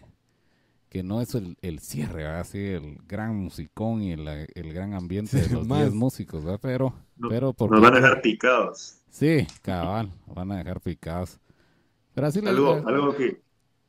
que 0.92 1.02
no 1.02 1.22
es 1.22 1.34
el, 1.34 1.56
el 1.62 1.78
cierre, 1.78 2.26
así 2.26 2.58
el 2.58 2.98
gran 3.08 3.34
musicón 3.34 4.02
y 4.02 4.12
el, 4.12 4.28
el 4.28 4.74
gran 4.74 4.92
ambiente 4.92 5.38
de 5.38 5.48
los 5.48 5.66
10 5.66 5.94
músicos, 5.94 6.44
¿verdad? 6.44 6.60
Pero, 6.60 6.94
pero 7.30 7.54
nos 7.58 7.80
van 7.80 7.94
a 7.94 7.96
dejar 7.96 8.20
picados. 8.20 8.98
Sí, 9.08 9.46
cabal, 9.62 10.12
van 10.26 10.52
a 10.52 10.58
dejar 10.58 10.82
picados. 10.82 11.40
Pero 12.12 12.26
así 12.26 12.40
algo, 12.46 12.74
algo 12.86 13.16
que 13.16 13.40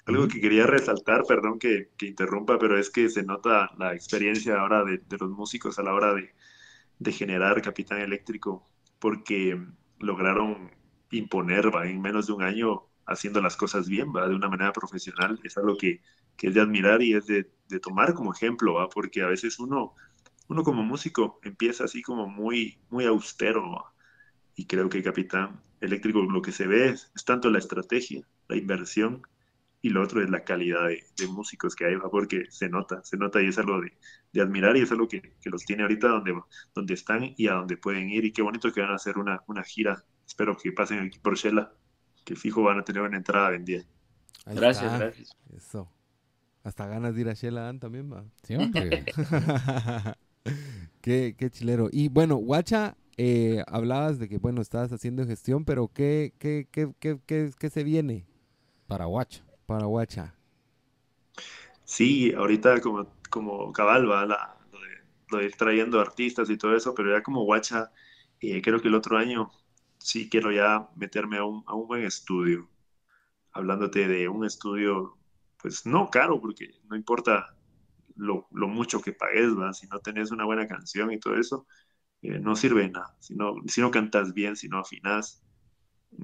algo 0.05 0.29
que 0.29 0.39
quería 0.39 0.65
resaltar, 0.65 1.25
perdón 1.27 1.59
que, 1.59 1.89
que, 1.97 2.05
interrumpa, 2.05 2.57
pero 2.57 2.79
es 2.79 2.89
que 2.89 3.09
se 3.09 3.23
nota 3.23 3.71
la 3.77 3.93
experiencia 3.93 4.61
ahora 4.61 4.85
de, 4.85 4.99
de 4.99 5.17
los 5.17 5.29
músicos 5.29 5.77
a 5.79 5.83
la 5.83 5.93
hora 5.93 6.13
de, 6.13 6.29
de, 6.99 7.11
generar 7.11 7.61
Capitán 7.61 7.99
Eléctrico, 7.99 8.65
porque 8.99 9.61
lograron 9.99 10.71
imponer 11.11 11.75
¿va? 11.75 11.85
en 11.85 12.01
menos 12.01 12.27
de 12.27 12.33
un 12.33 12.43
año 12.43 12.83
haciendo 13.05 13.41
las 13.41 13.57
cosas 13.57 13.89
bien, 13.89 14.15
¿va? 14.15 14.29
de 14.29 14.35
una 14.35 14.47
manera 14.47 14.71
profesional. 14.71 15.37
Es 15.43 15.57
algo 15.57 15.75
que, 15.75 15.99
que 16.37 16.47
es 16.47 16.53
de 16.53 16.61
admirar 16.61 17.01
y 17.01 17.13
es 17.13 17.25
de, 17.27 17.49
tomar 17.81 18.13
como 18.13 18.31
ejemplo, 18.31 18.75
¿va? 18.75 18.87
porque 18.87 19.23
a 19.23 19.27
veces 19.27 19.57
uno 19.57 19.95
uno 20.47 20.63
como 20.63 20.83
músico 20.83 21.39
empieza 21.43 21.85
así 21.85 22.01
como 22.01 22.27
muy, 22.27 22.79
muy 22.89 23.05
austero. 23.05 23.85
Y 24.55 24.65
creo 24.65 24.89
que 24.89 25.01
Capitán 25.01 25.61
Eléctrico 25.81 26.21
lo 26.21 26.41
que 26.41 26.51
se 26.51 26.67
ve 26.67 26.89
es, 26.89 27.11
tanto 27.25 27.49
la 27.49 27.59
estrategia, 27.59 28.25
la 28.47 28.55
inversión, 28.55 29.23
y 29.81 29.89
lo 29.89 30.01
otro 30.01 30.21
es 30.21 30.29
la 30.29 30.45
calidad 30.45 30.87
de, 30.87 31.27
músicos 31.27 31.75
que 31.75 31.85
hay, 31.85 31.97
porque 31.97 32.45
se 32.49 32.69
nota, 32.69 33.03
se 33.03 33.17
nota 33.17 33.41
y 33.41 33.47
es 33.47 33.57
algo 33.57 33.81
de, 33.81 34.41
admirar 34.41 34.77
y 34.77 34.81
es 34.81 34.91
algo 34.91 35.07
que, 35.07 35.21
que, 35.41 35.49
los 35.49 35.65
tiene 35.65 35.83
ahorita 35.83 36.07
donde, 36.07 36.39
donde 36.73 36.93
están 36.93 37.33
y 37.35 37.47
a 37.47 37.53
donde 37.53 37.75
pueden 37.75 38.09
ir. 38.09 38.23
Y 38.23 38.31
qué 38.31 38.41
bonito 38.41 38.71
que 38.71 38.81
van 38.81 38.91
a 38.91 38.95
hacer 38.95 39.17
una, 39.17 39.43
una 39.47 39.63
gira. 39.63 40.03
Espero 40.25 40.55
que 40.55 40.71
pasen 40.71 40.99
aquí 40.99 41.19
por 41.19 41.35
Shela, 41.35 41.73
que 42.23 42.35
fijo 42.35 42.63
van 42.63 42.79
a 42.79 42.83
tener 42.83 43.01
una 43.01 43.17
entrada 43.17 43.49
vendida. 43.49 43.83
gracias, 44.45 44.99
gracias. 44.99 45.35
Eso. 45.53 45.91
Hasta 46.63 46.87
ganas 46.87 47.13
de 47.13 47.21
ir 47.21 47.29
a 47.29 47.33
Shela 47.33 47.73
también, 47.79 48.11
va. 48.11 48.23
Sí, 48.43 48.55
hombre. 48.55 49.05
qué, 51.01 51.35
qué 51.37 51.49
chilero. 51.49 51.89
Y 51.91 52.07
bueno, 52.07 52.35
Guacha, 52.37 52.95
eh, 53.17 53.63
hablabas 53.67 54.17
de 54.17 54.29
que, 54.29 54.37
bueno, 54.37 54.61
estabas 54.61 54.91
haciendo 54.91 55.25
gestión, 55.25 55.65
pero 55.65 55.89
¿qué, 55.93 56.33
qué, 56.39 56.67
qué, 56.71 56.93
qué, 56.99 57.51
qué 57.59 57.69
se 57.69 57.83
viene? 57.83 58.25
Para 58.87 59.05
Guacha. 59.05 59.43
Para 59.65 59.85
Guacha. 59.85 60.35
Sí, 61.83 62.33
ahorita 62.33 62.81
como, 62.81 63.07
como 63.29 63.71
cabal 63.73 64.09
va 64.09 64.25
la, 64.25 64.57
lo, 65.29 65.37
de, 65.39 65.45
ir 65.45 65.55
trayendo 65.55 65.99
artistas 65.99 66.49
y 66.49 66.57
todo 66.57 66.75
eso, 66.75 66.95
pero 66.95 67.11
ya 67.11 67.21
como 67.21 67.43
Guacha, 67.43 67.91
eh, 68.39 68.61
creo 68.61 68.81
que 68.81 68.87
el 68.87 68.95
otro 68.95 69.17
año 69.17 69.51
sí 69.97 70.29
quiero 70.29 70.51
ya 70.51 70.89
meterme 70.95 71.37
a 71.37 71.43
un, 71.43 71.63
a 71.67 71.73
un 71.75 71.87
buen 71.87 72.03
estudio. 72.03 72.69
Hablándote 73.51 74.07
de 74.07 74.27
un 74.27 74.45
estudio, 74.45 75.17
pues 75.63 75.85
no 75.85 76.09
caro, 76.09 76.41
porque 76.41 76.69
no 76.89 76.97
importa 76.97 77.55
lo, 78.17 78.47
lo 78.51 78.67
mucho 78.67 79.01
que 79.01 79.13
pagues, 79.13 79.57
¿va? 79.57 79.71
si 79.73 79.87
no 79.87 79.99
tenés 79.99 80.29
una 80.31 80.43
buena 80.43 80.67
canción 80.67 81.09
y 81.11 81.19
todo 81.19 81.37
eso, 81.37 81.65
eh, 82.21 82.37
no 82.37 82.57
sirve 82.57 82.81
de 82.81 82.89
nada. 82.89 83.15
Si 83.21 83.33
no, 83.33 83.55
si 83.65 83.79
no 83.79 83.89
cantas 83.89 84.33
bien, 84.33 84.57
si 84.57 84.67
no 84.67 84.79
afinas, 84.79 85.41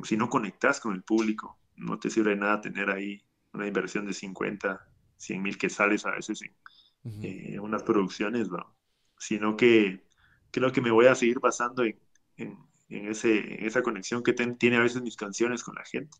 si 0.03 0.17
no 0.17 0.29
conectas 0.29 0.81
con 0.81 0.93
el 0.93 1.03
público, 1.03 1.57
no 1.77 1.97
te 1.97 2.09
sirve 2.09 2.31
de 2.31 2.35
nada 2.35 2.59
tener 2.59 2.89
ahí 2.91 3.23
una 3.53 3.65
inversión 3.65 4.05
de 4.05 4.13
50, 4.13 4.85
100 5.15 5.41
mil 5.41 5.57
que 5.57 5.69
sales 5.69 6.05
a 6.05 6.11
veces 6.11 6.41
en 6.41 7.23
eh, 7.23 7.59
unas 7.61 7.83
producciones, 7.83 8.49
¿no? 8.49 8.75
sino 9.17 9.55
que 9.55 10.03
creo 10.51 10.73
que 10.73 10.81
me 10.81 10.91
voy 10.91 11.05
a 11.05 11.15
seguir 11.15 11.39
basando 11.39 11.85
en, 11.85 11.97
en, 12.35 12.57
ese, 12.89 13.55
en 13.55 13.65
esa 13.65 13.81
conexión 13.83 14.21
que 14.21 14.33
tiene 14.33 14.75
a 14.75 14.81
veces 14.81 15.01
mis 15.01 15.15
canciones 15.15 15.63
con 15.63 15.75
la 15.75 15.85
gente. 15.85 16.17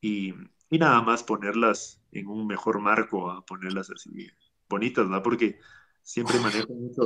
Y, 0.00 0.34
y, 0.72 0.78
nada 0.78 1.02
más 1.02 1.22
ponerlas 1.22 2.02
en 2.12 2.26
un 2.26 2.46
mejor 2.46 2.80
marco, 2.80 3.30
a 3.30 3.44
ponerlas 3.44 3.90
así 3.90 4.28
bonitas, 4.68 5.06
¿no? 5.06 5.22
Porque 5.22 5.58
siempre 6.02 6.40
manejo 6.40 6.72
mucho 6.72 7.02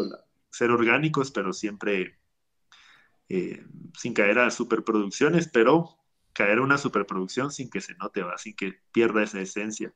ser 0.50 0.70
orgánicos, 0.70 1.30
pero 1.30 1.52
siempre 1.52 2.18
eh, 3.28 3.64
sin 3.98 4.14
caer 4.14 4.38
a 4.38 4.50
superproducciones, 4.50 5.48
pero 5.48 5.98
caer 6.32 6.58
a 6.58 6.62
una 6.62 6.78
superproducción 6.78 7.50
sin 7.50 7.70
que 7.70 7.80
se 7.80 7.94
note, 7.96 8.22
¿va? 8.22 8.38
sin 8.38 8.54
que 8.54 8.80
pierda 8.92 9.22
esa 9.22 9.40
esencia. 9.40 9.92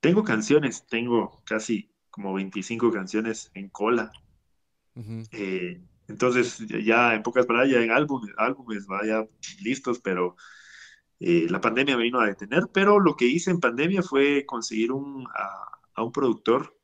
Tengo 0.00 0.24
canciones, 0.24 0.86
tengo 0.86 1.42
casi 1.44 1.90
como 2.10 2.34
25 2.34 2.90
canciones 2.90 3.50
en 3.54 3.68
cola. 3.68 4.10
Eh, 5.30 5.82
entonces, 6.08 6.58
ya 6.82 7.14
en 7.14 7.22
pocas 7.22 7.46
palabras, 7.46 7.70
ya 7.70 7.82
en 7.82 7.90
álbumes, 7.90 8.32
álbumes 8.38 8.86
vaya 8.86 9.26
listos, 9.60 10.00
pero 10.00 10.36
eh, 11.20 11.46
la 11.48 11.60
pandemia 11.60 11.96
me 11.96 12.04
vino 12.04 12.20
a 12.20 12.26
detener. 12.26 12.64
Pero 12.72 13.00
lo 13.00 13.16
que 13.16 13.26
hice 13.26 13.50
en 13.50 13.60
pandemia 13.60 14.02
fue 14.02 14.44
conseguir 14.46 14.92
un, 14.92 15.26
a, 15.94 16.02
un 16.02 16.12
productor 16.12 16.74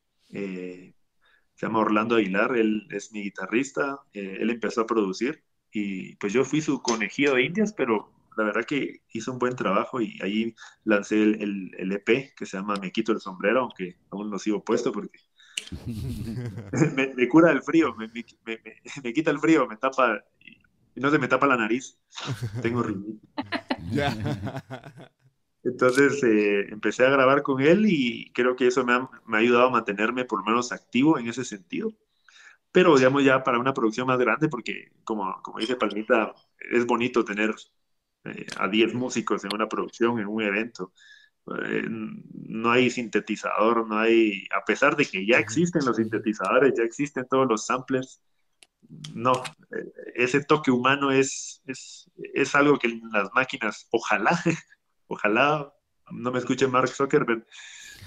se 1.62 1.68
llama 1.68 1.78
Orlando 1.78 2.16
Aguilar, 2.16 2.56
él 2.56 2.88
es 2.90 3.12
mi 3.12 3.22
guitarrista, 3.22 4.00
eh, 4.14 4.38
él 4.40 4.50
empezó 4.50 4.80
a 4.80 4.86
producir 4.86 5.44
y 5.70 6.16
pues 6.16 6.32
yo 6.32 6.44
fui 6.44 6.60
su 6.60 6.82
conejillo 6.82 7.34
de 7.34 7.44
indias, 7.44 7.72
pero 7.72 8.10
la 8.36 8.42
verdad 8.42 8.64
que 8.64 9.02
hizo 9.12 9.30
un 9.30 9.38
buen 9.38 9.54
trabajo 9.54 10.00
y 10.00 10.18
ahí 10.22 10.56
lancé 10.82 11.22
el, 11.22 11.70
el, 11.78 11.92
EP 11.92 12.34
que 12.36 12.46
se 12.46 12.56
llama 12.56 12.74
Me 12.80 12.90
quito 12.90 13.12
el 13.12 13.20
sombrero, 13.20 13.60
aunque 13.60 13.96
aún 14.10 14.28
no 14.28 14.40
sigo 14.40 14.64
puesto 14.64 14.90
porque 14.90 15.20
me, 17.16 17.28
cura 17.28 17.52
el 17.52 17.62
frío, 17.62 17.94
me, 17.94 18.08
me, 18.08 19.12
quita 19.12 19.30
el 19.30 19.38
frío, 19.38 19.68
me 19.68 19.76
tapa 19.76 20.24
y 20.94 21.00
no 21.00 21.10
se 21.10 21.18
me 21.18 21.28
tapa 21.28 21.46
la 21.46 21.56
nariz. 21.56 21.98
Tengo 22.60 22.84
Ya. 23.90 24.16
Entonces 25.64 26.22
eh, 26.22 26.66
empecé 26.70 27.06
a 27.06 27.10
grabar 27.10 27.42
con 27.42 27.60
él 27.60 27.84
y 27.86 28.32
creo 28.32 28.56
que 28.56 28.66
eso 28.66 28.84
me 28.84 28.94
ha, 28.94 29.10
me 29.26 29.36
ha, 29.36 29.40
ayudado 29.40 29.68
a 29.68 29.70
mantenerme 29.70 30.24
por 30.24 30.40
lo 30.40 30.44
menos 30.46 30.72
activo 30.72 31.18
en 31.18 31.28
ese 31.28 31.44
sentido. 31.44 31.92
Pero 32.72 32.96
digamos 32.96 33.22
ya 33.22 33.44
para 33.44 33.58
una 33.58 33.74
producción 33.74 34.06
más 34.06 34.18
grande, 34.18 34.48
porque 34.48 34.92
como, 35.04 35.40
como 35.42 35.58
dice 35.58 35.76
Palmita, 35.76 36.34
es 36.58 36.86
bonito 36.86 37.24
tener 37.24 37.54
eh, 38.24 38.46
a 38.56 38.68
10 38.68 38.94
músicos 38.94 39.44
en 39.44 39.54
una 39.54 39.68
producción, 39.68 40.18
en 40.18 40.26
un 40.26 40.42
evento. 40.42 40.92
Eh, 41.64 41.86
no 41.88 42.70
hay 42.70 42.90
sintetizador, 42.90 43.86
no 43.86 43.98
hay, 43.98 44.46
a 44.56 44.64
pesar 44.64 44.96
de 44.96 45.04
que 45.04 45.26
ya 45.26 45.38
existen 45.38 45.84
los 45.84 45.96
sintetizadores, 45.96 46.72
ya 46.76 46.84
existen 46.84 47.26
todos 47.28 47.48
los 47.48 47.66
samplers, 47.66 48.22
no, 49.14 49.32
ese 50.14 50.42
toque 50.44 50.70
humano 50.70 51.10
es, 51.10 51.62
es, 51.66 52.10
es 52.34 52.54
algo 52.54 52.78
que 52.78 52.88
las 53.12 53.30
máquinas, 53.34 53.88
ojalá, 53.90 54.38
ojalá 55.06 55.72
no 56.10 56.32
me 56.32 56.38
escuche 56.38 56.66
Mark 56.66 56.88
Zuckerberg 56.88 57.46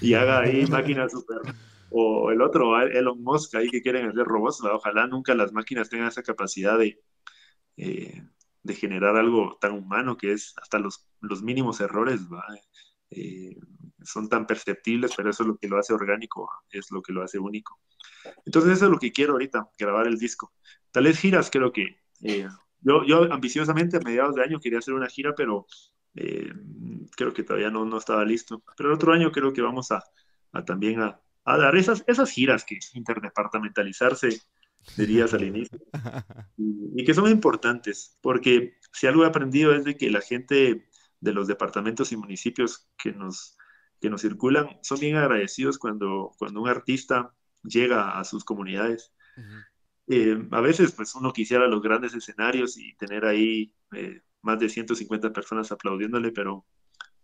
y 0.00 0.14
haga 0.14 0.40
ahí 0.40 0.66
máquinas 0.70 1.12
super 1.12 1.54
o 1.90 2.30
el 2.30 2.42
otro 2.42 2.80
Elon 2.80 3.22
Musk 3.22 3.54
ahí 3.54 3.68
que 3.70 3.80
quieren 3.80 4.08
hacer 4.08 4.24
robots 4.24 4.60
ojalá 4.60 5.06
nunca 5.06 5.34
las 5.34 5.52
máquinas 5.52 5.88
tengan 5.88 6.08
esa 6.08 6.22
capacidad 6.22 6.76
de 6.78 7.00
eh, 7.76 8.22
de 8.66 8.74
generar 8.74 9.16
algo 9.16 9.56
tan 9.60 9.72
humano 9.72 10.16
que 10.16 10.32
es 10.32 10.54
hasta 10.60 10.78
los, 10.78 11.06
los 11.20 11.42
mínimos 11.42 11.80
errores 11.80 12.20
eh, 13.10 13.56
son 14.02 14.28
tan 14.28 14.46
perceptibles 14.46 15.12
pero 15.16 15.30
eso 15.30 15.42
es 15.42 15.48
lo 15.48 15.56
que 15.56 15.68
lo 15.68 15.78
hace 15.78 15.92
orgánico 15.92 16.50
es 16.70 16.90
lo 16.90 17.02
que 17.02 17.12
lo 17.12 17.22
hace 17.22 17.38
único. 17.38 17.78
Entonces 18.44 18.72
eso 18.72 18.86
es 18.86 18.90
lo 18.90 18.98
que 18.98 19.12
quiero 19.12 19.34
ahorita 19.34 19.68
grabar 19.78 20.06
el 20.06 20.18
disco. 20.18 20.52
Tal 20.90 21.04
vez 21.04 21.18
giras 21.18 21.50
creo 21.50 21.72
que 21.72 22.00
eh, 22.22 22.48
yo, 22.80 23.04
yo 23.04 23.32
ambiciosamente 23.32 23.96
a 23.96 24.00
mediados 24.00 24.34
de 24.34 24.42
año 24.42 24.60
quería 24.60 24.78
hacer 24.78 24.94
una 24.94 25.08
gira 25.08 25.34
pero 25.34 25.66
eh, 26.16 26.50
creo 27.14 27.32
que 27.32 27.42
todavía 27.42 27.70
no, 27.70 27.84
no 27.84 27.98
estaba 27.98 28.24
listo. 28.24 28.62
Pero 28.76 28.88
el 28.88 28.94
otro 28.94 29.12
año 29.12 29.30
creo 29.30 29.52
que 29.52 29.62
vamos 29.62 29.92
a, 29.92 30.02
también 30.64 31.00
a, 31.00 31.20
dar 31.44 31.76
esas, 31.76 32.02
esas 32.06 32.30
giras 32.30 32.64
que 32.64 32.78
interdepartamentalizarse, 32.94 34.40
dirías 34.96 35.34
al 35.34 35.44
inicio, 35.44 35.78
y, 36.56 37.04
que 37.04 37.14
son 37.14 37.30
importantes, 37.30 38.18
porque 38.20 38.78
si 38.92 39.06
algo 39.06 39.24
he 39.24 39.28
aprendido 39.28 39.74
es 39.74 39.84
de 39.84 39.96
que 39.96 40.10
la 40.10 40.20
gente 40.20 40.88
de 41.26 41.34
los 41.34 41.48
departamentos 41.48 42.12
y 42.12 42.16
municipios 42.16 42.88
que 42.96 43.12
nos, 43.12 43.58
que 44.00 44.08
nos 44.08 44.22
circulan 44.22 44.78
son 44.82 45.00
bien 45.00 45.16
agradecidos 45.16 45.76
cuando, 45.76 46.32
cuando 46.38 46.62
un 46.62 46.68
artista 46.68 47.34
llega 47.64 48.18
a 48.18 48.24
sus 48.24 48.44
comunidades. 48.44 49.12
Eh, 50.06 50.38
a 50.52 50.60
veces, 50.60 50.92
pues 50.92 51.14
uno 51.16 51.32
quisiera 51.32 51.66
los 51.66 51.82
grandes 51.82 52.14
escenarios 52.14 52.78
y 52.78 52.94
tener 52.94 53.24
ahí 53.24 53.74
eh, 53.92 54.22
más 54.40 54.60
de 54.60 54.68
150 54.68 55.32
personas 55.32 55.72
aplaudiéndole, 55.72 56.30
pero 56.30 56.64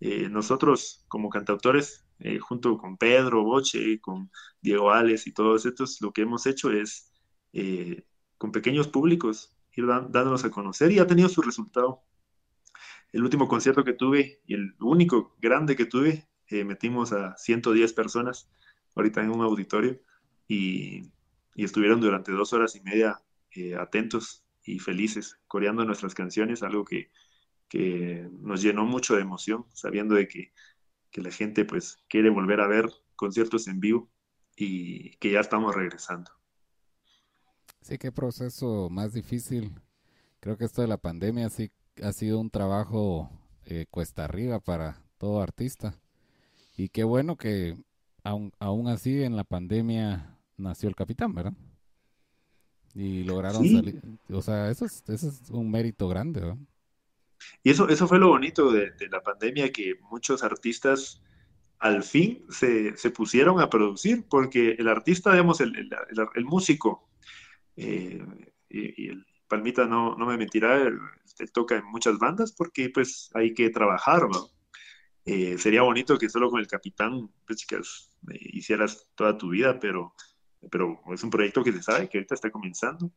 eh, 0.01 0.29
nosotros 0.29 1.05
como 1.09 1.31
cantautores, 1.31 2.05
junto 2.41 2.79
con 2.79 2.97
Pedro 2.97 3.43
Boche, 3.43 4.01
con 4.01 4.31
Diego 4.61 4.93
Ales 4.93 5.27
y 5.27 5.33
todos 5.33 5.65
estos, 5.65 6.01
lo 6.01 6.13
que 6.13 6.23
hemos 6.23 6.47
hecho 6.47 6.71
es 6.71 7.13
con 8.39 8.53
pequeños 8.53 8.89
públicos 8.89 9.57
ir 9.75 9.87
dándonos 9.87 10.45
a 10.45 10.51
conocer 10.51 10.93
y 10.93 10.99
ha 10.99 11.07
tenido 11.07 11.29
su 11.29 11.43
resultado. 11.43 12.03
El 13.13 13.23
último 13.23 13.47
concierto 13.47 13.85
que 13.85 13.93
tuve 13.93 14.41
y 14.47 14.55
el 14.55 14.75
único 14.81 15.37
grande 15.41 15.77
que 15.77 15.87
tuve, 15.87 16.27
metimos 16.51 17.13
a 17.13 17.37
110 17.37 17.93
personas 17.95 18.51
ahorita 18.95 19.23
en 19.23 19.31
un 19.31 19.41
auditorio 19.41 20.01
y, 20.49 21.11
y 21.55 21.65
estuvieron 21.65 22.01
durante 22.01 22.33
dos 22.33 22.53
horas 22.53 22.77
y 22.77 22.81
media 22.81 23.23
atentos 23.79 24.45
y 24.65 24.79
felices 24.79 25.39
coreando 25.47 25.85
nuestras 25.85 26.15
canciones, 26.15 26.63
algo 26.63 26.85
que, 26.85 27.11
que 27.69 28.29
nos 28.41 28.63
llenó 28.63 28.85
mucho 28.85 29.15
de 29.15 29.23
emoción, 29.23 29.67
sabiendo 29.73 30.15
de 30.15 30.29
que, 30.29 30.53
que, 31.11 31.21
la 31.21 31.31
gente 31.31 31.65
pues 31.65 31.99
quiere 32.09 32.31
volver 32.31 32.61
a 32.61 32.67
ver 32.67 32.91
conciertos 33.17 33.69
en 33.69 33.81
vivo 33.81 34.11
y 34.57 35.17
que 35.17 35.33
ya 35.33 35.41
estamos 35.41 35.75
regresando. 35.75 36.31
Sí, 37.81 37.99
qué 37.99 38.13
proceso 38.13 38.89
más 38.91 39.13
difícil. 39.13 39.75
Creo 40.41 40.57
que 40.57 40.65
esto 40.65 40.83
de 40.83 40.89
la 40.89 40.99
pandemia 40.99 41.49
sí 41.51 41.71
ha 42.03 42.13
sido 42.13 42.41
un 42.41 42.51
trabajo 42.51 43.31
eh, 43.67 43.87
cuesta 43.91 44.25
arriba 44.25 44.61
para 44.61 45.03
todo 45.19 45.41
artista. 45.41 45.99
Y 46.77 46.89
qué 46.89 47.05
bueno 47.05 47.37
que 47.37 47.77
aún, 48.25 48.53
aún 48.59 48.89
así 48.89 49.23
en 49.23 49.37
la 49.37 49.45
pandemia 49.45 50.37
nació 50.57 50.89
el 50.89 50.97
capitán, 50.97 51.35
¿verdad? 51.35 51.55
Y 52.95 53.25
lograron 53.25 53.67
salir. 53.69 54.01
O 54.31 54.43
sea, 54.43 54.71
eso 54.71 54.85
es, 54.85 55.03
eso 55.09 55.29
es 55.29 55.51
un 55.51 55.71
mérito 55.71 56.09
grande, 56.09 56.41
¿no? 56.41 56.59
Y 57.63 57.71
eso, 57.71 57.89
eso 57.89 58.07
fue 58.07 58.19
lo 58.19 58.29
bonito 58.29 58.71
de, 58.71 58.93
la 59.11 59.23
pandemia, 59.23 59.73
que 59.73 59.95
muchos 60.11 60.43
artistas 60.45 61.21
al 61.79 62.05
fin 62.05 62.45
se, 62.49 62.97
se, 62.97 63.11
pusieron 63.11 63.61
a 63.61 63.69
producir, 63.69 64.25
porque 64.29 64.77
el 64.79 64.87
artista, 64.89 65.33
digamos, 65.33 65.61
el, 65.61 65.77
el, 65.77 65.91
el, 66.35 66.45
músico, 66.45 67.09
Eh, 67.75 68.23
y, 68.69 69.09
el 69.09 69.27
Palmita 69.53 69.85
no, 69.85 70.17
no 70.17 70.25
me 70.25 70.39
mentirá, 70.39 70.81
él, 70.81 70.99
toca 71.53 71.77
en 71.77 71.85
muchas 71.85 72.17
bandas 72.17 72.55
porque 72.57 72.89
pues 72.89 73.29
hay 73.35 73.53
que 73.53 73.69
trabajar, 73.69 74.23
¿no? 74.23 74.49
Eh, 75.27 75.59
sería 75.59 75.83
bonito 75.83 76.17
que 76.17 76.31
solo 76.31 76.51
con 76.51 76.59
el 76.59 76.67
capitán, 76.67 77.31
pues 77.47 77.59
chicas, 77.59 78.11
hicieras 78.31 79.11
toda 79.15 79.37
tu 79.37 79.51
vida, 79.51 79.79
pero, 79.79 80.15
pero 80.71 80.99
es 81.13 81.23
un 81.23 81.29
proyecto 81.29 81.63
que 81.63 81.71
se 81.71 81.83
sabe 81.83 82.09
que 82.09 82.17
ahorita 82.17 82.35
está 82.35 82.51
comenzando. 82.51 83.13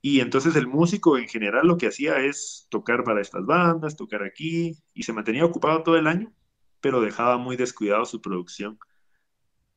Y 0.00 0.18
entonces 0.18 0.56
el 0.56 0.66
músico 0.66 1.16
en 1.16 1.28
general 1.28 1.68
lo 1.68 1.76
que 1.76 1.86
hacía 1.86 2.18
es 2.18 2.66
tocar 2.68 3.04
para 3.04 3.20
estas 3.20 3.46
bandas, 3.46 3.94
tocar 3.94 4.24
aquí, 4.24 4.76
y 4.94 5.04
se 5.04 5.12
mantenía 5.12 5.44
ocupado 5.44 5.84
todo 5.84 5.96
el 5.96 6.08
año, 6.08 6.34
pero 6.80 7.00
dejaba 7.00 7.38
muy 7.38 7.56
descuidado 7.56 8.04
su 8.04 8.20
producción. 8.20 8.80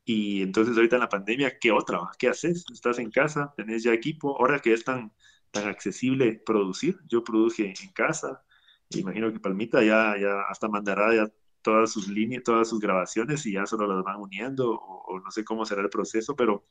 Y 0.04 0.42
entonces 0.42 0.76
ahorita 0.76 0.96
en 0.96 1.02
la 1.02 1.08
pandemia, 1.08 1.60
¿qué 1.60 1.70
otra? 1.70 2.00
¿Qué 2.18 2.28
haces? 2.28 2.64
Estás 2.72 2.98
en 2.98 3.12
casa, 3.12 3.54
tenés 3.56 3.84
ya 3.84 3.92
equipo, 3.92 4.36
ahora 4.40 4.58
que 4.58 4.72
es 4.72 4.82
tan, 4.82 5.12
tan 5.60 5.68
accesible 5.68 6.42
producir, 6.44 6.98
yo 7.08 7.24
produje 7.24 7.74
en 7.80 7.92
casa, 7.92 8.42
imagino 8.90 9.32
que 9.32 9.40
Palmita 9.40 9.82
ya, 9.82 10.16
ya 10.18 10.42
hasta 10.48 10.68
mandará 10.68 11.14
ya 11.14 11.28
todas 11.62 11.90
sus 11.90 12.08
líneas, 12.08 12.44
todas 12.44 12.68
sus 12.68 12.80
grabaciones 12.80 13.44
y 13.46 13.52
ya 13.52 13.66
solo 13.66 13.86
las 13.88 14.04
van 14.04 14.20
uniendo 14.20 14.70
o, 14.70 15.04
o, 15.06 15.20
no 15.20 15.30
sé 15.30 15.44
cómo 15.44 15.66
será 15.66 15.82
el 15.82 15.90
proceso, 15.90 16.36
pero 16.36 16.66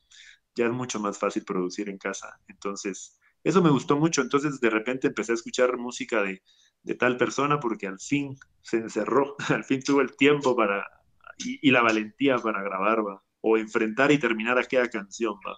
ya 0.56 0.66
es 0.68 0.72
mucho 0.72 1.00
más 1.00 1.18
fácil 1.18 1.44
producir 1.44 1.90
en 1.90 1.98
casa. 1.98 2.40
Entonces, 2.48 3.20
eso 3.44 3.62
me 3.62 3.70
gustó 3.70 3.98
mucho, 3.98 4.22
entonces 4.22 4.60
de 4.60 4.70
repente 4.70 5.08
empecé 5.08 5.34
a 5.34 5.36
escuchar 5.36 5.78
música 5.78 6.24
de, 6.24 6.42
de 6.86 6.96
tal 6.96 7.18
persona 7.18 7.60
porque 7.60 7.88
al 7.88 8.00
fin 8.00 8.38
se 8.62 8.78
encerró, 8.78 9.36
al 9.50 9.64
fin 9.64 9.82
tuvo 9.82 10.02
el 10.02 10.16
tiempo 10.16 10.56
para 10.56 10.86
y, 11.38 11.70
la 11.72 11.82
valentía 11.82 12.38
para 12.38 12.64
grabar, 12.64 13.06
¿va? 13.06 13.22
o 13.42 13.58
enfrentar 13.58 14.12
y 14.12 14.18
terminar 14.18 14.58
aquella 14.58 14.90
canción, 14.90 15.36
¿va? 15.46 15.58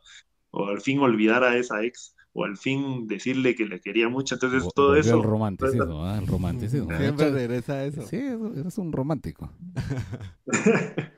o 0.51 0.67
al 0.67 0.81
fin 0.81 0.99
olvidar 0.99 1.43
a 1.43 1.55
esa 1.57 1.83
ex, 1.83 2.15
o 2.33 2.45
al 2.45 2.57
fin 2.57 3.07
decirle 3.07 3.55
que 3.55 3.65
le 3.65 3.79
quería 3.79 4.09
mucho, 4.09 4.35
entonces 4.35 4.67
todo 4.75 4.95
eso... 4.95 5.15
El 5.15 5.23
romanticismo, 5.23 6.05
¿ah? 6.05 6.19
el 6.19 6.27
romanticismo. 6.27 6.95
Siempre 6.97 7.31
regresa 7.31 7.73
a 7.73 7.85
eso. 7.85 8.03
Sí, 8.03 8.17
eres 8.17 8.77
un 8.77 8.91
romántico. 8.91 9.51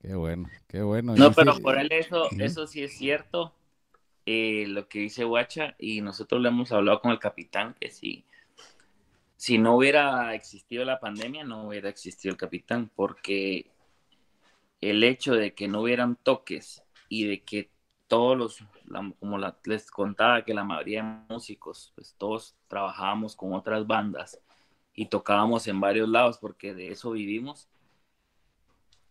qué 0.00 0.14
bueno, 0.14 0.48
qué 0.68 0.82
bueno. 0.82 1.16
No, 1.16 1.32
pero 1.32 1.58
por 1.60 1.78
él 1.78 1.88
eso, 1.90 2.28
eso 2.38 2.66
sí 2.66 2.82
es 2.82 2.96
cierto 2.96 3.54
eh, 4.24 4.66
lo 4.68 4.88
que 4.88 5.00
dice 5.00 5.24
Guacha, 5.24 5.74
y 5.78 6.00
nosotros 6.00 6.40
le 6.40 6.48
hemos 6.48 6.70
hablado 6.70 7.00
con 7.00 7.10
el 7.10 7.18
capitán 7.18 7.74
que 7.80 7.90
si, 7.90 8.24
si 9.36 9.58
no 9.58 9.76
hubiera 9.76 10.34
existido 10.34 10.84
la 10.84 11.00
pandemia, 11.00 11.42
no 11.44 11.66
hubiera 11.66 11.88
existido 11.88 12.32
el 12.32 12.38
capitán, 12.38 12.90
porque 12.94 13.66
el 14.80 15.02
hecho 15.02 15.34
de 15.34 15.54
que 15.54 15.66
no 15.66 15.82
hubieran 15.82 16.16
toques 16.16 16.84
y 17.08 17.26
de 17.26 17.42
que 17.42 17.71
todos 18.12 18.36
los, 18.36 18.58
como 19.18 19.38
les 19.64 19.90
contaba, 19.90 20.44
que 20.44 20.52
la 20.52 20.64
mayoría 20.64 21.02
de 21.02 21.34
músicos, 21.34 21.92
pues 21.94 22.14
todos 22.18 22.54
trabajábamos 22.68 23.34
con 23.34 23.54
otras 23.54 23.86
bandas 23.86 24.38
y 24.92 25.06
tocábamos 25.06 25.66
en 25.66 25.80
varios 25.80 26.10
lados, 26.10 26.36
porque 26.36 26.74
de 26.74 26.88
eso 26.88 27.12
vivimos. 27.12 27.70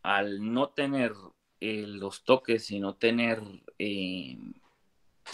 Al 0.04 0.54
no 0.54 0.70
tener 0.70 1.14
eh, 1.60 1.88
los 1.88 2.24
toques 2.24 2.70
y 2.70 2.80
no 2.80 2.93
tener 2.93 3.41
eh, 3.80 4.38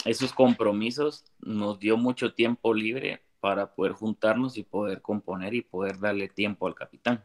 esos 0.06 0.32
compromisos 0.32 1.26
nos 1.38 1.78
dio 1.78 1.98
mucho 1.98 2.32
tiempo 2.32 2.72
libre 2.72 3.22
para 3.38 3.74
poder 3.74 3.92
juntarnos 3.92 4.56
y 4.56 4.62
poder 4.62 5.02
componer 5.02 5.52
y 5.52 5.60
poder 5.60 6.00
darle 6.00 6.28
tiempo 6.28 6.66
al 6.66 6.74
capitán. 6.74 7.22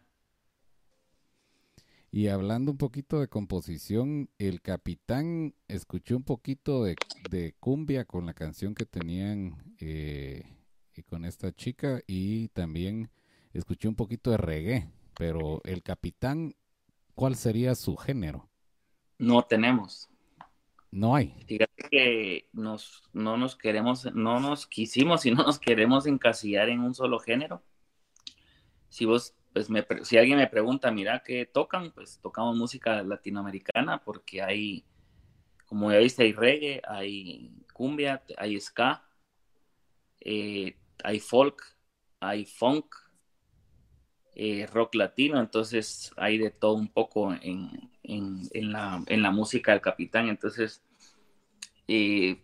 Y 2.16 2.28
hablando 2.28 2.70
un 2.70 2.78
poquito 2.78 3.20
de 3.20 3.28
composición, 3.28 4.30
el 4.38 4.62
capitán 4.62 5.56
escuchó 5.68 6.16
un 6.16 6.24
poquito 6.24 6.84
de, 6.84 7.56
cumbia 7.60 8.06
con 8.06 8.28
la 8.28 8.36
canción 8.36 8.76
que 8.76 8.86
tenían 8.86 9.74
eh, 9.80 10.44
con 11.08 11.26
esta 11.26 11.52
chica 11.52 12.02
y 12.06 12.50
también 12.50 13.10
escuché 13.52 13.88
un 13.88 13.96
poquito 13.96 14.30
de 14.30 14.38
reggae, 14.38 14.92
pero 15.18 15.62
el 15.64 15.82
capitán, 15.82 16.56
¿cuál 17.16 17.36
sería 17.36 17.74
su 17.74 17.98
género? 17.98 18.48
No 19.18 19.42
tenemos. 19.42 20.08
No 20.92 21.16
hay. 21.16 21.34
Fíjate 21.48 21.90
que 21.90 22.48
nos, 22.54 23.02
no 23.12 23.38
nos 23.38 23.56
queremos, 23.56 24.14
no 24.14 24.40
nos 24.40 24.68
quisimos 24.68 25.26
y 25.26 25.32
no 25.32 25.42
nos 25.42 25.58
queremos 25.58 26.06
encasillar 26.06 26.70
en 26.70 26.82
un 26.82 26.94
solo 26.94 27.18
género. 27.18 27.64
Si 28.90 29.06
vos, 29.06 29.34
pues 29.54 29.70
me, 29.70 29.86
si 30.04 30.18
alguien 30.18 30.38
me 30.38 30.48
pregunta, 30.48 30.92
mira, 30.92 31.22
¿qué 31.24 31.46
tocan? 31.46 31.92
Pues 31.92 32.20
tocamos 32.22 32.58
música 32.58 33.04
latinoamericana 33.04 34.04
porque 34.04 34.42
hay, 34.42 34.84
como 35.66 35.92
ya 35.92 36.00
viste, 36.00 36.24
hay 36.24 36.34
reggae, 36.34 36.82
hay 36.88 37.52
cumbia, 37.72 38.24
hay 38.38 38.60
ska, 38.60 39.08
eh, 40.20 40.76
hay 41.04 41.20
folk, 41.20 41.62
hay 42.20 42.46
funk, 42.46 42.96
eh, 44.36 44.66
rock 44.66 44.96
latino, 44.96 45.40
entonces 45.40 46.12
hay 46.18 46.40
de 46.40 46.50
todo 46.50 46.74
un 46.74 46.88
poco 46.88 47.34
en, 47.34 47.92
en, 48.02 48.72
la, 48.72 49.04
en 49.06 49.22
la, 49.22 49.30
música 49.30 49.74
del 49.74 49.82
capitán, 49.82 50.28
entonces 50.28 50.84
eh, 51.88 52.42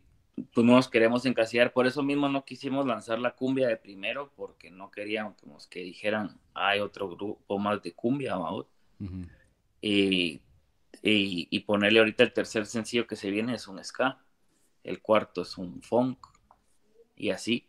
pues 0.54 0.66
no 0.66 0.76
nos 0.76 0.88
queremos 0.88 1.26
encasillar, 1.26 1.74
por 1.74 1.88
eso 1.88 2.04
mismo 2.04 2.30
no 2.30 2.46
quisimos 2.46 2.86
lanzar 2.86 3.20
la 3.20 3.36
cumbia 3.36 3.68
de 3.68 3.78
primero, 3.78 4.32
porque 4.36 4.72
no 4.72 4.92
queríamos 4.92 5.36
que 5.70 5.82
dijeran, 5.82 6.40
hay 6.54 6.80
otro 6.80 7.10
grupo 7.10 7.58
más 7.58 7.82
de 7.82 7.94
cumbia, 7.94 8.36
y, 9.82 10.42
y, 11.02 11.60
ponerle 11.62 12.00
ahorita 12.00 12.24
el 12.24 12.34
tercer 12.34 12.66
sencillo 12.66 13.08
que 13.08 13.16
se 13.16 13.32
viene 13.32 13.56
es 13.56 13.68
un 13.68 13.84
ska, 13.84 14.20
el 14.84 15.02
cuarto 15.02 15.42
es 15.42 15.58
un 15.58 15.82
funk, 15.82 16.26
y 17.16 17.30
así. 17.30 17.68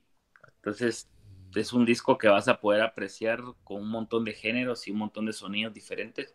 Entonces, 0.57 1.09
es 1.55 1.73
un 1.73 1.85
disco 1.85 2.18
que 2.18 2.29
vas 2.29 2.49
a 2.49 2.61
poder 2.61 2.83
apreciar 2.83 3.43
con 3.64 3.83
un 3.83 3.89
montón 3.89 4.25
de 4.25 4.33
géneros 4.33 4.87
y 4.87 4.91
un 4.91 4.99
montón 4.99 5.27
de 5.27 5.33
sonidos 5.33 5.75
diferentes 5.75 6.35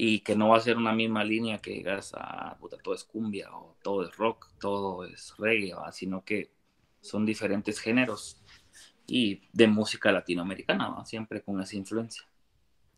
y 0.00 0.20
que 0.20 0.36
no 0.36 0.50
va 0.50 0.58
a 0.58 0.60
ser 0.60 0.76
una 0.76 0.92
misma 0.92 1.24
línea 1.24 1.58
que 1.58 1.72
digas, 1.72 2.12
ah, 2.16 2.56
puta, 2.60 2.76
todo 2.78 2.94
es 2.94 3.02
cumbia 3.02 3.52
o 3.52 3.76
todo 3.82 4.04
es 4.08 4.16
rock, 4.16 4.48
todo 4.60 5.04
es 5.04 5.34
reggae, 5.36 5.74
sino 5.90 6.24
que 6.24 6.52
son 7.00 7.26
diferentes 7.26 7.80
géneros 7.80 8.40
y 9.08 9.42
de 9.52 9.66
música 9.66 10.12
latinoamericana, 10.12 11.04
siempre 11.04 11.42
con 11.42 11.60
esa 11.60 11.76
influencia. 11.76 12.22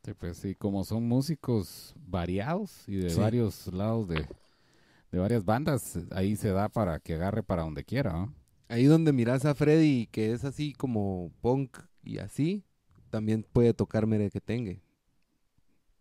Sí, 0.04 0.12
pues 0.12 0.36
sí, 0.36 0.54
como 0.54 0.84
son 0.84 1.08
músicos 1.08 1.94
variados 1.96 2.86
y 2.86 2.96
de 2.96 3.14
varios 3.14 3.66
lados 3.68 4.06
de, 4.08 4.26
de, 5.10 5.18
varias 5.18 5.44
bandas, 5.44 5.98
ahí 6.10 6.36
se 6.36 6.50
da 6.50 6.68
para 6.68 7.00
que 7.00 7.14
agarre 7.14 7.42
para 7.42 7.62
donde 7.62 7.84
quiera. 7.84 8.12
¿no? 8.12 8.34
Ahí 8.68 8.84
donde 8.84 9.12
miras 9.14 9.46
a 9.46 9.54
Freddy, 9.54 10.06
que 10.06 10.32
es 10.32 10.44
así 10.44 10.74
como 10.74 11.32
punk 11.40 11.78
y 12.02 12.18
así, 12.18 12.64
también 13.08 13.42
puede 13.42 13.72
tocar 13.72 14.06
merequetengue. 14.06 14.82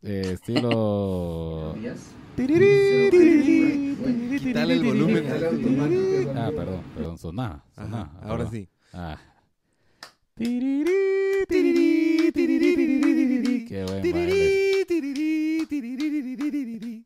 Eh, 0.01 0.31
estilo. 0.33 1.75
Quítale 4.37 4.73
el 4.73 4.83
volumen. 4.83 5.25
Ah, 6.35 6.51
perdón, 6.55 6.81
perdón, 6.95 7.17
sonaba. 7.17 7.65
ahora 8.21 8.49
sí. 8.49 8.69
Ah. 8.93 9.17
Qué 10.37 10.95
buen 13.87 14.01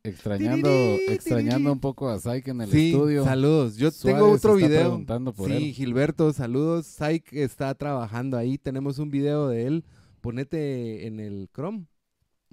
Extrañando, 0.04 0.70
extrañando 1.08 1.72
un 1.72 1.80
poco 1.80 2.10
a 2.10 2.20
Saik 2.20 2.50
en 2.50 2.62
el 2.62 2.70
sí, 2.70 2.92
estudio. 2.92 3.24
Saludos. 3.24 3.78
Yo 3.78 3.92
tengo 3.92 4.30
otro 4.30 4.56
video. 4.56 5.04
sí, 5.48 5.74
Gilberto, 5.74 6.32
saludos. 6.32 6.86
Saik 6.86 7.34
está 7.34 7.74
trabajando 7.74 8.38
ahí. 8.38 8.60
Tenemos 8.60 9.00
un 9.00 9.10
video 9.10 9.48
de 9.48 9.66
él. 9.66 9.86
Ponete 10.22 11.08
en 11.08 11.20
el 11.20 11.50
Chrome. 11.54 11.88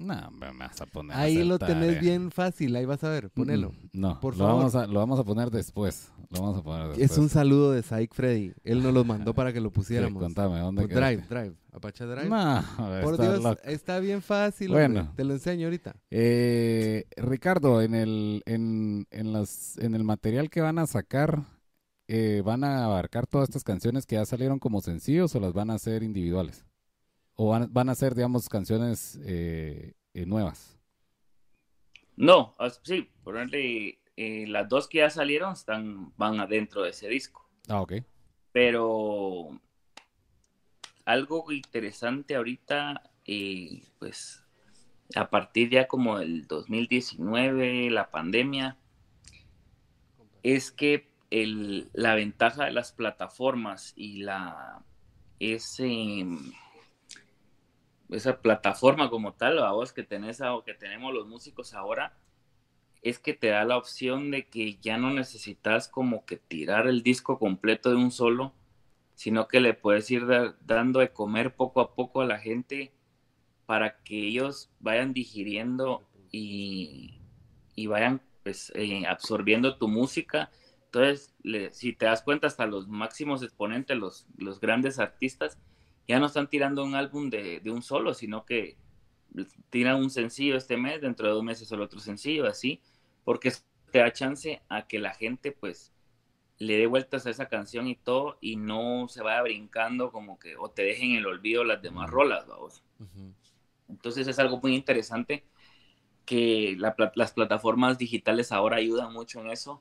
No, 0.00 0.30
me 0.30 0.50
vas 0.56 0.80
a 0.80 0.86
poner. 0.86 1.14
Ahí 1.14 1.44
lo 1.44 1.58
tenés 1.58 2.00
bien 2.00 2.30
fácil, 2.30 2.74
ahí 2.74 2.86
vas 2.86 3.04
a 3.04 3.10
ver, 3.10 3.28
ponelo. 3.30 3.72
No, 3.92 4.18
por 4.18 4.34
lo 4.34 4.46
Vamos 4.46 4.74
a, 4.74 4.86
lo 4.86 4.98
vamos 4.98 5.20
a 5.20 5.24
poner 5.24 5.50
después. 5.50 6.10
Lo 6.30 6.40
vamos 6.40 6.58
a 6.58 6.62
poner 6.62 6.86
después. 6.88 7.10
Es 7.10 7.18
un 7.18 7.28
saludo 7.28 7.72
de 7.72 7.82
Saik 7.82 8.14
Freddy. 8.14 8.54
Él 8.64 8.82
nos 8.82 8.94
lo 8.94 9.04
mandó 9.04 9.34
para 9.34 9.52
que 9.52 9.60
lo 9.60 9.70
pusiéramos. 9.72 10.22
contame, 10.22 10.58
¿dónde 10.58 10.82
Por 10.82 10.90
Drive, 10.90 11.26
Drive. 11.28 11.54
Apache 11.70 12.06
Drive. 12.06 12.30
No, 12.30 12.64
por 13.02 13.20
Dios, 13.20 13.58
está 13.64 14.00
bien 14.00 14.22
fácil. 14.22 14.70
Bueno, 14.70 15.12
te 15.14 15.22
lo 15.22 15.34
enseño 15.34 15.66
ahorita. 15.66 15.94
Eh, 16.10 17.04
Ricardo, 17.18 17.82
en 17.82 17.94
el, 17.94 18.42
en, 18.46 19.06
en, 19.10 19.32
las, 19.34 19.76
en 19.76 19.94
el 19.94 20.02
material 20.02 20.48
que 20.48 20.62
van 20.62 20.78
a 20.78 20.86
sacar, 20.86 21.44
eh, 22.08 22.40
¿van 22.42 22.64
a 22.64 22.86
abarcar 22.86 23.26
todas 23.26 23.50
estas 23.50 23.64
canciones 23.64 24.06
que 24.06 24.16
ya 24.16 24.24
salieron 24.24 24.58
como 24.58 24.80
sencillos 24.80 25.34
o 25.34 25.40
las 25.40 25.52
van 25.52 25.68
a 25.68 25.74
hacer 25.74 26.02
individuales? 26.02 26.64
¿O 27.42 27.48
van, 27.48 27.88
a 27.88 27.94
ser, 27.94 28.14
digamos, 28.14 28.50
canciones 28.50 29.18
eh, 29.24 29.94
eh, 30.12 30.26
nuevas? 30.26 30.78
No, 32.14 32.54
sí, 32.82 33.08
por 33.24 33.34
ejemplo, 33.36 33.58
eh, 33.58 34.44
las 34.46 34.68
dos 34.68 34.86
que 34.86 34.98
ya 34.98 35.08
salieron 35.08 35.54
están, 35.54 36.12
van 36.18 36.38
adentro 36.38 36.82
de 36.82 36.90
ese 36.90 37.08
disco. 37.08 37.48
Ah, 37.66 37.80
ok. 37.80 37.94
Pero 38.52 39.58
algo 41.06 41.50
interesante 41.50 42.36
ahorita, 42.36 43.10
pues 43.98 44.44
a 45.16 45.30
partir 45.30 45.70
ya 45.70 45.88
como 45.88 46.18
del 46.18 46.46
2019, 46.46 47.88
la 47.88 48.10
pandemia, 48.10 48.76
es 50.42 50.70
que 50.70 51.08
el, 51.30 51.88
la 51.94 52.14
ventaja 52.16 52.66
de 52.66 52.72
las 52.72 52.92
plataformas 52.92 53.94
y 53.96 54.24
la 54.24 54.84
ese 55.38 56.26
esa 58.12 58.40
plataforma 58.40 59.10
como 59.10 59.34
tal, 59.34 59.58
a 59.58 59.72
vos 59.72 59.92
que 59.92 60.02
tenés 60.02 60.40
o 60.40 60.64
que 60.64 60.74
tenemos 60.74 61.12
los 61.14 61.26
músicos 61.26 61.74
ahora, 61.74 62.16
es 63.02 63.18
que 63.18 63.34
te 63.34 63.48
da 63.48 63.64
la 63.64 63.76
opción 63.76 64.30
de 64.30 64.46
que 64.46 64.78
ya 64.80 64.98
no 64.98 65.10
necesitas 65.10 65.88
como 65.88 66.24
que 66.26 66.36
tirar 66.36 66.86
el 66.86 67.02
disco 67.02 67.38
completo 67.38 67.90
de 67.90 67.96
un 67.96 68.10
solo, 68.10 68.52
sino 69.14 69.48
que 69.48 69.60
le 69.60 69.74
puedes 69.74 70.10
ir 70.10 70.26
dando 70.60 71.00
de 71.00 71.12
comer 71.12 71.54
poco 71.54 71.80
a 71.80 71.94
poco 71.94 72.20
a 72.20 72.26
la 72.26 72.38
gente 72.38 72.92
para 73.66 74.02
que 74.02 74.26
ellos 74.26 74.70
vayan 74.80 75.12
digiriendo 75.12 76.02
y, 76.32 77.20
vayan 77.86 78.20
pues, 78.42 78.72
eh, 78.74 79.06
absorbiendo 79.06 79.76
tu 79.76 79.88
música. 79.88 80.50
Entonces, 80.86 81.34
si 81.72 81.92
te 81.92 82.06
das 82.06 82.22
cuenta, 82.22 82.46
hasta 82.46 82.66
los 82.66 82.88
máximos 82.88 83.42
exponentes, 83.42 83.96
los, 83.96 84.26
los 84.36 84.60
grandes 84.60 84.98
artistas, 84.98 85.58
ya 86.10 86.18
no 86.18 86.26
están 86.26 86.48
tirando 86.48 86.82
un 86.82 86.96
álbum 86.96 87.30
de, 87.30 87.62
un 87.66 87.82
solo, 87.82 88.14
sino 88.14 88.44
que 88.44 88.76
tiran 89.70 89.94
un 89.94 90.10
sencillo 90.10 90.56
este 90.56 90.76
mes, 90.76 91.00
dentro 91.00 91.28
de 91.28 91.34
dos 91.34 91.44
meses 91.44 91.70
el 91.70 91.80
otro 91.80 92.00
sencillo, 92.00 92.46
así, 92.46 92.80
porque 93.22 93.52
te 93.92 94.00
da 94.00 94.12
chance 94.12 94.60
a 94.68 94.88
que 94.88 94.98
la 94.98 95.14
gente 95.14 95.52
pues 95.52 95.92
le 96.58 96.78
dé 96.78 96.86
vueltas 96.86 97.26
a 97.26 97.30
esa 97.30 97.46
canción 97.46 97.86
y 97.86 97.94
todo 97.94 98.38
y 98.40 98.56
no 98.56 99.06
se 99.08 99.22
vaya 99.22 99.40
brincando 99.42 100.10
como 100.10 100.36
que 100.40 100.56
o 100.56 100.68
te 100.68 100.82
dejen 100.82 101.12
en 101.12 101.18
el 101.18 101.26
olvido 101.26 101.62
las 101.62 101.80
demás 101.80 102.10
rolas, 102.10 102.44
vamos. 102.48 102.82
Entonces 103.88 104.26
es 104.26 104.40
algo 104.40 104.58
muy 104.60 104.74
interesante 104.74 105.44
que 106.24 106.76
las 106.76 107.32
plataformas 107.32 107.98
digitales 107.98 108.50
ahora 108.50 108.78
ayudan 108.78 109.12
mucho 109.12 109.40
en 109.40 109.50
eso 109.50 109.80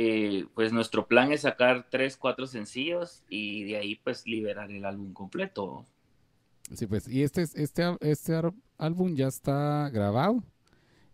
eh, 0.00 0.46
pues 0.54 0.72
nuestro 0.72 1.08
plan 1.08 1.32
es 1.32 1.40
sacar 1.40 1.88
tres, 1.90 2.16
cuatro 2.16 2.46
sencillos 2.46 3.24
y 3.28 3.64
de 3.64 3.78
ahí 3.78 3.96
pues 3.96 4.24
liberar 4.28 4.70
el 4.70 4.84
álbum 4.84 5.12
completo. 5.12 5.84
Sí, 6.72 6.86
pues, 6.86 7.08
¿y 7.08 7.24
este, 7.24 7.42
este, 7.42 7.96
este 8.02 8.40
álbum 8.76 9.16
ya 9.16 9.26
está 9.26 9.90
grabado 9.90 10.44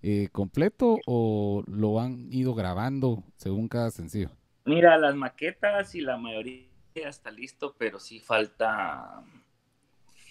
eh, 0.03 0.29
completo 0.33 0.99
o 1.07 1.63
lo 1.67 1.99
han 1.99 2.31
ido 2.31 2.55
grabando 2.55 3.25
según 3.37 3.69
cada 3.69 3.91
sencillo? 3.91 4.29
Mira, 4.67 4.99
las 4.99 5.15
maquetas 5.15 5.95
y 5.95 6.03
la 6.03 6.19
mayoría 6.19 6.67
ya 6.95 7.09
está 7.09 7.31
listo, 7.31 7.75
pero 7.79 7.99
sí 7.99 8.21
falta, 8.21 9.25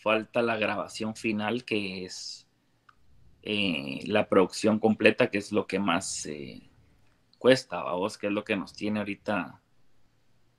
falta 0.03 0.43
la 0.43 0.57
grabación 0.57 1.15
final 1.15 1.65
que 1.65 2.05
es 2.05 2.47
eh, 3.41 4.01
la 4.05 4.29
producción 4.29 4.77
completa, 4.77 5.31
que 5.31 5.39
es 5.39 5.51
lo 5.51 5.65
que 5.65 5.79
más 5.79 6.27
cuesta, 7.43 7.83
vos, 7.91 8.17
que 8.17 8.27
es 8.27 8.31
lo 8.33 8.45
que 8.45 8.55
nos 8.55 8.71
tiene 8.71 8.99
ahorita 8.99 9.61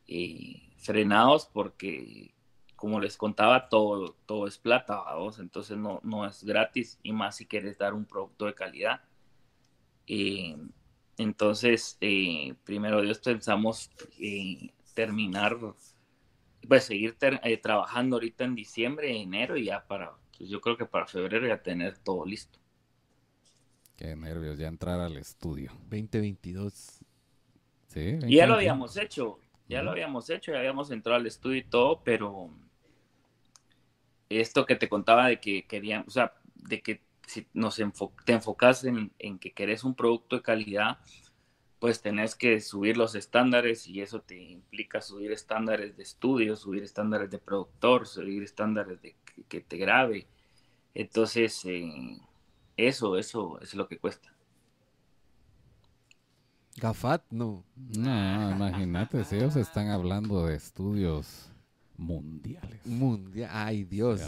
eh, 0.07 0.69
frenados 0.77 1.47
porque, 1.47 2.35
como 2.77 3.01
les 3.01 3.17
contaba, 3.17 3.71
todo, 3.71 4.15
todo 4.27 4.47
es 4.47 4.59
plata, 4.59 5.15
vos, 5.15 5.39
entonces 5.39 5.79
no, 5.79 6.01
no 6.03 6.27
es 6.27 6.45
gratis 6.45 6.99
y 7.03 7.13
más 7.13 7.37
si 7.37 7.47
quieres 7.47 7.79
dar 7.79 7.95
un 7.95 8.05
producto 8.05 8.45
de 8.45 8.55
calidad. 8.55 9.01
Eh, 10.07 10.59
entonces, 11.17 11.97
eh, 12.03 12.53
primero 12.65 13.01
Dios 13.01 13.19
pensamos 13.19 13.91
terminar, 14.93 15.57
pues 16.69 16.85
seguir 16.85 17.17
trabajando 17.63 18.17
ahorita 18.17 18.45
en 18.45 18.55
diciembre, 18.55 19.23
enero 19.23 19.57
y 19.57 19.65
ya 19.65 19.87
para, 19.87 20.13
pues 20.37 20.51
yo 20.51 20.61
creo 20.61 20.77
que 20.77 20.85
para 20.85 21.07
febrero 21.07 21.49
ya 21.49 21.63
tener 21.63 21.97
todo 21.97 22.27
listo. 22.27 22.59
Qué 24.05 24.15
nervios, 24.17 24.59
ya 24.59 24.69
entrar 24.69 25.01
al 25.01 25.17
estudio. 25.17 25.73
2022. 25.89 27.01
Sí. 27.89 28.19
Y 28.27 28.37
ya 28.37 28.47
lo 28.47 28.53
habíamos 28.53 28.99
hecho, 28.99 29.39
ya 29.67 29.83
lo 29.83 29.93
habíamos 29.93 30.29
hecho, 30.29 30.53
ya 30.53 30.59
habíamos 30.59 30.91
entrado 30.91 31.17
al 31.19 31.27
estudio 31.27 31.57
y 31.57 31.65
todo, 31.65 32.03
pero 32.05 32.51
esto 34.29 34.67
que 34.67 34.77
te 34.77 34.91
contaba 34.91 35.29
de 35.29 35.41
que 35.41 35.67
querían, 35.67 36.05
o 36.07 36.11
sea, 36.11 36.35
de 36.55 36.83
que 36.83 37.01
si 37.27 37.47
nos 37.55 37.77
te 38.27 38.33
enfocas 38.35 38.85
en, 38.85 39.11
en, 39.19 39.39
que 39.39 39.55
querés 39.55 39.85
un 39.85 39.95
producto 39.95 40.37
de 40.37 40.43
calidad, 40.43 40.99
pues 41.79 42.03
tenés 42.03 42.35
que 42.35 42.61
subir 42.61 42.99
los 42.99 43.15
estándares 43.15 43.87
y 43.87 44.03
eso 44.03 44.21
te 44.21 44.37
implica 44.37 45.01
subir 45.01 45.33
estándares 45.33 45.97
de 45.97 46.03
estudio, 46.03 46.57
subir 46.57 46.83
estándares 46.83 47.31
de 47.31 47.39
productor, 47.39 48.07
subir 48.07 48.43
estándares 48.43 49.01
de 49.01 49.17
que, 49.49 49.63
te 49.63 49.79
grabe. 49.79 50.27
Entonces, 50.93 51.65
eh, 51.65 52.19
eso, 52.77 53.19
eso 53.19 53.61
es 53.61 53.75
lo 53.75 53.89
que 53.89 53.99
cuesta. 53.99 54.35
Gafat, 56.77 57.23
no. 57.31 57.65
No, 57.77 58.51
imagínate, 58.51 59.25
si 59.25 59.37
ellos 59.37 59.57
están 59.57 59.89
hablando 59.89 60.47
de 60.47 60.57
estudios 60.57 61.51
mundiales. 61.97 62.85
Mundial, 62.85 63.51
ay 63.53 63.85
Dios. 63.85 64.21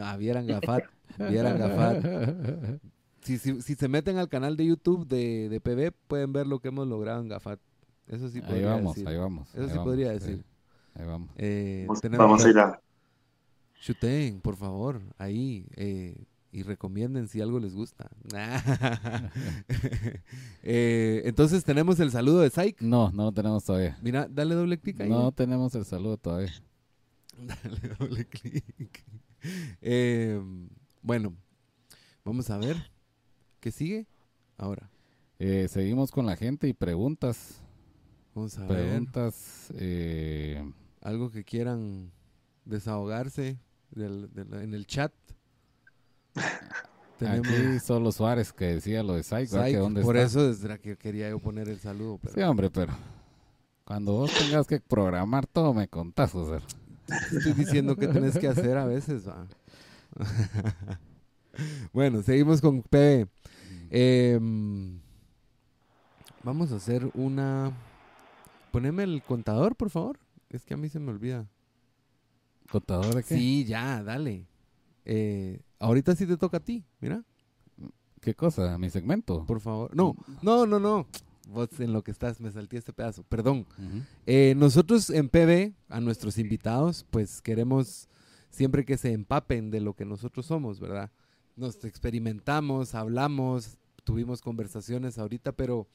Ah, 0.00 0.16
vieran 0.16 0.46
Gafat, 0.46 0.84
vieran 1.18 1.58
Gafat. 1.58 2.80
Si, 3.22 3.38
si, 3.38 3.62
si, 3.62 3.74
se 3.74 3.88
meten 3.88 4.18
al 4.18 4.28
canal 4.28 4.54
de 4.54 4.66
YouTube 4.66 5.06
de, 5.06 5.48
de 5.48 5.58
PB, 5.58 5.96
pueden 6.06 6.34
ver 6.34 6.46
lo 6.46 6.58
que 6.60 6.68
hemos 6.68 6.86
logrado 6.86 7.22
en 7.22 7.28
Gafat. 7.28 7.58
Eso 8.06 8.28
sí 8.28 8.42
podría 8.42 8.74
ahí 8.74 8.80
vamos, 8.80 8.94
decir. 8.94 9.08
Ahí 9.08 9.16
vamos, 9.16 9.54
Eso 9.54 9.68
sí 9.68 9.78
podría 9.78 10.10
decir. 10.10 10.44
Ahí 10.94 11.06
vamos. 11.06 11.30
Eh, 11.36 11.86
vamos 12.18 12.44
a 12.44 12.50
ir 12.50 12.58
a... 12.58 12.80
Chuten, 13.80 14.40
por 14.40 14.56
favor, 14.56 15.00
ahí. 15.18 15.66
Eh, 15.76 16.26
y 16.54 16.62
recomienden 16.62 17.26
si 17.26 17.40
algo 17.40 17.58
les 17.58 17.74
gusta. 17.74 18.08
Eh, 20.66 21.20
entonces 21.26 21.62
tenemos 21.62 22.00
el 22.00 22.10
saludo 22.10 22.40
de 22.40 22.48
Psych. 22.48 22.80
No, 22.80 23.10
no 23.12 23.24
lo 23.24 23.32
tenemos 23.32 23.64
todavía. 23.64 23.98
Mira, 24.00 24.26
dale 24.30 24.54
doble 24.54 24.78
clic 24.78 24.98
ahí. 25.00 25.10
No 25.10 25.30
tenemos 25.30 25.74
el 25.74 25.84
saludo 25.84 26.16
todavía. 26.16 26.54
Dale 27.36 27.80
doble 27.98 28.24
clic. 28.26 29.04
Eh, 29.82 30.40
bueno, 31.02 31.34
vamos 32.24 32.48
a 32.48 32.56
ver. 32.56 32.90
¿Qué 33.60 33.70
sigue 33.70 34.06
ahora? 34.56 34.88
Eh, 35.38 35.68
seguimos 35.68 36.10
con 36.10 36.24
la 36.24 36.36
gente 36.36 36.66
y 36.66 36.72
preguntas. 36.72 37.60
Vamos 38.34 38.56
a 38.58 38.66
preguntas, 38.66 39.70
Algo 41.02 41.30
que 41.30 41.44
quieran 41.44 42.10
desahogarse 42.64 43.58
en 43.96 44.72
el 44.72 44.86
chat. 44.86 45.12
Aquí 47.20 47.78
solo 47.80 48.12
Suárez 48.12 48.52
que 48.52 48.66
decía 48.66 49.02
lo 49.02 49.14
de 49.14 49.22
Psycho. 49.22 49.62
por 50.02 50.16
eso 50.16 50.50
es 50.50 50.58
que 50.80 50.96
quería 50.96 51.30
yo 51.30 51.38
poner 51.38 51.68
el 51.68 51.78
saludo. 51.78 52.20
Sí, 52.34 52.40
hombre, 52.42 52.70
pero 52.70 52.92
cuando 53.84 54.12
vos 54.12 54.32
tengas 54.32 54.66
que 54.66 54.80
programar 54.80 55.46
todo 55.46 55.72
me 55.74 55.88
contás, 55.88 56.34
o 56.34 56.56
Estoy 57.06 57.52
diciendo 57.52 57.96
que 57.96 58.08
tenés 58.08 58.38
que 58.38 58.48
hacer 58.48 58.76
a 58.76 58.86
veces. 58.86 59.24
bueno, 61.92 62.22
seguimos 62.22 62.60
con 62.60 62.82
PB. 62.82 63.28
Em, 63.90 64.98
vamos 66.42 66.72
a 66.72 66.76
hacer 66.76 67.10
una... 67.14 67.72
Poneme 68.72 69.04
el 69.04 69.22
contador, 69.22 69.76
por 69.76 69.90
favor. 69.90 70.18
Es 70.48 70.64
que 70.64 70.74
a 70.74 70.76
mí 70.76 70.88
se 70.88 70.98
me 70.98 71.10
olvida. 71.10 71.46
¿Contador 72.70 73.14
de 73.14 73.22
qué? 73.22 73.36
Sí, 73.36 73.64
ya, 73.64 74.02
dale. 74.02 74.46
Eh, 75.04 75.60
ahorita 75.84 76.16
sí 76.16 76.26
te 76.26 76.36
toca 76.36 76.56
a 76.58 76.60
ti, 76.60 76.84
mira. 77.00 77.22
¿Qué 78.20 78.34
cosa? 78.34 78.78
¿Mi 78.78 78.88
segmento? 78.88 79.44
Por 79.44 79.60
favor. 79.60 79.94
No, 79.94 80.16
no, 80.42 80.66
no, 80.66 80.80
no. 80.80 81.06
Vos 81.48 81.68
en 81.78 81.92
lo 81.92 82.02
que 82.02 82.10
estás, 82.10 82.40
me 82.40 82.50
salté 82.50 82.78
este 82.78 82.94
pedazo. 82.94 83.22
Perdón. 83.24 83.66
Eh, 84.24 84.54
nosotros 84.56 85.10
en 85.10 85.28
PB, 85.28 85.74
a 85.90 86.00
nuestros 86.00 86.38
invitados, 86.38 87.04
pues 87.10 87.42
queremos 87.42 88.08
siempre 88.48 88.86
que 88.86 88.96
se 88.96 89.12
empapen 89.12 89.70
de 89.70 89.80
lo 89.80 89.94
que 89.94 90.06
nosotros 90.06 90.46
somos, 90.46 90.80
¿verdad? 90.80 91.10
Nos 91.54 91.84
experimentamos, 91.84 92.94
hablamos, 92.94 93.76
tuvimos 94.04 94.40
conversaciones 94.40 95.18
ahorita, 95.18 95.52
pero 95.52 95.86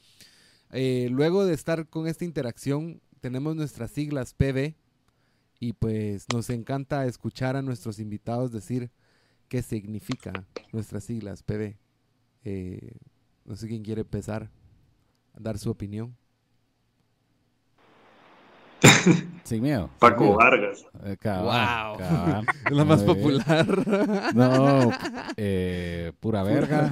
eh, 0.71 1.07
luego 1.11 1.45
de 1.45 1.55
estar 1.55 1.87
con 1.87 2.07
esta 2.07 2.25
interacción, 2.25 3.01
tenemos 3.21 3.55
nuestras 3.55 3.89
siglas 3.89 4.35
PB 4.35 4.75
y 5.59 5.73
pues 5.73 6.25
nos 6.31 6.51
encanta 6.51 7.07
escuchar 7.07 7.55
a 7.55 7.63
nuestros 7.63 7.97
invitados 7.99 8.51
decir 8.51 8.91
qué 9.49 9.61
significa 9.63 10.31
nuestras 10.71 11.03
siglas 11.03 11.43
PB. 11.43 11.75
Eh, 12.45 12.91
no 13.43 13.55
sé 13.55 13.67
quién 13.67 13.83
quiere 13.83 14.01
empezar 14.01 14.49
a 15.33 15.39
dar 15.39 15.57
su 15.57 15.69
opinión. 15.69 16.15
Sin 19.43 19.63
miedo. 19.63 19.89
Paco 19.99 20.35
Vargas. 20.35 20.85
Eh, 21.03 21.17
wow. 21.23 21.97
La 22.69 22.85
más 22.87 23.03
popular. 23.03 23.65
No, 24.35 24.91
eh, 25.37 26.13
pura 26.19 26.43
verga. 26.43 26.91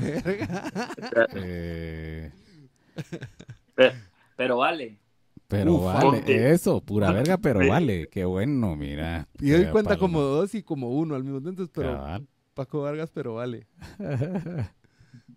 pero, 4.35 4.57
vale. 4.57 4.99
Pero 5.47 5.79
vale, 5.79 6.51
eso, 6.51 6.81
pura 6.81 7.11
verga, 7.11 7.37
pero 7.37 7.65
vale. 7.65 8.09
Qué 8.09 8.25
bueno, 8.25 8.75
mira. 8.75 9.29
Y 9.39 9.53
hoy 9.53 9.67
cuenta 9.67 9.97
como 9.97 10.19
dos 10.19 10.53
y 10.55 10.63
como 10.63 10.89
uno 10.89 11.15
al 11.15 11.23
mismo 11.23 11.39
tiempo, 11.41 11.67
pero 11.73 12.27
Paco 12.57 12.81
Vargas, 12.81 13.11
pero 13.13 13.35
vale. 13.35 13.67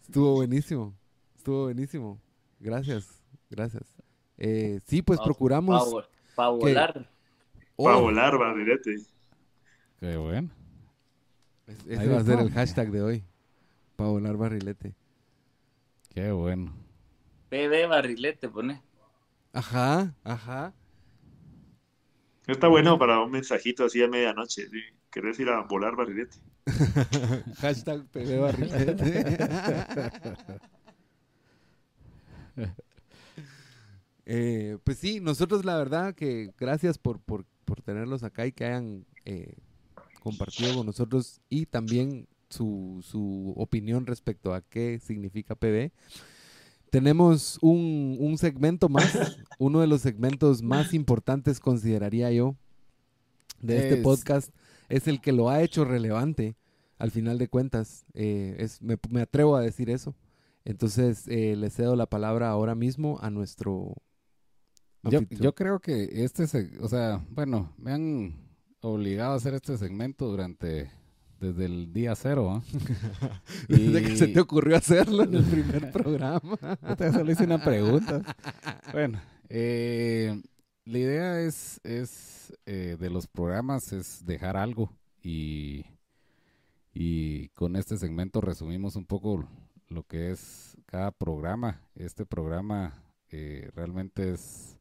Estuvo 0.02 0.36
buenísimo. 0.36 0.96
Estuvo 1.36 1.64
buenísimo. 1.64 2.18
Gracias, 2.58 3.22
gracias. 3.50 3.82
Eh, 4.38 4.80
sí, 4.86 5.02
pues 5.02 5.20
procuramos. 5.20 6.06
Para 6.34 6.48
volar. 6.48 7.10
Para 7.76 7.96
volar, 7.96 8.38
barrilete. 8.38 8.96
Qué 9.98 10.16
bueno. 10.16 10.48
ese 11.86 12.08
va 12.08 12.20
a 12.20 12.24
ser 12.24 12.38
el 12.38 12.50
hashtag 12.52 12.90
de 12.90 13.02
hoy. 13.02 13.24
Para 13.96 14.08
volar 14.08 14.38
barrilete. 14.38 14.94
Qué 16.14 16.32
bueno. 16.32 16.72
PB 17.50 17.86
barrilete, 17.86 18.48
pone. 18.48 18.82
Ajá, 19.52 20.14
ajá. 20.24 20.72
Está 22.46 22.68
bueno 22.68 22.98
para 22.98 23.20
un 23.20 23.30
mensajito 23.30 23.84
así 23.84 24.02
a 24.02 24.08
medianoche. 24.08 24.70
¿sí? 24.70 24.80
¿Querés 25.10 25.38
ir 25.38 25.50
a 25.50 25.60
volar 25.64 25.96
barrilete? 25.96 26.38
Hashtag 27.58 28.04
PB 28.06 28.40
barrilete. 28.40 29.38
Eh, 34.32 34.78
pues 34.84 34.98
sí, 34.98 35.18
nosotros 35.18 35.64
la 35.64 35.76
verdad 35.76 36.14
que 36.14 36.52
gracias 36.56 36.98
por, 36.98 37.18
por, 37.18 37.44
por 37.64 37.82
tenerlos 37.82 38.22
acá 38.22 38.46
y 38.46 38.52
que 38.52 38.64
hayan 38.64 39.04
eh, 39.24 39.56
compartido 40.22 40.76
con 40.76 40.86
nosotros 40.86 41.40
y 41.48 41.66
también 41.66 42.28
su, 42.48 43.00
su, 43.02 43.52
opinión 43.56 44.06
respecto 44.06 44.54
a 44.54 44.60
qué 44.60 45.00
significa 45.00 45.56
PB. 45.56 45.90
Tenemos 46.90 47.58
un, 47.60 48.18
un 48.20 48.38
segmento 48.38 48.88
más, 48.88 49.12
uno 49.58 49.80
de 49.80 49.88
los 49.88 50.00
segmentos 50.00 50.62
más 50.62 50.94
importantes 50.94 51.58
consideraría 51.58 52.30
yo 52.30 52.54
de 53.60 53.78
este 53.78 53.96
podcast, 53.96 54.54
es 54.88 55.08
el 55.08 55.20
que 55.20 55.32
lo 55.32 55.50
ha 55.50 55.62
hecho 55.62 55.84
relevante 55.84 56.56
al 57.01 57.11
final 57.11 57.38
de 57.38 57.48
cuentas. 57.48 58.07
Eh, 58.14 58.57
es, 58.59 58.80
me, 58.80 58.96
me, 59.11 59.22
atrevo 59.22 59.57
a 59.57 59.61
decir 59.61 59.90
eso. 59.90 60.14
Entonces 60.64 61.26
eh, 61.26 61.57
le 61.57 61.70
cedo 61.70 61.96
la 61.96 62.07
palabra 62.07 62.51
ahora 62.51 62.74
mismo 62.74 63.18
a 63.20 63.30
nuestro 63.30 63.96
yo, 65.03 65.20
yo, 65.30 65.55
creo 65.55 65.80
que 65.80 66.24
este, 66.24 66.44
o 66.80 66.88
sea, 66.88 67.24
bueno, 67.30 67.72
me 67.78 67.92
han 67.92 68.34
obligado 68.80 69.32
a 69.32 69.36
hacer 69.36 69.55
este 69.55 69.78
segmento 69.78 70.26
durante, 70.26 70.90
desde 71.38 71.64
el 71.64 71.92
día 71.92 72.14
cero. 72.14 72.62
desde 73.68 74.03
que 74.03 74.16
se 74.16 74.28
te 74.28 74.40
ocurrió 74.40 74.76
hacerlo 74.76 75.24
en 75.24 75.34
el 75.34 75.44
primer 75.51 75.90
programa. 75.90 76.59
Yo 76.98 77.12
solo 77.12 77.32
hice 77.32 77.44
una 77.44 77.64
pregunta. 77.64 78.22
Bueno, 78.92 79.20
eh, 79.48 80.38
la 80.84 80.98
idea 80.98 81.40
es, 81.40 81.80
es 81.82 82.53
eh, 82.66 82.96
de 83.01 83.09
los 83.09 83.26
programas 83.26 83.92
es 83.92 84.24
dejar 84.26 84.59
algo 84.59 84.92
y, 85.22 85.86
y 86.93 87.49
con 87.51 87.76
este 87.76 87.97
segmento 87.97 88.41
resumimos 88.41 88.97
un 88.97 89.07
poco 89.07 89.49
lo 89.88 90.03
que 90.05 90.30
es 90.30 90.76
cada 90.86 91.11
programa. 91.11 91.82
Este 91.95 92.26
programa 92.26 93.03
eh, 93.30 93.70
realmente 93.74 94.32
es 94.32 94.76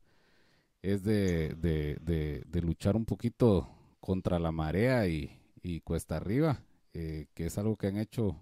es 0.82 1.03
de, 1.03 1.55
de, 1.55 2.43
de, 2.45 2.62
luchar 2.62 2.95
un 2.95 3.05
poquito 3.05 3.70
contra 3.99 4.39
la 4.39 4.53
marea 4.53 5.07
y, 5.07 5.36
cuesta 5.84 6.16
arriba, 6.16 6.64
eh, 6.93 7.28
que 7.34 7.47
es 7.47 7.57
algo 7.57 7.76
que 7.76 7.88
han 7.88 7.97
hecho 7.97 8.39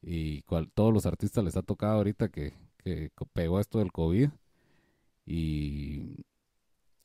y 0.00 0.42
cual, 0.42 0.70
todos 0.72 0.92
los 0.94 1.04
artistas 1.04 1.44
les 1.44 1.56
ha 1.56 1.62
tocado 1.62 1.96
ahorita 1.96 2.28
que, 2.28 2.54
que 2.78 3.10
pegó 3.32 3.60
esto 3.60 3.80
del 3.80 3.92
COVID 3.92 4.30
y, 5.26 6.24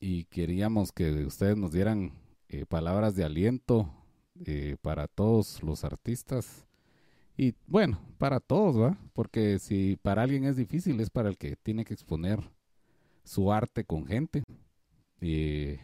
y 0.00 0.24
queríamos 0.24 0.92
que 0.92 1.24
ustedes 1.24 1.56
nos 1.56 1.72
dieran 1.72 2.12
eh, 2.48 2.64
palabras 2.66 3.14
de 3.14 3.24
aliento 3.24 3.92
eh, 4.44 4.76
para 4.80 5.08
todos 5.08 5.62
los 5.62 5.84
artistas 5.84 6.66
y 7.36 7.54
bueno, 7.66 7.98
para 8.18 8.40
todos, 8.40 8.78
¿va? 8.78 8.98
Porque 9.14 9.58
si 9.58 9.96
para 10.02 10.22
alguien 10.22 10.44
es 10.44 10.56
difícil, 10.56 11.00
es 11.00 11.10
para 11.10 11.28
el 11.28 11.38
que 11.38 11.56
tiene 11.56 11.84
que 11.84 11.94
exponer 11.94 12.40
su 13.24 13.52
arte 13.52 13.84
con 13.84 14.06
gente. 14.06 14.42
y 15.20 15.78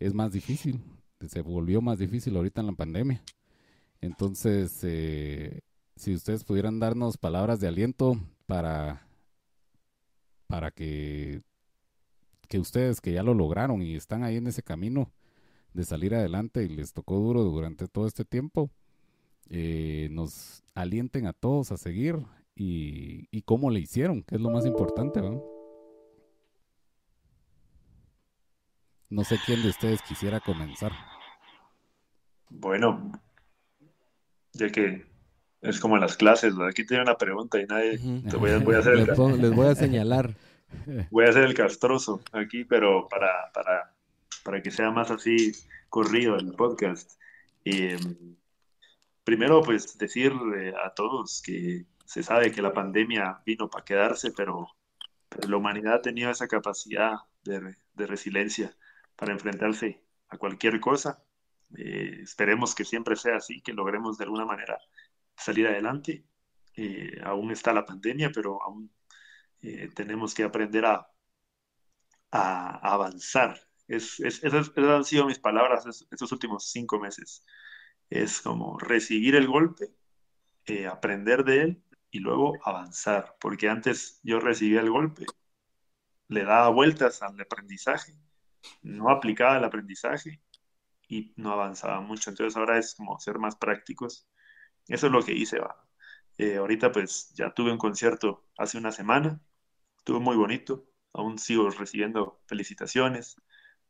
es 0.00 0.14
más 0.14 0.32
difícil, 0.32 0.82
se 1.28 1.40
volvió 1.42 1.80
más 1.80 1.98
difícil 1.98 2.36
ahorita 2.36 2.60
en 2.60 2.66
la 2.68 2.72
pandemia. 2.72 3.22
Entonces, 4.00 4.80
eh, 4.82 5.60
si 5.96 6.14
ustedes 6.14 6.44
pudieran 6.44 6.78
darnos 6.80 7.16
palabras 7.16 7.60
de 7.60 7.68
aliento 7.68 8.18
para, 8.46 9.06
para 10.46 10.70
que, 10.70 11.42
que 12.48 12.58
ustedes 12.58 13.00
que 13.00 13.12
ya 13.12 13.22
lo 13.22 13.34
lograron 13.34 13.82
y 13.82 13.94
están 13.96 14.24
ahí 14.24 14.36
en 14.36 14.46
ese 14.46 14.62
camino 14.62 15.10
de 15.74 15.84
salir 15.84 16.14
adelante 16.14 16.64
y 16.64 16.68
les 16.68 16.92
tocó 16.92 17.16
duro 17.16 17.42
durante 17.42 17.86
todo 17.88 18.06
este 18.06 18.24
tiempo, 18.24 18.70
eh, 19.50 20.08
nos 20.10 20.64
alienten 20.74 21.26
a 21.26 21.32
todos 21.32 21.70
a 21.72 21.76
seguir 21.76 22.16
y, 22.54 23.28
y 23.30 23.42
cómo 23.42 23.70
le 23.70 23.80
hicieron, 23.80 24.22
que 24.22 24.36
es 24.36 24.40
lo 24.40 24.50
más 24.50 24.64
importante, 24.64 25.20
¿no? 25.20 25.42
No 29.10 29.22
sé 29.22 29.38
quién 29.44 29.62
de 29.62 29.68
ustedes 29.68 30.00
quisiera 30.02 30.40
comenzar. 30.40 30.92
Bueno, 32.50 33.12
ya 34.52 34.70
que 34.70 35.04
es 35.60 35.80
como 35.80 35.96
en 35.96 36.02
las 36.02 36.16
clases, 36.16 36.54
aquí 36.68 36.84
tiene 36.84 37.02
una 37.02 37.16
pregunta 37.16 37.60
y 37.60 37.66
nadie 37.66 37.98
te 37.98 38.36
voy 38.36 38.50
a, 38.50 38.58
voy 38.58 38.74
a 38.74 38.78
hacer 38.80 38.94
el, 38.94 39.06
les, 39.40 39.54
voy 39.54 39.66
a 39.66 39.74
señalar. 39.74 40.34
Voy 41.12 41.24
a 41.24 41.28
hacer 41.28 41.44
el 41.44 41.54
castroso 41.54 42.20
aquí, 42.32 42.64
pero 42.64 43.06
para, 43.06 43.30
para, 43.52 43.93
para 44.42 44.62
que 44.62 44.70
sea 44.70 44.90
más 44.90 45.10
así 45.10 45.52
corrido 45.88 46.36
el 46.36 46.52
podcast. 46.54 47.20
Eh, 47.64 47.98
primero, 49.24 49.62
pues 49.62 49.96
decir 49.98 50.32
a 50.84 50.94
todos 50.94 51.42
que 51.42 51.86
se 52.04 52.22
sabe 52.22 52.52
que 52.52 52.62
la 52.62 52.72
pandemia 52.72 53.42
vino 53.46 53.68
para 53.70 53.84
quedarse, 53.84 54.32
pero, 54.32 54.68
la 55.48 55.56
humanidad 55.56 55.94
ha 55.94 56.02
tenido 56.02 56.30
esa 56.30 56.46
capacidad 56.46 57.14
de, 57.42 57.76
de 57.94 58.06
resiliencia 58.06 58.76
para 59.16 59.32
enfrentarse 59.32 60.02
a 60.28 60.38
cualquier 60.38 60.80
cosa. 60.80 61.22
Eh, 61.76 62.20
esperemos 62.22 62.74
que 62.74 62.84
siempre 62.84 63.16
sea 63.16 63.36
así, 63.36 63.60
que 63.60 63.72
logremos 63.72 64.18
de 64.18 64.24
alguna 64.24 64.44
manera 64.44 64.78
salir 65.36 65.66
adelante. 65.66 66.24
Eh, 66.76 67.20
aún 67.24 67.50
está 67.50 67.72
la 67.72 67.84
pandemia, 67.84 68.30
pero 68.32 68.62
aún 68.62 68.90
eh, 69.62 69.88
tenemos 69.94 70.34
que 70.34 70.44
aprender 70.44 70.86
a, 70.86 71.08
a, 72.30 72.92
avanzar. 72.92 73.58
Es, 73.88 74.20
esas, 74.20 74.72
han 74.76 75.04
sido 75.04 75.26
mis 75.26 75.38
palabras 75.38 75.86
estos 76.10 76.32
últimos 76.32 76.70
cinco 76.70 76.98
meses. 76.98 77.44
Es 78.10 78.40
como 78.40 78.78
recibir 78.78 79.36
el 79.36 79.48
golpe, 79.48 79.94
aprender 80.90 81.44
de 81.44 81.62
él 81.62 81.82
y 82.10 82.20
luego 82.20 82.54
avanzar. 82.64 83.36
Porque 83.40 83.68
antes 83.68 84.20
yo 84.22 84.40
recibía 84.40 84.80
el 84.80 84.90
golpe, 84.90 85.26
le 86.28 86.44
daba 86.44 86.68
vueltas 86.70 87.22
al 87.22 87.40
aprendizaje 87.40 88.14
no 88.82 89.10
aplicaba 89.10 89.58
el 89.58 89.64
aprendizaje 89.64 90.42
y 91.08 91.32
no 91.36 91.52
avanzaba 91.52 92.00
mucho. 92.00 92.30
Entonces 92.30 92.56
ahora 92.56 92.78
es 92.78 92.94
como 92.96 93.18
ser 93.20 93.38
más 93.38 93.56
prácticos. 93.56 94.28
Eso 94.88 95.06
es 95.08 95.12
lo 95.12 95.22
que 95.22 95.32
hice. 95.32 95.60
Va. 95.60 95.76
Eh, 96.38 96.56
ahorita 96.58 96.92
pues 96.92 97.32
ya 97.34 97.52
tuve 97.54 97.72
un 97.72 97.78
concierto 97.78 98.46
hace 98.58 98.78
una 98.78 98.92
semana, 98.92 99.40
estuvo 99.98 100.20
muy 100.20 100.36
bonito, 100.36 100.86
aún 101.14 101.38
sigo 101.38 101.70
recibiendo 101.70 102.42
felicitaciones, 102.46 103.36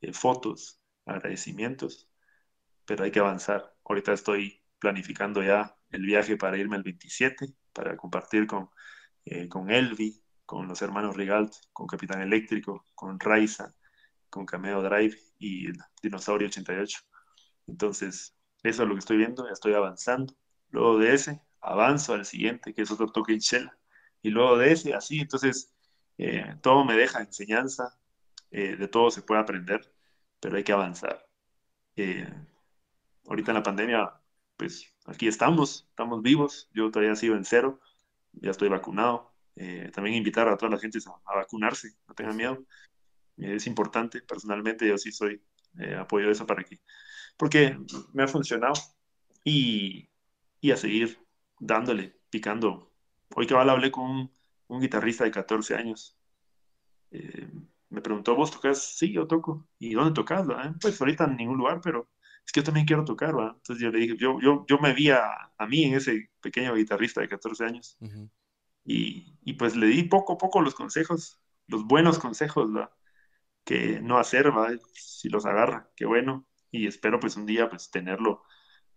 eh, 0.04 0.12
fotos, 0.12 0.80
agradecimientos, 1.06 2.10
pero 2.84 3.04
hay 3.04 3.10
que 3.10 3.20
avanzar. 3.20 3.74
Ahorita 3.84 4.12
estoy 4.12 4.62
planificando 4.78 5.42
ya 5.42 5.76
el 5.90 6.02
viaje 6.04 6.36
para 6.36 6.58
irme 6.58 6.76
el 6.76 6.82
27, 6.82 7.46
para 7.72 7.96
compartir 7.96 8.46
con, 8.46 8.70
eh, 9.24 9.48
con 9.48 9.70
Elvi, 9.70 10.22
con 10.44 10.68
los 10.68 10.82
hermanos 10.82 11.16
Rigalt, 11.16 11.54
con 11.72 11.86
Capitán 11.86 12.20
Eléctrico, 12.20 12.86
con 12.94 13.18
Raiza, 13.18 13.74
con 14.28 14.44
Cameo 14.46 14.82
Drive 14.82 15.16
y 15.38 15.68
Dinosaurio 16.02 16.48
88. 16.48 17.00
Entonces, 17.66 18.34
eso 18.62 18.82
es 18.82 18.88
lo 18.88 18.94
que 18.94 18.98
estoy 19.00 19.16
viendo, 19.16 19.46
ya 19.46 19.52
estoy 19.52 19.74
avanzando. 19.74 20.34
Luego 20.70 20.98
de 20.98 21.14
ese, 21.14 21.40
avanzo 21.60 22.14
al 22.14 22.26
siguiente, 22.26 22.74
que 22.74 22.82
es 22.82 22.90
otro 22.90 23.10
toque 23.10 23.32
en 23.32 23.38
Shell. 23.38 23.70
Y 24.22 24.30
luego 24.30 24.58
de 24.58 24.72
ese, 24.72 24.94
así, 24.94 25.20
entonces, 25.20 25.72
eh, 26.18 26.56
todo 26.62 26.84
me 26.84 26.94
deja 26.94 27.20
enseñanza, 27.20 27.98
eh, 28.50 28.76
de 28.76 28.88
todo 28.88 29.10
se 29.10 29.22
puede 29.22 29.40
aprender, 29.40 29.93
pero 30.44 30.58
hay 30.58 30.64
que 30.64 30.72
avanzar. 30.72 31.26
Eh, 31.96 32.28
ahorita 33.26 33.52
en 33.52 33.56
la 33.56 33.62
pandemia, 33.62 34.12
pues 34.58 34.94
aquí 35.06 35.26
estamos, 35.26 35.86
estamos 35.88 36.20
vivos, 36.22 36.68
yo 36.74 36.90
todavía 36.90 37.16
sigo 37.16 37.34
en 37.34 37.46
cero, 37.46 37.80
ya 38.32 38.50
estoy 38.50 38.68
vacunado. 38.68 39.32
también 39.94 40.16
invitar 40.16 40.48
a 40.48 40.56
toda 40.58 40.72
la 40.72 40.78
gente 40.78 40.98
a, 40.98 41.32
a 41.32 41.36
vacunarse, 41.36 41.96
no 42.06 42.14
tengan 42.14 42.36
miedo 42.36 42.66
es 43.36 43.66
importante. 43.66 44.20
Personalmente 44.22 44.86
yo 44.86 44.98
sí 44.98 45.12
soy 45.12 45.42
eh, 45.78 45.94
apoyo 45.94 46.26
de 46.26 46.32
eso 46.32 46.46
para 46.46 46.64
que, 46.64 46.80
porque 47.36 47.78
me 48.12 48.22
ha 48.22 48.28
funcionado 48.28 48.74
y, 49.42 50.08
y 50.60 50.70
a 50.70 50.76
seguir 50.76 51.18
dándole, 51.58 52.16
picando. 52.30 52.92
Hoy 53.34 53.46
que 53.46 53.54
hablé 53.54 53.90
con 53.90 54.30
un, 54.68 54.80
guitarrista 54.80 55.24
de 55.24 55.30
14 55.30 55.74
años. 55.74 56.16
Eh, 57.10 57.48
me 57.94 58.02
preguntó, 58.02 58.34
¿vos 58.34 58.50
tocas? 58.50 58.82
Sí, 58.82 59.12
yo 59.12 59.26
toco. 59.26 59.66
¿Y 59.78 59.94
dónde 59.94 60.12
tocas? 60.12 60.46
Pues 60.80 61.00
ahorita 61.00 61.24
en 61.24 61.36
ningún 61.36 61.58
lugar, 61.58 61.80
pero 61.82 62.10
es 62.44 62.52
que 62.52 62.60
yo 62.60 62.64
también 62.64 62.86
quiero 62.86 63.04
tocar, 63.04 63.30
Entonces 63.30 63.78
yo 63.78 63.90
le 63.90 64.00
dije, 64.00 64.16
yo, 64.18 64.38
yo, 64.40 64.64
yo 64.68 64.78
me 64.78 64.92
vi 64.92 65.10
a, 65.10 65.22
a 65.56 65.66
mí 65.66 65.84
en 65.84 65.94
ese 65.94 66.30
pequeño 66.40 66.74
guitarrista 66.74 67.20
de 67.20 67.28
14 67.28 67.64
años. 67.64 67.96
y, 68.84 69.38
y, 69.42 69.54
pues 69.54 69.76
le 69.76 69.86
di 69.86 70.02
poco 70.04 70.34
a 70.34 70.38
poco 70.38 70.60
los 70.60 70.74
consejos 70.74 71.40
los 71.66 71.84
buenos 71.84 72.18
consejos, 72.18 72.74
¿va? 72.74 72.94
que 73.64 74.00
no 74.00 74.18
hacer, 74.18 74.56
¿va? 74.56 74.70
si 74.92 75.28
los 75.28 75.46
agarra, 75.46 75.90
qué 75.96 76.06
bueno, 76.06 76.46
y 76.70 76.86
espero 76.86 77.20
pues 77.20 77.36
un 77.36 77.46
día 77.46 77.68
pues 77.68 77.90
tenerlo, 77.90 78.42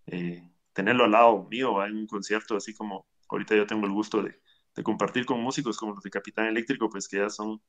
eh, 0.07 0.51
tenerlo 0.73 1.05
al 1.05 1.11
lado 1.11 1.47
mío, 1.49 1.73
¿va? 1.73 1.87
en 1.87 1.97
un 1.97 2.07
concierto, 2.07 2.55
así 2.55 2.73
como 2.73 3.07
ahorita 3.29 3.55
yo 3.55 3.67
tengo 3.67 3.85
el 3.85 3.93
gusto 3.93 4.21
de, 4.23 4.41
de 4.75 4.83
compartir 4.83 5.25
con 5.25 5.41
músicos 5.41 5.77
como 5.77 5.93
los 5.93 6.03
de 6.03 6.09
Capitán 6.09 6.47
Eléctrico, 6.47 6.89
pues 6.89 7.07
que 7.07 7.17
ya 7.17 7.29
son 7.29 7.61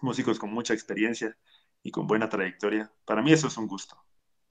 músicos 0.00 0.38
con 0.38 0.52
mucha 0.52 0.74
experiencia 0.74 1.36
y 1.82 1.90
con 1.90 2.06
buena 2.06 2.28
trayectoria. 2.28 2.92
Para 3.04 3.22
mí 3.22 3.32
eso 3.32 3.48
es 3.48 3.56
un 3.56 3.66
gusto. 3.66 3.96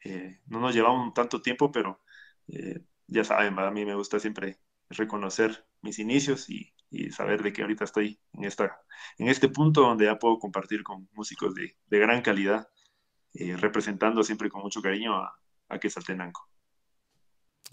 Eh, 0.03 0.39
no 0.47 0.59
nos 0.59 0.75
llevamos 0.75 1.13
tanto 1.13 1.41
tiempo, 1.41 1.71
pero 1.71 2.01
eh, 2.47 2.81
ya 3.07 3.23
saben, 3.23 3.57
a 3.59 3.71
mí 3.71 3.85
me 3.85 3.95
gusta 3.95 4.19
siempre 4.19 4.59
reconocer 4.89 5.65
mis 5.81 5.99
inicios 5.99 6.49
y, 6.49 6.73
y, 6.89 7.11
saber 7.11 7.43
de 7.43 7.51
que 7.51 7.61
ahorita 7.61 7.83
estoy 7.83 8.19
en, 8.33 8.45
esta, 8.45 8.79
en 9.17 9.27
este 9.27 9.49
punto 9.49 9.81
donde 9.81 10.05
ya 10.05 10.17
puedo 10.17 10.39
compartir 10.39 10.83
con 10.83 11.09
músicos 11.13 11.53
de, 11.55 11.75
de 11.87 11.99
gran 11.99 12.21
calidad, 12.21 12.69
eh, 13.33 13.57
representando 13.57 14.23
siempre 14.23 14.49
con 14.49 14.61
mucho 14.61 14.81
cariño 14.81 15.15
a, 15.15 15.37
a 15.69 15.79
Quesaltenango. 15.79 16.47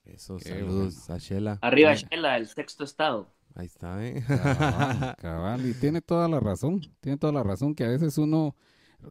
Eso, 0.04 0.38
saludos 0.38 1.08
a 1.08 1.18
Shela. 1.18 1.58
Arriba 1.62 1.94
Shela, 1.94 2.36
el 2.36 2.46
sexto 2.46 2.84
estado. 2.84 3.32
Ahí 3.55 3.66
está, 3.66 4.05
¿eh? 4.07 4.24
Cabal, 4.42 5.09
cabal, 5.16 5.66
y 5.66 5.74
tiene 5.74 6.00
toda 6.02 6.28
la 6.28 6.40
razón, 6.40 6.80
tiene 7.00 7.18
toda 7.18 7.32
la 7.32 7.42
razón 7.42 7.74
que 7.74 7.84
a 7.84 7.88
veces 7.88 8.18
uno, 8.18 8.57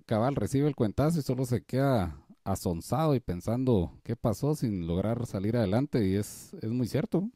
cabal, 0.06 0.36
recibe 0.36 0.68
el 0.68 0.76
cuentazo 0.76 1.20
y 1.20 1.24
solo 1.24 1.46
se 1.46 1.64
queda 1.64 2.18
asonsado 2.44 3.16
y 3.16 3.20
pensando 3.22 4.00
qué 4.04 4.16
pasó 4.18 4.56
sin 4.56 4.88
lograr 4.88 5.26
salir 5.28 5.56
adelante 5.58 6.06
y 6.08 6.16
es, 6.16 6.54
es 6.62 6.70
muy 6.72 6.88
cierto, 6.88 7.30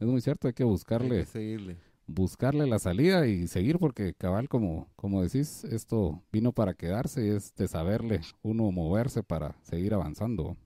es 0.00 0.06
muy 0.06 0.20
cierto, 0.20 0.48
hay 0.48 0.54
que 0.54 0.64
buscarle, 0.64 1.16
Hay 1.18 1.24
que 1.24 1.30
seguirle. 1.30 1.76
buscarle 2.06 2.66
la 2.66 2.78
salida 2.78 3.26
y 3.26 3.48
seguir 3.48 3.78
porque 3.78 4.14
cabal, 4.14 4.48
como, 4.48 4.88
como 4.96 5.22
decís, 5.22 5.64
esto 5.64 6.22
vino 6.32 6.52
para 6.52 6.74
quedarse 6.74 7.26
y 7.26 7.30
es 7.30 7.54
de 7.56 7.68
saberle 7.68 8.20
uno 8.42 8.70
moverse 8.72 9.22
para 9.24 9.56
seguir 9.62 9.94
avanzando. 9.94 10.56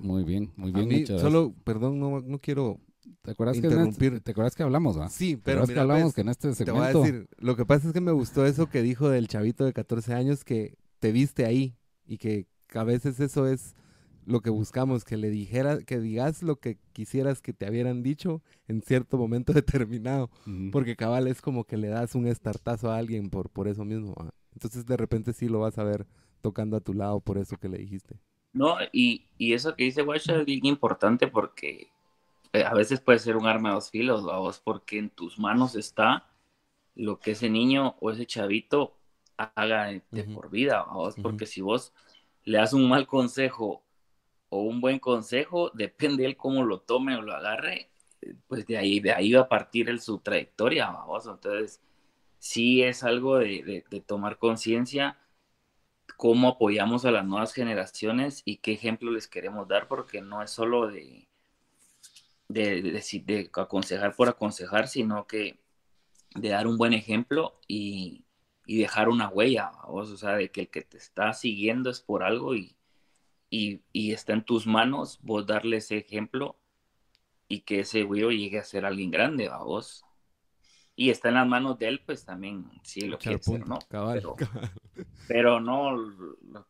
Muy 0.00 0.24
bien, 0.24 0.52
muy 0.56 0.72
A 0.72 0.78
bien. 0.78 0.88
mí, 0.88 0.94
muchas 1.00 1.20
solo, 1.20 1.54
perdón, 1.64 1.98
no, 1.98 2.20
no 2.20 2.38
quiero 2.38 2.78
¿Te 3.22 3.30
acuerdas, 3.32 3.60
que 3.60 3.66
en 3.68 3.72
interrumpir. 3.72 4.14
este- 4.14 4.20
¿Te 4.20 4.30
acuerdas 4.32 4.54
que 4.54 4.62
hablamos, 4.62 4.98
va? 4.98 5.08
Sí, 5.08 5.36
¿Te 5.36 5.42
pero 5.42 5.66
que 5.68 5.74
mira, 5.74 5.82
hablamos 5.82 6.12
pues, 6.12 6.14
que 6.14 6.20
en 6.22 6.28
este 6.28 6.54
Te 6.64 6.70
voy 6.70 6.86
a 6.86 6.92
segmento... 6.92 7.00
decir, 7.02 7.28
lo 7.38 7.56
que 7.56 7.66
pasa 7.66 7.88
es 7.88 7.92
que 7.94 8.00
me 8.00 8.12
gustó 8.12 8.46
eso 8.46 8.68
que 8.68 8.82
dijo 8.82 9.08
del 9.08 9.28
chavito 9.28 9.64
de 9.64 9.72
14 9.72 10.14
años 10.14 10.44
que 10.44 10.76
te 10.98 11.12
viste 11.12 11.44
ahí 11.46 11.76
y 12.06 12.18
que 12.18 12.46
a 12.74 12.84
veces 12.84 13.20
eso 13.20 13.46
es 13.46 13.74
lo 14.26 14.40
que 14.40 14.50
buscamos, 14.50 15.04
que 15.04 15.16
le 15.18 15.28
dijera, 15.30 15.80
que 15.82 16.00
digas 16.00 16.42
lo 16.42 16.56
que 16.56 16.78
quisieras 16.92 17.42
que 17.42 17.52
te 17.52 17.68
hubieran 17.68 18.02
dicho 18.02 18.42
en 18.68 18.80
cierto 18.82 19.18
momento 19.18 19.52
determinado, 19.52 20.30
porque 20.72 20.96
cabal 20.96 21.28
es 21.28 21.40
como 21.42 21.64
que 21.64 21.76
le 21.76 21.88
das 21.88 22.14
un 22.14 22.26
estartazo 22.26 22.90
a 22.90 22.96
alguien 22.98 23.28
por, 23.30 23.50
por 23.50 23.68
eso 23.68 23.84
mismo. 23.84 24.14
Entonces 24.54 24.86
de 24.86 24.96
repente 24.96 25.32
sí 25.32 25.48
lo 25.48 25.60
vas 25.60 25.78
a 25.78 25.84
ver 25.84 26.06
tocando 26.40 26.76
a 26.76 26.80
tu 26.80 26.94
lado 26.94 27.20
por 27.20 27.38
eso 27.38 27.56
que 27.58 27.68
le 27.68 27.78
dijiste. 27.78 28.18
No, 28.52 28.76
y, 28.92 29.26
y 29.36 29.52
eso 29.52 29.74
que 29.74 29.84
dice 29.84 30.02
Guacha 30.02 30.36
es 30.40 30.46
bien 30.46 30.64
importante 30.66 31.26
porque 31.26 31.88
a 32.62 32.74
veces 32.74 33.00
puede 33.00 33.18
ser 33.18 33.36
un 33.36 33.46
arma 33.46 33.70
de 33.70 33.74
dos 33.76 33.90
filos, 33.90 34.22
vos, 34.24 34.60
porque 34.60 34.98
en 34.98 35.10
tus 35.10 35.38
manos 35.38 35.74
está 35.76 36.26
lo 36.94 37.20
que 37.20 37.32
ese 37.32 37.50
niño 37.50 37.96
o 38.00 38.10
ese 38.10 38.26
chavito 38.26 38.96
haga 39.36 39.86
de, 39.86 40.02
de 40.12 40.24
por 40.24 40.50
vida, 40.50 40.84
vos, 40.84 41.18
porque 41.18 41.46
si 41.46 41.60
vos 41.62 41.94
le 42.44 42.58
das 42.58 42.72
un 42.74 42.88
mal 42.88 43.06
consejo 43.06 43.84
o 44.50 44.62
un 44.62 44.80
buen 44.80 44.98
consejo, 45.00 45.70
depende 45.74 46.26
él 46.26 46.36
cómo 46.36 46.64
lo 46.64 46.80
tome 46.80 47.16
o 47.16 47.22
lo 47.22 47.34
agarre, 47.34 47.90
eh, 48.22 48.36
pues 48.48 48.66
de 48.66 48.78
ahí, 48.78 49.00
de 49.00 49.12
ahí 49.12 49.32
va 49.32 49.42
a 49.42 49.48
partir 49.48 49.88
el, 49.90 50.00
su 50.00 50.18
trayectoria, 50.20 50.90
vos. 51.06 51.26
Entonces, 51.26 51.80
sí 52.38 52.82
es 52.82 53.04
algo 53.04 53.38
de, 53.38 53.62
de- 53.64 53.84
de 53.90 54.00
tomar 54.02 54.38
conciencia 54.38 55.18
cómo 56.16 56.48
apoyamos 56.48 57.04
a 57.04 57.10
las 57.12 57.24
nuevas 57.26 57.52
generaciones 57.52 58.42
y 58.44 58.58
qué 58.58 58.72
ejemplo 58.72 59.10
les 59.12 59.28
queremos 59.28 59.68
dar, 59.68 59.88
porque 59.88 60.20
no 60.22 60.42
es 60.42 60.50
solo 60.50 60.88
de, 60.88 61.28
de, 62.48 62.82
de- 62.82 63.22
de- 63.24 63.50
aconsejar 63.54 64.14
por 64.16 64.28
aconsejar, 64.28 64.88
sino 64.88 65.26
que 65.26 65.60
de 66.34 66.48
dar 66.50 66.66
un 66.66 66.78
buen 66.78 66.92
ejemplo 66.92 67.60
y, 67.68 68.24
y 68.66 68.78
dejar 68.78 69.08
una 69.08 69.28
huella, 69.28 69.72
¿vos? 69.88 70.10
o 70.10 70.16
sea, 70.16 70.32
de 70.36 70.50
que 70.50 70.62
el 70.62 70.68
que 70.70 70.82
te 70.82 70.98
está 70.98 71.32
siguiendo 71.32 71.90
es 71.90 72.00
por 72.00 72.22
algo 72.24 72.54
y, 72.56 72.76
y, 73.50 73.82
y 73.92 74.12
está 74.12 74.32
en 74.34 74.44
tus 74.44 74.66
manos 74.66 75.20
vos 75.22 75.46
darle 75.46 75.78
ese 75.78 75.98
ejemplo 75.98 76.58
y 77.48 77.60
que 77.60 77.80
ese 77.80 78.02
güey 78.02 78.22
llegue 78.38 78.58
a 78.58 78.64
ser 78.64 78.84
alguien 78.84 79.10
grande, 79.10 79.48
¿va 79.48 79.62
vos? 79.62 80.04
Y 80.96 81.10
está 81.10 81.28
en 81.28 81.34
las 81.34 81.46
manos 81.46 81.78
de 81.78 81.88
él, 81.88 82.00
pues 82.06 82.24
también, 82.24 82.70
sí, 82.82 83.02
lo 83.02 83.18
quiere 83.18 83.40
¿no? 83.66 83.78
cabal, 83.88 84.18
Pero, 84.18 84.36
cabal. 84.36 84.70
pero 85.26 85.60
no, 85.60 85.96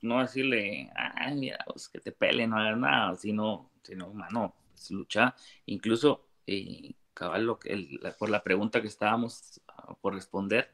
no 0.02 0.20
decirle, 0.20 0.90
ay, 0.94 1.34
mira, 1.36 1.58
pues, 1.66 1.88
que 1.88 2.00
te 2.00 2.12
pele, 2.12 2.46
no 2.46 2.58
hagas 2.58 2.78
nada, 2.78 3.16
sino, 3.16 3.70
sino 3.82 4.12
mano, 4.14 4.54
pues, 4.74 4.90
lucha. 4.90 5.34
Incluso, 5.66 6.26
eh, 6.46 6.92
cabal, 7.14 7.56
el- 7.64 7.98
la- 8.02 8.12
por 8.16 8.28
la 8.28 8.42
pregunta 8.42 8.80
que 8.82 8.88
estábamos 8.88 9.60
ah, 9.68 9.94
por 10.00 10.14
responder, 10.14 10.70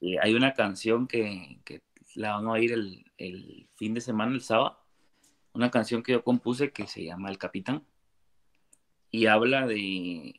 eh, 0.00 0.16
hay 0.22 0.34
una 0.34 0.54
canción 0.54 1.06
que, 1.08 1.58
que 1.64 1.82
la 2.14 2.36
van 2.36 2.46
a 2.46 2.52
oír 2.52 2.72
el, 2.72 3.10
el 3.18 3.68
fin 3.74 3.94
de 3.94 4.00
semana, 4.00 4.32
el 4.32 4.40
sábado, 4.42 4.78
una 5.52 5.70
canción 5.70 6.02
que 6.02 6.12
yo 6.12 6.22
compuse 6.24 6.72
que 6.72 6.86
se 6.86 7.04
llama 7.04 7.30
El 7.30 7.38
Capitán. 7.38 7.84
Y 9.10 9.26
habla 9.26 9.66
de, 9.66 10.38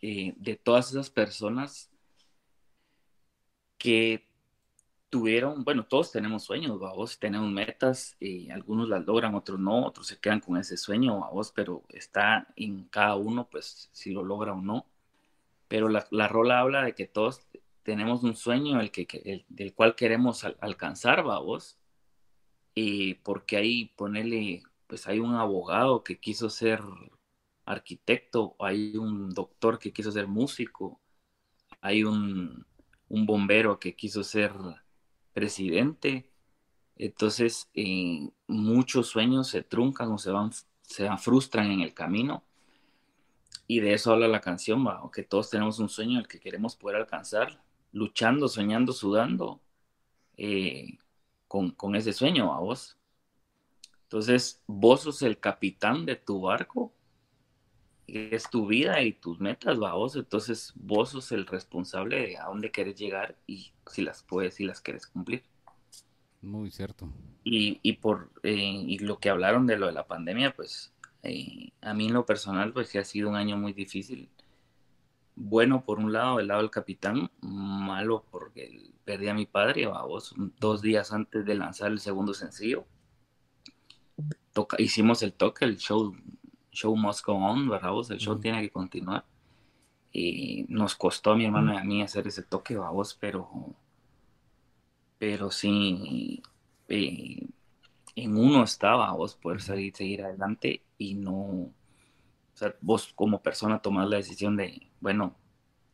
eh, 0.00 0.34
de 0.36 0.56
todas 0.56 0.90
esas 0.90 1.10
personas 1.10 1.90
que 3.78 4.26
tuvieron, 5.12 5.64
bueno, 5.64 5.86
todos 5.86 6.12
tenemos 6.12 6.44
sueños, 6.44 6.80
vos 6.80 7.20
tenemos 7.20 7.50
metas, 7.52 8.16
y 8.20 8.50
algunos 8.50 8.88
las 8.90 9.06
logran, 9.06 9.36
otros 9.36 9.60
no, 9.60 9.86
otros 9.86 10.08
se 10.08 10.18
quedan 10.20 10.40
con 10.40 10.56
ese 10.58 10.76
sueño, 10.78 11.20
vos, 11.32 11.52
pero 11.54 11.84
está 11.90 12.48
en 12.56 12.86
cada 12.86 13.16
uno, 13.16 13.48
pues, 13.50 13.90
si 13.92 14.12
lo 14.12 14.24
logra 14.24 14.54
o 14.54 14.62
no. 14.62 14.86
Pero 15.68 15.88
la, 15.88 16.06
la 16.10 16.28
rola 16.28 16.60
habla 16.60 16.84
de 16.84 16.94
que 16.94 17.06
todos 17.06 17.46
tenemos 17.84 18.22
un 18.24 18.36
sueño 18.36 18.80
el 18.80 18.90
que, 18.92 19.06
el- 19.24 19.46
del 19.48 19.74
cual 19.74 19.96
queremos 19.96 20.44
al- 20.44 20.58
alcanzar, 20.60 21.22
vos. 21.24 21.78
Y 22.74 23.14
porque 23.16 23.56
ahí 23.56 23.86
ponerle, 23.96 24.62
pues 24.86 25.06
hay 25.06 25.18
un 25.20 25.34
abogado 25.34 26.02
que 26.04 26.18
quiso 26.20 26.48
ser 26.50 26.80
arquitecto, 27.66 28.56
hay 28.58 28.96
un 28.96 29.30
doctor 29.30 29.78
que 29.78 29.92
quiso 29.92 30.10
ser 30.12 30.26
músico, 30.26 31.00
hay 31.82 32.04
un, 32.04 32.66
un 33.08 33.26
bombero 33.26 33.78
que 33.80 33.96
quiso 33.96 34.24
ser 34.24 34.52
presidente. 35.32 36.30
Entonces, 36.96 37.68
eh, 37.74 38.30
muchos 38.46 39.08
sueños 39.08 39.48
se 39.48 39.62
truncan 39.62 40.12
o 40.12 40.18
se 40.18 40.30
van, 40.30 40.50
se 40.82 41.08
frustran 41.18 41.70
en 41.70 41.80
el 41.80 41.94
camino. 41.94 42.44
Y 43.66 43.80
de 43.80 43.94
eso 43.94 44.12
habla 44.12 44.28
la 44.28 44.40
canción, 44.40 44.86
¿va? 44.86 45.00
que 45.12 45.22
todos 45.22 45.50
tenemos 45.50 45.78
un 45.78 45.88
sueño 45.88 46.18
al 46.18 46.28
que 46.28 46.40
queremos 46.40 46.76
poder 46.76 46.96
alcanzar, 46.98 47.62
luchando, 47.92 48.48
soñando, 48.48 48.92
sudando 48.92 49.60
eh, 50.36 50.98
con, 51.48 51.70
con 51.70 51.96
ese 51.96 52.12
sueño 52.12 52.52
a 52.52 52.60
vos. 52.60 52.98
Entonces, 54.04 54.62
vos 54.66 55.02
sos 55.02 55.22
el 55.22 55.38
capitán 55.38 56.04
de 56.04 56.16
tu 56.16 56.40
barco, 56.42 56.92
es 58.06 58.50
tu 58.50 58.66
vida 58.66 59.02
y 59.02 59.12
tus 59.12 59.40
metas, 59.40 59.80
va 59.80 59.94
vos. 59.94 60.16
Entonces, 60.16 60.72
vos 60.76 61.10
sos 61.10 61.32
el 61.32 61.46
responsable 61.46 62.20
de 62.20 62.36
a 62.38 62.46
dónde 62.46 62.70
querés 62.70 62.96
llegar 62.96 63.36
y 63.46 63.72
si 63.86 64.02
las 64.02 64.22
puedes, 64.22 64.54
si 64.54 64.64
las 64.64 64.80
quieres 64.80 65.06
cumplir. 65.06 65.42
Muy 66.40 66.70
cierto. 66.70 67.08
Y, 67.44 67.78
y 67.82 67.94
por 67.94 68.30
eh, 68.42 68.54
y 68.54 68.98
lo 68.98 69.18
que 69.18 69.30
hablaron 69.30 69.66
de 69.66 69.78
lo 69.78 69.86
de 69.86 69.92
la 69.92 70.06
pandemia, 70.06 70.54
pues 70.54 70.92
eh, 71.22 71.70
a 71.80 71.94
mí 71.94 72.06
en 72.06 72.14
lo 72.14 72.26
personal, 72.26 72.72
pues 72.72 72.88
sí 72.88 72.98
ha 72.98 73.04
sido 73.04 73.28
un 73.28 73.36
año 73.36 73.56
muy 73.56 73.72
difícil. 73.72 74.28
Bueno, 75.34 75.84
por 75.84 75.98
un 75.98 76.12
lado, 76.12 76.40
el 76.40 76.48
lado 76.48 76.60
del 76.60 76.70
capitán, 76.70 77.30
malo 77.40 78.24
porque 78.30 78.92
perdí 79.04 79.28
a 79.28 79.34
mi 79.34 79.46
padre, 79.46 79.86
vamos, 79.86 80.34
dos 80.58 80.82
días 80.82 81.12
antes 81.12 81.44
de 81.46 81.54
lanzar 81.54 81.90
el 81.90 82.00
segundo 82.00 82.34
sencillo. 82.34 82.84
Toca, 84.52 84.76
hicimos 84.78 85.22
el 85.22 85.32
toque, 85.32 85.64
el 85.64 85.78
show, 85.78 86.14
show 86.72 86.96
must 86.96 87.24
go 87.24 87.34
on, 87.34 87.68
¿verdad? 87.68 87.90
vos? 87.90 88.10
El 88.10 88.18
show 88.18 88.38
tiene 88.38 88.62
que 88.62 88.70
continuar. 88.70 89.24
Y 90.12 90.66
nos 90.68 90.94
costó 90.94 91.32
a 91.32 91.36
mi 91.36 91.44
hermano 91.44 91.72
y 91.72 91.76
a 91.76 91.84
mí 91.84 92.02
hacer 92.02 92.26
ese 92.26 92.42
toque, 92.42 92.76
vamos, 92.76 93.16
pero, 93.18 93.48
pero 95.18 95.50
sí, 95.50 96.42
eh, 96.88 97.48
en 98.14 98.36
uno 98.36 98.62
estaba 98.64 99.12
vos 99.12 99.34
poder 99.36 99.62
salir, 99.62 99.94
seguir 99.96 100.22
adelante 100.22 100.82
y 100.98 101.14
no, 101.14 101.34
o 101.34 101.72
sea, 102.52 102.74
vos 102.82 103.12
como 103.14 103.42
persona 103.42 103.80
tomar 103.80 104.06
la 104.08 104.16
decisión 104.16 104.56
de, 104.56 104.90
bueno, 105.00 105.34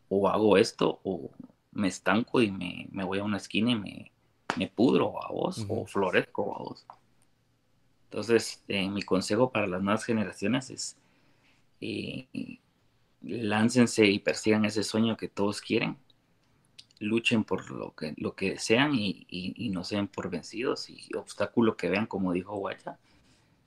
o 0.08 0.28
hago 0.28 0.56
esto 0.56 1.00
o 1.04 1.30
me 1.70 1.88
estanco 1.88 2.42
y 2.42 2.50
me, 2.50 2.88
me 2.90 3.04
voy 3.04 3.20
a 3.20 3.24
una 3.24 3.36
esquina 3.36 3.70
y 3.70 3.76
me, 3.76 4.12
me 4.56 4.68
pudro 4.68 5.22
a 5.22 5.30
vos 5.30 5.64
o 5.68 5.86
florezco 5.86 6.56
a 6.56 6.58
vos. 6.58 6.86
Entonces, 8.10 8.64
eh, 8.68 8.88
mi 8.88 9.02
consejo 9.02 9.52
para 9.52 9.66
las 9.66 9.82
nuevas 9.82 10.04
generaciones 10.04 10.70
es 10.70 10.96
eh, 11.80 12.26
láncense 13.22 14.06
y 14.06 14.18
persigan 14.18 14.64
ese 14.64 14.82
sueño 14.82 15.16
que 15.16 15.28
todos 15.28 15.60
quieren 15.60 15.98
luchen 17.00 17.44
por 17.44 17.70
lo 17.70 17.94
que, 17.94 18.14
lo 18.16 18.34
que 18.34 18.50
desean 18.50 18.94
y, 18.94 19.26
y, 19.28 19.68
no 19.70 19.84
sean 19.84 20.08
por 20.08 20.30
vencidos 20.30 20.90
y 20.90 21.08
obstáculo 21.16 21.76
que 21.76 21.88
vean, 21.88 22.06
como 22.06 22.32
dijo 22.32 22.56
Guaya. 22.56 22.98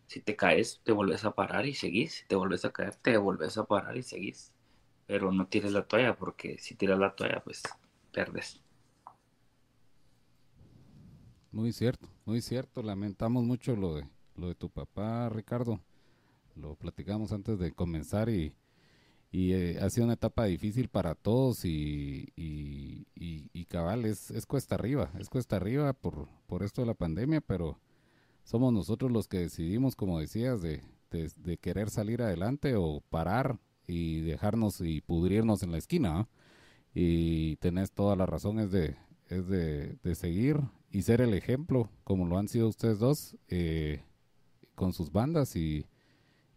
Si 0.08 0.20
te 0.20 0.36
caes, 0.36 0.82
te 0.84 0.92
volvés 0.92 1.24
a 1.24 1.32
parar 1.32 1.66
y 1.66 1.74
seguís. 1.74 2.14
Si 2.16 2.26
te 2.26 2.36
volvés 2.36 2.66
a 2.66 2.72
caer, 2.72 2.96
te 2.96 3.18
volvés 3.18 3.58
a 3.58 3.66
parar 3.66 3.96
y 3.96 4.04
seguís. 4.04 4.52
Pero 5.08 5.32
no 5.32 5.48
tires 5.48 5.72
la 5.72 5.88
toalla 5.88 6.16
porque 6.18 6.58
si 6.58 6.76
tiras 6.76 7.00
la 7.00 7.16
toalla, 7.16 7.42
pues 7.44 7.64
perdes. 8.12 8.62
Muy 11.52 11.72
cierto, 11.72 12.10
muy 12.26 12.42
cierto. 12.42 12.84
Lamentamos 12.84 13.46
mucho 13.46 13.76
lo 13.76 13.96
de, 13.96 14.08
lo 14.42 14.50
de 14.50 14.56
tu 14.56 14.70
papá, 14.70 15.30
Ricardo. 15.30 15.80
Lo 16.56 16.76
platicamos 16.76 17.32
antes 17.32 17.58
de 17.60 17.72
comenzar 17.72 18.30
y 18.30 18.54
y 19.32 19.54
eh, 19.54 19.80
ha 19.80 19.90
sido 19.90 20.06
una 20.06 20.16
etapa 20.16 20.46
difícil 20.46 20.90
para 20.90 21.16
todos 21.16 21.64
y, 21.64 22.34
y, 22.36 23.66
cabal, 23.70 24.04
es, 24.04 24.46
cuesta 24.46 24.76
arriba, 24.76 25.10
es 25.18 25.30
cuesta 25.30 25.56
arriba 25.56 25.94
por, 25.94 26.28
por 26.48 26.64
esto 26.64 26.82
de 26.82 26.88
la 26.88 26.94
pandemia, 26.94 27.40
pero 27.40 27.80
somos 28.44 28.74
nosotros 28.74 29.10
los 29.10 29.30
que 29.30 29.38
decidimos, 29.38 29.96
como 29.96 30.20
decías, 30.20 30.62
de, 30.62 30.84
de, 31.10 31.58
querer 31.58 31.90
salir 31.90 32.22
adelante 32.22 32.76
o 32.76 33.02
parar 33.10 33.60
y 33.88 34.20
dejarnos 34.20 34.82
y 34.82 35.00
pudrirnos 35.00 35.64
en 35.64 35.72
la 35.72 35.78
esquina. 35.78 36.28
Y 36.94 37.56
tenés 37.58 37.94
toda 37.94 38.18
la 38.18 38.26
razón, 38.26 38.60
es 38.60 38.72
de, 38.72 38.98
es 39.30 39.48
de, 39.48 39.96
de, 40.04 40.16
seguir 40.16 40.60
y 40.92 41.04
ser 41.04 41.22
el 41.22 41.34
ejemplo, 41.34 41.90
como 42.04 42.26
lo 42.26 42.38
han 42.38 42.50
sido 42.50 42.68
ustedes 42.68 43.00
dos, 43.00 43.38
eh, 43.48 44.04
con 44.82 44.94
sus 44.94 45.12
bandas 45.12 45.56
y 45.56 45.86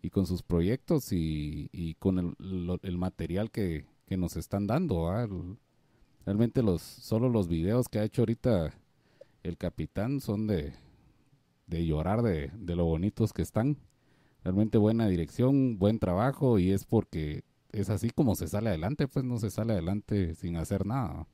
y 0.05 0.11
con 0.11 0.27
sus 0.27 0.43
proyectos 0.43 1.13
y, 1.13 1.97
con 1.99 2.37
el, 2.39 2.99
material 2.99 3.51
que, 3.51 3.87
nos 4.11 4.37
están 4.37 4.67
dando. 4.67 5.11
Realmente 6.27 6.63
los 6.63 6.83
solo 6.83 7.31
los 7.31 7.49
videos 7.49 7.89
que 7.89 7.99
ha 7.99 8.05
hecho 8.05 8.23
ahorita 8.23 8.75
el 9.43 9.57
capitán 9.57 10.21
son 10.21 10.47
de, 10.47 10.75
llorar 11.69 12.21
de, 12.21 12.51
lo 12.67 12.85
bonitos 12.85 13.33
que 13.33 13.41
están. 13.41 13.79
Realmente 14.45 14.77
buena 14.77 15.09
dirección, 15.09 15.79
buen 15.79 15.99
trabajo 15.99 16.59
y 16.59 16.71
es 16.71 16.85
porque 16.85 17.43
es 17.73 17.89
así 17.89 18.11
como 18.11 18.35
se 18.35 18.47
sale 18.47 18.69
adelante, 18.69 19.09
pues 19.09 19.25
no 19.25 19.39
se 19.39 19.49
sale 19.49 19.73
adelante 19.73 20.35
sin 20.35 20.57
hacer 20.57 20.85
nada. 20.85 21.27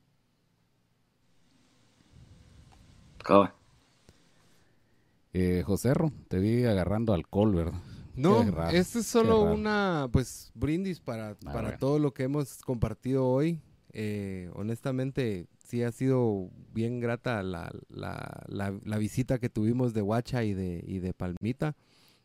Eh, 5.33 5.63
Joserro, 5.65 6.11
te 6.27 6.39
vi 6.39 6.65
agarrando 6.65 7.13
alcohol, 7.13 7.55
¿verdad? 7.55 7.81
No, 8.15 8.41
este 8.71 8.99
es 8.99 9.07
solo 9.07 9.41
una, 9.41 10.09
pues, 10.11 10.51
brindis 10.53 10.99
para, 10.99 11.29
ah, 11.29 11.53
para 11.53 11.77
todo 11.77 11.97
lo 11.99 12.13
que 12.13 12.23
hemos 12.23 12.57
compartido 12.63 13.25
hoy. 13.25 13.59
Eh, 13.93 14.49
honestamente, 14.53 15.47
sí 15.65 15.83
ha 15.83 15.91
sido 15.91 16.49
bien 16.73 16.99
grata 16.99 17.43
la, 17.43 17.71
la, 17.89 18.43
la, 18.47 18.97
visita 18.97 19.39
que 19.39 19.49
tuvimos 19.49 19.93
de 19.93 20.01
Huacha 20.01 20.43
y 20.43 20.53
de, 20.53 20.83
y 20.85 20.99
de 20.99 21.13
Palmita, 21.13 21.75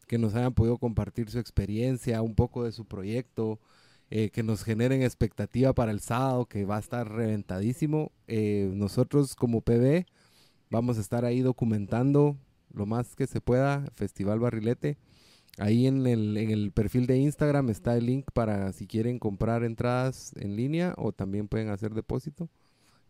que 0.07 0.19
nos 0.19 0.35
hayan 0.35 0.55
podido 0.55 0.79
compartir 0.79 1.31
su 1.31 1.39
experiencia, 1.39 2.23
un 2.23 2.35
poco 2.35 2.65
de 2.65 2.73
su 2.73 2.85
proyecto, 2.85 3.61
eh, 4.11 4.31
que 4.31 4.43
nos 4.43 4.63
generen 4.63 5.03
expectativa 5.03 5.73
para 5.73 5.93
el 5.93 6.01
sábado, 6.01 6.47
que 6.47 6.65
va 6.65 6.77
a 6.77 6.81
estar 6.81 7.09
reventadísimo. 7.09 8.13
Eh, 8.29 8.71
nosotros 8.73 9.35
como 9.35 9.61
PB 9.61 10.07
vamos 10.71 10.99
a 10.99 11.01
estar 11.01 11.25
ahí 11.25 11.41
documentando 11.41 12.37
lo 12.77 12.87
más 12.87 13.17
que 13.17 13.27
se 13.27 13.41
pueda, 13.41 13.85
Festival 13.95 14.39
Barrilete. 14.39 14.99
Ahí 15.59 15.87
en 15.87 16.07
el, 16.07 16.37
en 16.37 16.51
el 16.51 16.71
perfil 16.71 17.07
de 17.07 17.17
Instagram 17.17 17.71
está 17.71 17.97
el 17.97 18.07
link 18.07 18.27
para 18.35 18.73
si 18.73 18.87
quieren 18.87 19.19
comprar 19.19 19.65
entradas 19.65 20.33
en 20.37 20.55
línea 20.55 20.95
o 20.99 21.13
también 21.13 21.49
pueden 21.49 21.71
hacer 21.71 21.95
depósito. 21.95 22.51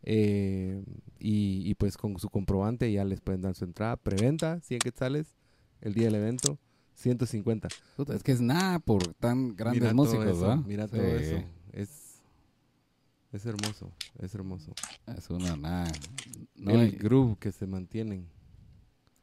Eh, 0.03 0.85
y, 1.19 1.75
pues 1.75 1.97
con 1.97 2.17
su 2.21 2.29
comprobante 2.29 2.91
ya 2.93 3.05
les 3.05 3.21
pueden 3.21 3.43
dar 3.43 3.57
su 3.57 3.65
entrada. 3.65 3.97
Preventa, 3.97 4.61
100 4.61 4.79
quetzales 4.79 5.35
el 5.81 5.95
día 5.95 6.05
del 6.05 6.15
evento, 6.15 6.59
150. 6.95 7.69
Es 8.15 8.23
que 8.23 8.31
es 8.31 8.41
nada 8.41 8.79
por 8.79 9.15
tan 9.15 9.57
grandes 9.57 9.93
músicos, 9.93 10.41
¿verdad? 10.41 10.59
Mira 10.65 10.87
todo 10.87 11.03
eso. 11.03 11.43
Es, 11.73 12.23
es 13.33 13.45
hermoso, 13.45 13.93
es 14.21 14.35
hermoso. 14.35 14.73
Es 15.17 15.29
una 15.31 15.57
nada. 15.57 15.91
el 16.55 16.97
groove 16.97 17.37
que 17.39 17.51
se 17.51 17.67
mantienen. 17.67 18.29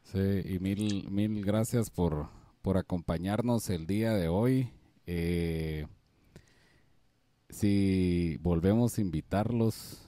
Sí, 0.03 0.41
y 0.45 0.59
mil, 0.59 1.09
mil 1.09 1.43
gracias 1.43 1.89
por 1.89 2.27
por 2.63 2.77
acompañarnos 2.77 3.69
el 3.69 3.85
día 3.85 4.13
de 4.13 4.29
hoy. 4.29 4.69
Eh, 5.05 5.85
si 7.49 8.37
volvemos 8.41 8.97
a 8.97 9.01
invitarlos, 9.01 10.07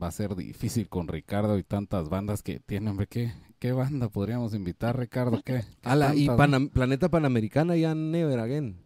va 0.00 0.08
a 0.08 0.10
ser 0.10 0.34
difícil 0.34 0.88
con 0.88 1.06
Ricardo 1.06 1.56
y 1.56 1.62
tantas 1.62 2.08
bandas 2.08 2.42
que 2.42 2.58
tienen. 2.58 2.98
¿Qué, 3.08 3.32
qué 3.60 3.72
banda 3.72 4.08
podríamos 4.08 4.52
invitar, 4.52 4.98
Ricardo? 4.98 5.40
¿Qué? 5.44 5.62
y 6.16 6.28
Planeta 6.70 7.08
Panamericana 7.08 7.76
ya 7.76 7.94
Never 7.94 8.40
Again. 8.40 8.76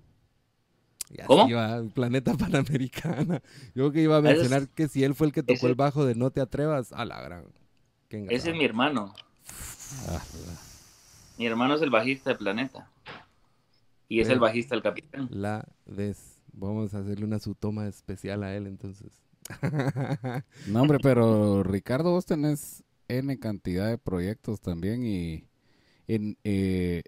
¿Cómo? 1.27 1.49
Planeta 1.95 2.35
Panamericana. 2.35 3.41
Yo 3.75 3.93
que 3.93 4.03
iba 4.03 4.19
a 4.19 4.21
mencionar 4.21 4.69
que 4.69 4.89
si 4.89 5.05
él 5.05 5.15
fue 5.15 5.29
el 5.29 5.33
que 5.33 5.43
tocó 5.43 5.69
el 5.69 5.75
bajo 5.75 6.05
de 6.05 6.15
No 6.15 6.31
te 6.31 6.43
atrevas, 6.43 6.93
a 6.93 7.07
la 7.07 7.23
gran. 7.23 7.47
Ese 8.11 8.51
es 8.51 8.57
mi 8.57 8.65
hermano. 8.65 9.15
Ah, 10.09 10.23
mi 11.39 11.47
hermano 11.47 11.75
es 11.75 11.83
el 11.83 11.91
bajista 11.91 12.31
de 12.31 12.37
Planeta. 12.37 12.91
Y 14.09 14.21
es 14.21 14.29
el 14.29 14.39
bajista 14.39 14.75
del 14.75 14.83
capitán. 14.83 15.29
La 15.31 15.67
vez. 15.85 16.41
Vamos 16.53 16.95
a 16.95 17.01
hacerle 17.01 17.25
una 17.25 17.39
sutoma 17.39 17.87
especial 17.87 18.43
a 18.43 18.55
él 18.55 18.67
entonces. 18.67 19.13
no, 20.69 20.83
hombre, 20.83 20.99
pero 21.03 21.63
Ricardo, 21.63 22.13
vos 22.13 22.25
tenés 22.25 22.83
N 23.09 23.39
cantidad 23.39 23.89
de 23.89 23.99
proyectos 23.99 24.61
también 24.61 25.05
y 25.05 25.45
en, 26.09 26.39
eh, 26.45 27.03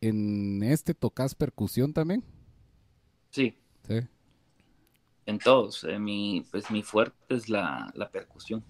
en 0.00 0.62
este 0.62 0.94
tocas 0.94 1.34
percusión 1.34 1.92
también. 1.92 2.24
Sí. 3.30 3.56
Sí. 3.86 4.00
En 5.24 5.38
todos. 5.38 5.84
Eh, 5.84 5.98
mi, 5.98 6.44
pues 6.50 6.70
mi 6.70 6.82
fuerte 6.82 7.34
es 7.34 7.48
la, 7.48 7.90
la 7.94 8.10
percusión. 8.10 8.62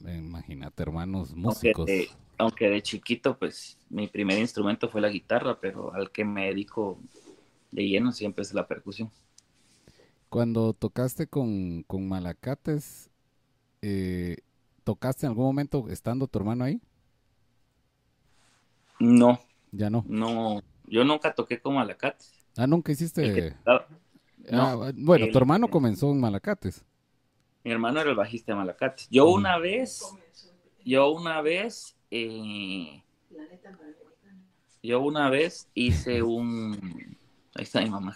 Imagínate, 0.00 0.82
hermanos 0.82 1.34
músicos 1.34 1.90
aunque 2.38 2.70
de 2.70 2.80
chiquito, 2.82 3.36
pues 3.36 3.76
mi 3.90 4.06
primer 4.06 4.38
instrumento 4.38 4.88
fue 4.88 5.00
la 5.00 5.08
guitarra, 5.08 5.58
pero 5.60 5.92
al 5.92 6.10
que 6.12 6.24
me 6.24 6.46
dedico 6.46 7.00
de 7.72 7.88
lleno 7.88 8.12
siempre 8.12 8.42
es 8.42 8.54
la 8.54 8.66
percusión. 8.66 9.10
Cuando 10.28 10.72
tocaste 10.72 11.26
con, 11.26 11.84
Malacates, 11.90 13.10
eh, 13.82 14.36
¿tocaste 14.84 15.26
en 15.26 15.30
algún 15.30 15.46
momento 15.46 15.88
estando 15.88 16.28
tu 16.28 16.38
hermano 16.38 16.64
ahí? 16.64 16.80
No. 19.00 19.40
Ya 19.72 19.90
no. 19.90 20.04
No, 20.06 20.62
yo 20.86 21.04
nunca 21.04 21.34
toqué 21.34 21.60
con 21.60 21.74
Malacates. 21.74 22.32
Ah, 22.56 22.66
nunca 22.66 22.92
hiciste. 22.92 23.56
Ah, 24.52 24.92
bueno, 24.94 25.26
tu 25.30 25.38
hermano 25.38 25.68
comenzó 25.68 26.10
en 26.12 26.20
Malacates. 26.20 26.84
Mi 27.68 27.74
hermano 27.74 28.00
era 28.00 28.08
el 28.08 28.16
bajista 28.16 28.52
de 28.52 28.56
Malacates. 28.56 29.06
Yo 29.10 29.28
una 29.28 29.58
vez, 29.58 30.02
yo 30.86 31.10
una 31.10 31.42
vez 31.42 31.98
eh, 32.10 33.04
yo 34.82 35.02
una 35.02 35.28
vez 35.28 35.68
hice 35.74 36.22
un... 36.22 37.18
Ahí 37.54 37.64
está 37.64 37.82
mi 37.82 37.90
mamá. 37.90 38.14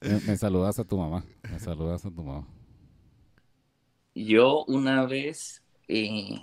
me, 0.00 0.36
saludas 0.38 0.78
a 0.78 0.84
tu 0.84 0.96
mamá. 0.96 1.22
Me 1.52 1.60
saludas 1.60 2.06
a 2.06 2.10
tu 2.10 2.22
mamá. 2.22 2.48
Yo 4.14 4.64
una 4.64 5.04
vez, 5.04 5.62
eh, 5.86 6.40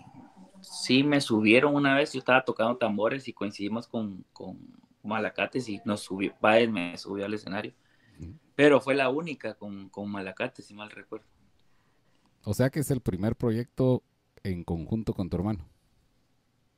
sí 0.62 1.02
me 1.04 1.20
subieron 1.20 1.74
una 1.74 1.96
vez, 1.96 2.14
yo 2.14 2.20
estaba 2.20 2.46
tocando 2.46 2.78
tambores 2.78 3.28
y 3.28 3.34
coincidimos 3.34 3.88
con, 3.88 4.24
con 4.34 4.60
Malacates 5.02 5.68
y 5.68 5.82
nos 5.84 6.02
subió, 6.02 6.36
Baez 6.40 6.70
me 6.70 6.96
subió 6.96 7.26
al 7.26 7.34
escenario. 7.34 7.74
Pero 8.56 8.82
fue 8.82 8.96
la 8.96 9.10
única 9.10 9.56
con, 9.56 9.90
con 9.90 10.10
Malacates, 10.10 10.66
si 10.66 10.74
mal 10.74 10.90
recuerdo. 10.90 11.26
O 12.44 12.54
sea 12.54 12.70
que 12.70 12.80
es 12.80 12.92
el 12.92 13.02
primer 13.02 13.36
proyecto 13.36 14.04
en 14.44 14.64
conjunto 14.64 15.14
con 15.14 15.30
tu 15.30 15.38
hermano. 15.38 15.68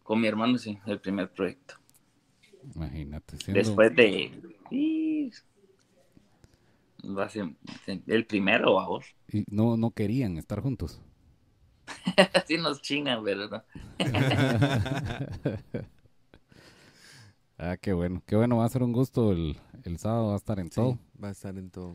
Con 0.04 0.20
mi 0.20 0.28
hermano, 0.28 0.58
sí, 0.58 0.78
el 0.86 1.00
primer 1.00 1.32
proyecto. 1.32 1.76
Imagínate. 2.76 3.38
Después 3.48 3.96
de... 3.96 4.32
Va 7.06 7.26
a 7.26 7.30
ser 7.30 7.50
el 8.08 8.26
primero 8.26 8.80
a 8.80 8.88
vos. 8.88 9.06
Y 9.28 9.44
no, 9.50 9.76
no 9.76 9.92
querían 9.92 10.38
estar 10.38 10.62
juntos. 10.62 11.02
sí 12.48 12.58
nos 12.58 12.82
chingan, 12.82 13.24
¿verdad? 13.24 13.66
ah, 17.58 17.78
qué 17.78 17.94
bueno. 17.94 18.22
Qué 18.26 18.36
bueno, 18.36 18.58
va 18.58 18.66
a 18.66 18.70
ser 18.70 18.84
un 18.84 18.94
gusto 18.94 19.32
el, 19.32 19.58
el 19.84 19.98
sábado, 19.98 20.28
va 20.28 20.34
a 20.34 20.38
estar 20.38 20.60
en 20.60 20.70
todo. 20.70 20.98
Va 21.22 21.30
a 21.30 21.32
estar 21.32 21.58
en 21.58 21.70
todo. 21.70 21.92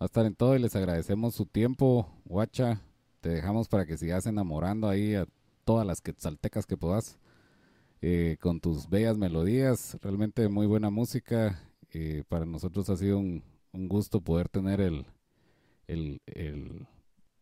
Va 0.00 0.04
a 0.04 0.06
estar 0.06 0.26
en 0.26 0.34
todo 0.34 0.56
y 0.56 0.58
les 0.58 0.74
agradecemos 0.74 1.34
su 1.34 1.46
tiempo, 1.46 2.08
guacha, 2.24 2.80
te 3.20 3.28
dejamos 3.28 3.68
para 3.68 3.86
que 3.86 3.96
sigas 3.96 4.26
enamorando 4.26 4.88
ahí 4.88 5.14
a 5.14 5.26
todas 5.64 5.86
las 5.86 6.00
quetzaltecas 6.00 6.66
que 6.66 6.76
puedas 6.76 7.18
eh, 8.00 8.36
con 8.40 8.60
tus 8.60 8.88
bellas 8.88 9.16
melodías. 9.16 9.96
Realmente 10.02 10.48
muy 10.48 10.66
buena 10.66 10.90
música. 10.90 11.62
Eh, 11.92 12.24
para 12.28 12.44
nosotros 12.44 12.90
ha 12.90 12.96
sido 12.96 13.18
un, 13.18 13.44
gusto 13.72 14.20
poder 14.20 14.48
tener 14.48 14.80
el, 14.80 15.06
el, 15.86 16.20
el 16.26 16.86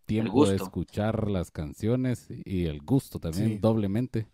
tiempo 0.04 0.46
de 0.46 0.56
escuchar 0.56 1.30
las 1.30 1.50
canciones 1.50 2.28
y 2.44 2.66
el 2.66 2.80
gusto 2.82 3.18
también 3.18 3.60
doblemente 3.60 4.28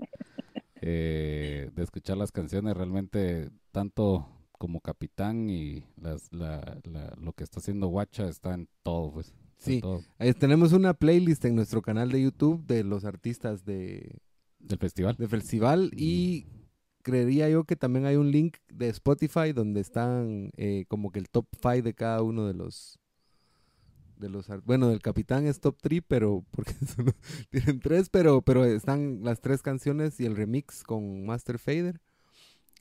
eh, 0.81 1.70
de 1.74 1.82
escuchar 1.82 2.16
las 2.16 2.32
canciones 2.32 2.77
realmente 2.77 3.51
tanto 3.73 4.28
como 4.59 4.81
capitán 4.81 5.51
y 5.51 5.85
las, 6.01 6.32
la, 6.32 6.81
lo 7.20 7.32
que 7.32 7.44
está 7.44 7.61
haciendo 7.61 7.89
Guacha 7.89 8.28
está 8.28 8.55
en 8.55 8.69
todo 8.82 9.12
pues 9.12 9.35
sí 9.59 9.82
tenemos 10.39 10.73
una 10.73 10.94
playlist 10.94 11.44
en 11.44 11.55
nuestro 11.55 11.82
canal 11.82 12.11
de 12.11 12.23
YouTube 12.23 12.65
de 12.66 12.85
los 12.85 13.05
artistas 13.05 13.65
de 13.65 14.19
del 14.59 14.78
festival. 14.78 15.16
del 15.16 15.28
festival 15.28 15.90
y 15.94 16.47
creería 17.03 17.48
yo 17.48 17.65
que 17.65 17.77
también 17.77 18.05
hay 18.05 18.16
un 18.16 18.31
link 18.31 18.57
de 18.69 18.89
Spotify 18.89 19.53
donde 19.55 19.81
están 19.81 20.51
eh, 20.57 20.86
como 20.89 21.12
que 21.12 21.20
el 21.20 21.28
top 21.28 21.47
5 21.62 21.82
de 21.82 21.94
cada 21.94 22.23
uno 22.23 22.47
de 22.47 22.55
los 22.55 22.98
de 24.18 24.28
los 24.28 24.47
bueno 24.64 24.88
del 24.88 25.02
capitán 25.02 25.47
es 25.47 25.60
top 25.60 25.76
3 25.80 26.02
pero 26.06 26.44
porque 26.51 26.74
tienen 27.51 27.80
tres 27.80 28.09
pero 28.09 28.43
pero 28.43 28.64
están 28.64 29.20
las 29.22 29.40
tres 29.40 29.62
canciones 29.62 30.18
y 30.20 30.26
el 30.26 30.36
remix 30.36 30.82
con 30.82 31.26
Master 31.26 31.59
Fader 31.59 32.01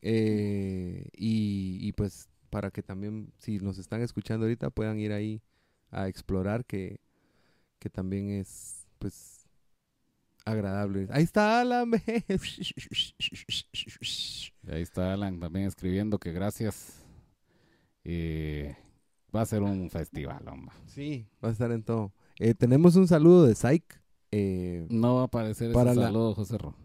eh, 0.07 1.09
y, 1.17 1.91
pues 1.93 2.29
para 2.51 2.69
que 2.69 2.83
también 2.83 3.33
si 3.39 3.57
nos 3.57 3.79
están 3.79 4.01
escuchando 4.01 4.45
ahorita 4.45 4.69
puedan 4.69 4.99
ir 4.99 5.11
ahí 5.11 5.41
a 5.89 6.07
explorar 6.07 6.63
que, 6.65 6.99
que 7.79 7.89
también 7.89 8.29
es 8.29 8.85
pues 8.99 9.47
agradable. 10.45 11.07
Ahí 11.09 11.23
está 11.23 11.59
Alan. 11.59 11.91
Ahí 14.67 14.81
está 14.81 15.13
Alan 15.13 15.39
también 15.39 15.65
escribiendo 15.65 16.19
que 16.19 16.31
gracias. 16.31 17.03
Eh, 18.03 18.75
va 19.35 19.41
a 19.41 19.45
ser 19.45 19.61
un 19.61 19.89
festival, 19.89 20.47
hombre. 20.47 20.75
Sí, 20.87 21.27
va 21.43 21.49
a 21.49 21.51
estar 21.51 21.71
en 21.71 21.83
todo. 21.83 22.13
Eh, 22.39 22.53
tenemos 22.53 22.95
un 22.95 23.07
saludo 23.07 23.45
de 23.45 23.55
Psych. 23.55 23.83
Eh, 24.31 24.87
no 24.89 25.15
va 25.15 25.21
a 25.21 25.25
aparecer 25.25 25.71
ese 25.71 25.95
saludo, 25.95 26.33
José 26.33 26.57
Ro. 26.57 26.75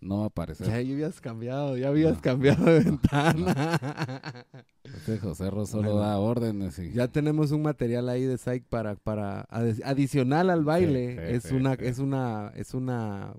No 0.00 0.18
va 0.18 0.24
a 0.24 0.26
aparecer. 0.26 0.66
Ya, 0.66 0.74
habías 0.74 1.20
cambiado, 1.20 1.76
ya 1.76 1.88
habías 1.88 2.18
cambiado 2.20 2.64
de 2.64 2.80
ventana. 2.80 4.46
Este 4.82 5.18
José 5.18 5.48
Ro 5.48 5.64
solo 5.64 5.96
da 5.96 6.18
órdenes. 6.18 6.78
Y... 6.78 6.92
Ya 6.92 7.08
tenemos 7.08 7.50
un 7.50 7.62
material 7.62 8.08
ahí 8.08 8.24
de 8.24 8.36
Psych 8.36 8.64
para, 8.64 8.96
para 8.96 9.46
adicional 9.84 10.50
al 10.50 10.64
baile. 10.64 11.34
es, 11.34 11.50
una, 11.50 11.74
es 11.74 11.98
una, 11.98 12.52
es 12.54 12.74
una 12.74 13.34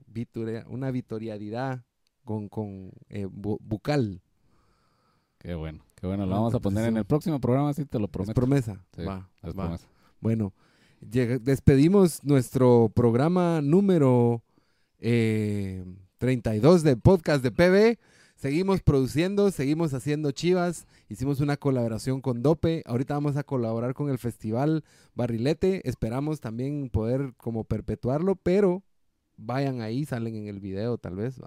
una 0.67 0.91
vitorialidad 0.91 1.84
con, 2.23 2.49
con 2.49 2.91
eh, 3.09 3.27
bucal. 3.30 4.21
Qué 5.38 5.53
bueno, 5.53 5.84
qué 6.03 6.07
bueno. 6.07 6.25
Lo 6.25 6.35
vamos 6.35 6.53
a 6.53 6.59
poner 6.59 6.89
en 6.89 6.97
el 6.97 7.05
próximo 7.05 7.39
programa, 7.39 7.73
sí 7.73 7.85
te 7.85 7.97
lo 7.97 8.09
prometo. 8.09 8.34
promesa. 8.34 8.85
va, 9.07 9.30
va. 9.57 9.80
Bueno, 10.19 10.53
despedimos 10.99 12.21
nuestro 12.25 12.91
programa 12.93 13.61
número 13.61 14.43
eh, 14.99 15.85
32 16.17 16.84
de 16.84 16.97
podcast 16.97 17.41
de 17.41 17.51
PB. 17.51 17.99
Seguimos 18.35 18.81
produciendo, 18.81 19.49
seguimos 19.51 19.93
haciendo 19.93 20.31
chivas. 20.31 20.88
Hicimos 21.07 21.39
una 21.39 21.55
colaboración 21.55 22.19
con 22.19 22.43
Dope. 22.43 22.84
Ahorita 22.85 23.13
vamos 23.13 23.38
a 23.38 23.43
colaborar 23.45 23.93
con 23.93 24.09
el 24.09 24.17
Festival 24.17 24.84
Barrilete. 25.15 25.88
Esperamos 25.88 26.41
también 26.41 26.89
poder 26.89 27.34
como 27.38 27.63
perpetuarlo, 27.63 28.35
pero 28.35 28.84
vayan 29.38 29.80
ahí, 29.80 30.03
salen 30.03 30.35
en 30.35 30.47
el 30.49 30.59
video 30.59 30.97
tal 30.97 31.15
vez. 31.15 31.39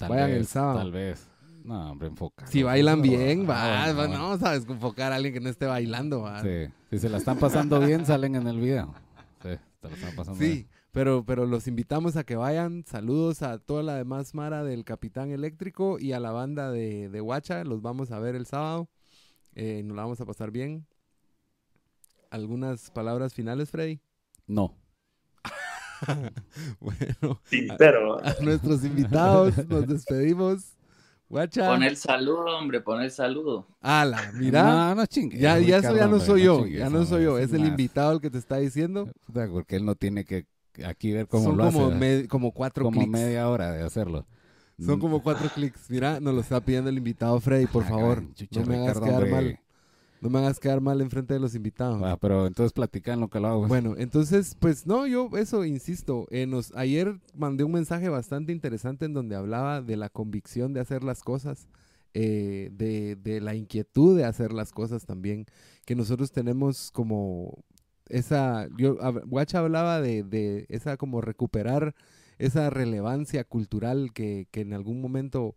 vayan 0.00 0.30
el 0.30 0.46
sábado. 0.46 0.80
Tal 0.80 0.90
vez. 0.90 1.28
No, 1.64 1.92
hombre, 1.92 2.08
enfoca. 2.08 2.46
Si 2.46 2.62
bailan 2.62 3.00
bien, 3.00 3.48
va, 3.48 3.90
no, 4.06 4.38
sabes, 4.38 4.68
enfocar 4.68 5.12
a 5.12 5.16
alguien 5.16 5.32
que 5.32 5.40
no 5.40 5.48
esté 5.48 5.64
bailando, 5.64 6.20
va. 6.20 6.42
Sí, 6.42 6.68
si 6.90 6.98
se 6.98 7.08
la 7.08 7.16
están 7.16 7.38
pasando 7.38 7.80
bien, 7.80 8.04
salen 8.04 8.34
en 8.34 8.46
el 8.46 8.60
video. 8.60 8.94
Sí, 9.42 9.48
están 9.82 10.14
pasando 10.14 10.38
sí. 10.38 10.68
Pero, 10.92 11.24
pero 11.24 11.46
los 11.46 11.66
invitamos 11.66 12.16
a 12.16 12.24
que 12.24 12.36
vayan. 12.36 12.84
Saludos 12.86 13.42
a 13.42 13.58
toda 13.58 13.82
la 13.82 13.96
demás 13.96 14.34
Mara 14.34 14.62
del 14.62 14.84
Capitán 14.84 15.30
Eléctrico 15.30 15.98
y 15.98 16.12
a 16.12 16.20
la 16.20 16.30
banda 16.30 16.70
de, 16.70 17.08
de 17.08 17.20
Huacha. 17.20 17.64
Los 17.64 17.82
vamos 17.82 18.12
a 18.12 18.20
ver 18.20 18.36
el 18.36 18.46
sábado. 18.46 18.88
Eh, 19.54 19.82
nos 19.84 19.96
la 19.96 20.02
vamos 20.02 20.20
a 20.20 20.26
pasar 20.26 20.50
bien. 20.50 20.86
¿Algunas 22.30 22.90
palabras 22.90 23.32
finales, 23.32 23.70
Freddy? 23.70 24.00
No. 24.46 24.76
bueno, 26.80 27.40
pero... 27.78 28.24
a, 28.24 28.34
nuestros 28.42 28.84
invitados 28.84 29.66
nos 29.66 29.86
despedimos. 29.86 30.74
Guacha. 31.34 31.66
Pon 31.66 31.82
el 31.82 31.96
saludo, 31.96 32.44
hombre, 32.56 32.80
pon 32.80 33.02
el 33.02 33.10
saludo. 33.10 33.66
Ala, 33.80 34.30
mira. 34.34 34.62
No, 34.62 34.94
no 34.94 35.06
chingue. 35.06 35.36
Ya, 35.36 35.58
ya 35.58 35.78
eso 35.78 35.96
ya 35.96 36.06
no 36.06 36.20
soy 36.20 36.44
yo, 36.44 36.64
ya 36.64 36.88
no 36.88 37.04
soy 37.04 37.24
yo, 37.24 37.40
es 37.40 37.52
el 37.52 37.64
invitado 37.64 38.12
el 38.12 38.20
que 38.20 38.30
te 38.30 38.38
está 38.38 38.58
diciendo. 38.58 39.10
Porque 39.50 39.74
él 39.74 39.84
no 39.84 39.96
tiene 39.96 40.24
que 40.24 40.46
aquí 40.86 41.10
ver 41.10 41.26
cómo 41.26 41.42
Son 41.42 41.56
lo 41.56 41.64
como 41.64 41.88
hace. 41.88 42.28
como 42.28 42.52
cuatro 42.52 42.84
como 42.84 43.04
media 43.08 43.48
hora 43.48 43.72
de 43.72 43.82
hacerlo. 43.82 44.24
Son 44.78 45.00
como 45.00 45.24
cuatro 45.24 45.48
clics. 45.52 45.90
Mira, 45.90 46.20
nos 46.20 46.34
lo 46.34 46.40
está 46.40 46.60
pidiendo 46.60 46.88
el 46.88 46.98
invitado 46.98 47.40
Freddy, 47.40 47.66
por 47.66 47.82
favor. 47.82 48.22
no 48.22 48.64
me 48.66 48.76
hagas 48.76 49.00
quedar 49.00 49.28
mal. 49.28 49.58
No 50.24 50.30
me 50.30 50.38
hagas 50.38 50.58
quedar 50.58 50.80
mal 50.80 51.02
enfrente 51.02 51.34
de 51.34 51.40
los 51.40 51.54
invitados. 51.54 52.00
Ah, 52.02 52.16
pero 52.18 52.46
entonces 52.46 52.72
platican 52.72 53.20
lo 53.20 53.28
que 53.28 53.40
lo 53.40 53.48
hago. 53.48 53.68
Bueno, 53.68 53.94
entonces, 53.98 54.56
pues 54.58 54.86
no, 54.86 55.06
yo 55.06 55.28
eso 55.36 55.66
insisto. 55.66 56.26
Eh, 56.30 56.46
nos, 56.46 56.74
ayer 56.74 57.20
mandé 57.36 57.62
un 57.62 57.72
mensaje 57.72 58.08
bastante 58.08 58.50
interesante 58.50 59.04
en 59.04 59.12
donde 59.12 59.36
hablaba 59.36 59.82
de 59.82 59.98
la 59.98 60.08
convicción 60.08 60.72
de 60.72 60.80
hacer 60.80 61.04
las 61.04 61.22
cosas, 61.22 61.68
eh, 62.14 62.70
de, 62.72 63.16
de 63.16 63.42
la 63.42 63.54
inquietud 63.54 64.16
de 64.16 64.24
hacer 64.24 64.54
las 64.54 64.72
cosas 64.72 65.04
también, 65.04 65.44
que 65.84 65.94
nosotros 65.94 66.32
tenemos 66.32 66.90
como 66.90 67.62
esa, 68.08 68.66
yo, 68.78 68.96
Guacha 69.26 69.58
hablaba 69.58 70.00
de, 70.00 70.22
de, 70.22 70.64
esa 70.70 70.96
como 70.96 71.20
recuperar 71.20 71.94
esa 72.38 72.70
relevancia 72.70 73.44
cultural 73.44 74.12
que, 74.14 74.48
que, 74.50 74.62
en 74.62 74.72
algún 74.72 75.02
momento 75.02 75.54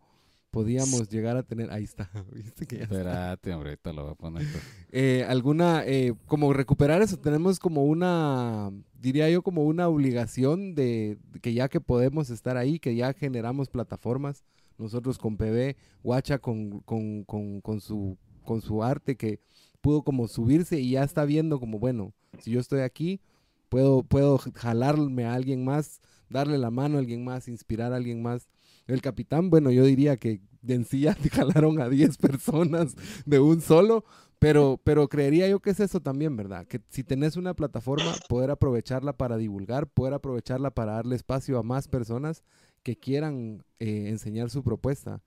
podíamos 0.57 1.07
llegar 1.09 1.38
a 1.38 1.43
tener. 1.43 1.71
Ahí 1.71 1.84
está, 1.84 2.09
¿viste 2.34 2.65
que 2.65 2.81
Espérate, 2.81 3.53
hombre, 3.53 3.69
ahorita 3.69 3.93
lo 3.93 4.03
voy 4.05 4.11
a 4.13 4.15
poner. 4.15 4.47
Eh, 4.91 5.23
alguna, 5.29 5.84
eh, 5.85 6.15
como 6.25 6.51
recuperar 6.51 6.99
eso, 7.03 7.17
tenemos 7.17 7.59
como 7.59 7.85
una, 7.85 8.71
diría 8.99 9.29
yo, 9.29 9.43
como 9.43 9.65
una 9.65 9.88
obligación 9.88 10.73
de, 10.73 11.19
que 11.43 11.53
ya 11.53 11.69
que 11.69 11.79
podemos 11.79 12.31
estar 12.31 12.57
ahí, 12.57 12.79
que 12.79 12.95
ya 12.95 13.13
generamos 13.13 13.69
plataformas, 13.69 14.43
nosotros 14.79 15.19
con 15.19 15.38
PB, 15.38 15.75
Guacha 16.01 16.39
con, 16.39 16.79
con, 16.79 17.23
con, 17.23 17.61
con 17.61 17.79
su, 17.79 18.17
con 18.43 18.61
su 18.61 18.84
arte 18.84 19.15
que 19.15 19.39
pudo 19.81 20.01
como 20.01 20.27
subirse 20.27 20.79
y 20.79 20.91
ya 20.91 21.03
está 21.03 21.23
viendo 21.23 21.59
como, 21.59 21.77
bueno, 21.77 22.13
si 22.39 22.49
yo 22.49 22.59
estoy 22.59 22.79
aquí, 22.79 23.21
puedo, 23.69 24.01
puedo 24.01 24.39
jalarme 24.55 25.25
a 25.25 25.35
alguien 25.35 25.63
más, 25.63 26.01
darle 26.29 26.57
la 26.57 26.71
mano 26.71 26.95
a 26.95 26.99
alguien 26.99 27.23
más, 27.23 27.47
inspirar 27.47 27.93
a 27.93 27.97
alguien 27.97 28.23
más. 28.23 28.47
El 28.88 29.01
capitán, 29.01 29.49
bueno, 29.49 29.69
yo 29.72 29.84
diría 29.84 30.18
que 30.18 30.41
en 30.68 30.85
sí 30.85 31.01
ya 31.01 31.14
te 31.22 31.30
jalaron 31.30 31.80
a 31.81 31.89
10 31.89 32.18
personas 32.18 32.95
de 33.26 33.39
un 33.39 33.61
solo, 33.61 34.05
pero, 34.39 34.80
pero 34.84 35.07
creería 35.07 35.47
yo 35.47 35.59
que 35.59 35.72
es 35.72 35.80
eso 35.80 35.99
también, 35.99 36.35
¿verdad? 36.35 36.65
Que 36.65 36.81
si 36.89 37.03
tenés 37.03 37.38
una 37.38 37.53
plataforma, 37.53 38.14
poder 38.30 38.51
aprovecharla 38.51 39.14
para 39.14 39.38
divulgar, 39.38 39.88
poder 39.88 40.14
aprovecharla 40.14 40.72
para 40.72 40.93
darle 40.93 41.15
espacio 41.15 41.57
a 41.57 41.64
más 41.64 41.88
personas 41.88 42.43
que 42.84 42.97
quieran 42.97 43.64
eh, 43.80 44.09
enseñar 44.09 44.49
su 44.49 44.64
propuesta. 44.64 45.22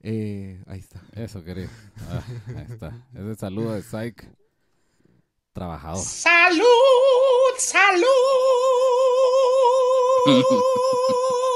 Eh, 0.00 0.62
ahí 0.66 0.80
está. 0.80 1.00
Eso, 1.14 1.42
querido. 1.42 1.70
Ah, 2.10 2.22
ahí 2.56 2.66
está. 2.68 3.06
Ese 3.14 3.34
saludo 3.36 3.74
de 3.74 3.82
Psych. 3.82 4.28
Trabajador. 5.52 6.04
¡Salud! 6.04 6.64
¡Salud! 7.56 8.04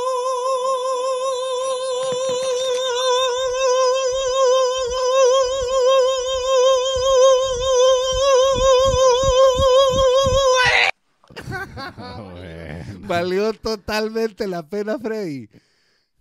Valió 13.12 13.52
totalmente 13.52 14.46
la 14.46 14.68
pena, 14.68 14.98
Freddy. 14.98 15.48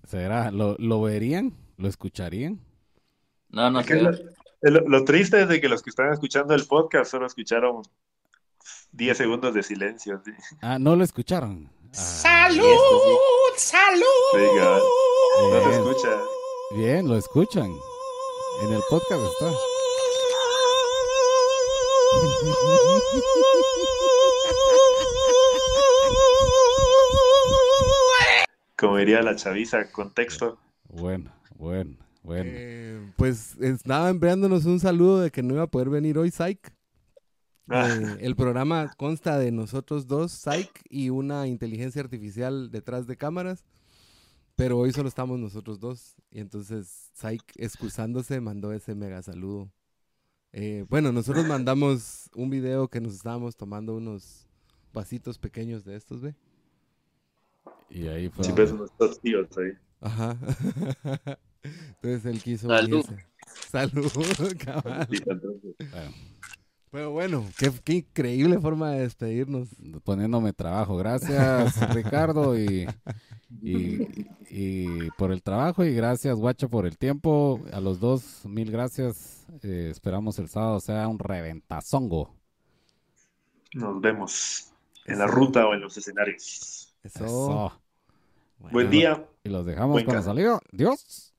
¿Será? 0.08 0.52
¿Lo, 0.52 0.76
lo 0.78 1.02
verían? 1.02 1.54
¿Lo 1.78 1.88
escucharían? 1.88 2.60
No, 3.50 3.70
no 3.70 3.84
sé. 3.84 4.02
Lo, 4.62 5.04
triste 5.06 5.42
es 5.42 5.50
de 5.50 5.60
que 5.60 5.68
los 5.68 5.82
que 5.82 5.90
están 5.90 6.14
escuchando 6.14 6.54
el 6.54 6.66
podcast 6.66 7.10
solo 7.10 7.26
escucharon 7.26 7.82
10 8.92 9.18
segundos 9.18 9.54
de 9.56 9.64
silencio. 9.64 10.22
Ah, 10.62 10.78
no 10.78 10.96
lo 10.96 11.04
escucharon. 11.04 11.72
¡Salud! 11.92 12.64
¡Salud! 13.58 14.06
Venga, 14.36 14.80
no 15.40 15.64
se 15.64 15.72
escucha. 15.72 16.22
Bien, 16.76 17.08
lo 17.08 17.18
escuchan. 17.18 17.72
En 18.64 18.74
el 18.74 18.82
podcast 18.90 19.22
está. 19.24 19.52
Como 28.82 28.98
diría 28.98 29.22
la 29.22 29.36
chaviza, 29.36 29.92
contexto. 29.92 30.58
Bueno, 30.90 31.32
bueno. 31.56 31.98
Bueno. 32.24 32.50
Eh, 32.52 33.14
pues 33.16 33.56
estaba 33.62 34.10
enviándonos 34.10 34.66
un 34.66 34.80
saludo 34.80 35.20
de 35.20 35.30
que 35.30 35.44
no 35.44 35.54
iba 35.54 35.64
a 35.64 35.68
poder 35.68 35.90
venir 35.92 36.18
hoy 36.18 36.32
Psych. 36.32 36.74
Ah. 37.68 37.88
Eh, 37.88 38.18
el 38.22 38.36
programa 38.36 38.92
consta 38.98 39.38
de 39.38 39.52
nosotros 39.52 40.08
dos, 40.08 40.32
Psych, 40.32 40.72
y 40.90 41.12
una 41.12 41.46
inteligencia 41.46 42.02
artificial 42.02 42.72
detrás 42.72 43.06
de 43.06 43.18
cámaras. 43.18 43.64
Pero 44.56 44.80
hoy 44.80 44.92
solo 44.92 45.10
estamos 45.10 45.38
nosotros 45.38 45.80
dos. 45.80 46.16
Y 46.32 46.40
entonces 46.40 47.12
Psych, 47.14 47.44
excusándose, 47.58 48.42
mandó 48.42 48.74
ese 48.74 48.96
mega 48.96 49.22
saludo. 49.22 49.72
Eh, 50.54 50.86
bueno, 50.90 51.12
nosotros 51.12 51.46
mandamos 51.46 52.32
un 52.34 52.50
video 52.50 52.88
que 52.88 53.00
nos 53.00 53.14
estábamos 53.14 53.56
tomando 53.56 53.96
unos 53.96 54.48
vasitos 54.92 55.38
pequeños 55.38 55.86
de 55.86 55.96
estos, 55.96 56.20
¿ve? 56.20 56.36
Y 57.92 58.08
ahí 58.08 58.30
fue. 58.30 58.44
Son 58.68 58.78
nuestros 58.78 59.20
tíos 59.22 59.48
ahí. 59.58 59.72
Ajá. 60.00 60.38
Entonces 61.64 62.26
él 62.26 62.42
quiso 62.42 62.68
Salud. 62.68 63.06
unirse. 63.06 63.26
Salud, 63.70 64.12
cabal. 64.64 65.08
Sí, 65.12 65.18
entonces. 65.28 65.76
bueno, 65.92 66.12
Pero 66.90 67.12
bueno, 67.12 67.46
qué, 67.58 67.72
qué 67.84 67.94
increíble 67.96 68.60
forma 68.60 68.92
de 68.92 69.02
despedirnos. 69.02 69.70
poniéndome 70.04 70.54
trabajo. 70.54 70.98
Gracias, 70.98 71.76
Ricardo, 71.94 72.58
y, 72.58 72.88
y, 73.62 74.28
y 74.50 75.12
por 75.18 75.32
el 75.32 75.44
trabajo 75.44 75.84
y 75.86 75.94
gracias, 75.94 76.36
Guacho, 76.38 76.70
por 76.70 76.86
el 76.88 76.98
tiempo. 76.98 77.62
A 77.74 77.80
los 77.82 78.00
dos, 78.00 78.46
mil 78.46 78.72
gracias. 78.72 79.46
Eh, 79.64 79.90
esperamos 79.92 80.40
el 80.40 80.50
sábado 80.50 80.80
sea 80.80 81.08
un 81.08 81.20
reventazongo. 81.20 82.36
Nos 83.74 84.02
vemos 84.02 84.74
en 85.06 85.20
la 85.20 85.28
ruta 85.28 85.68
o 85.68 85.74
en 85.74 85.82
los 85.82 85.98
escenarios. 85.98 86.96
Eso. 87.04 87.26
Eso. 87.26 87.81
Bueno. 88.62 88.74
Buen 88.74 88.90
día. 88.90 89.28
Y 89.44 89.50
los 89.50 89.66
dejamos 89.66 89.94
Buen 89.94 90.06
con 90.06 90.16
la 90.16 90.22
salida. 90.22 90.60
Dios. 90.72 91.31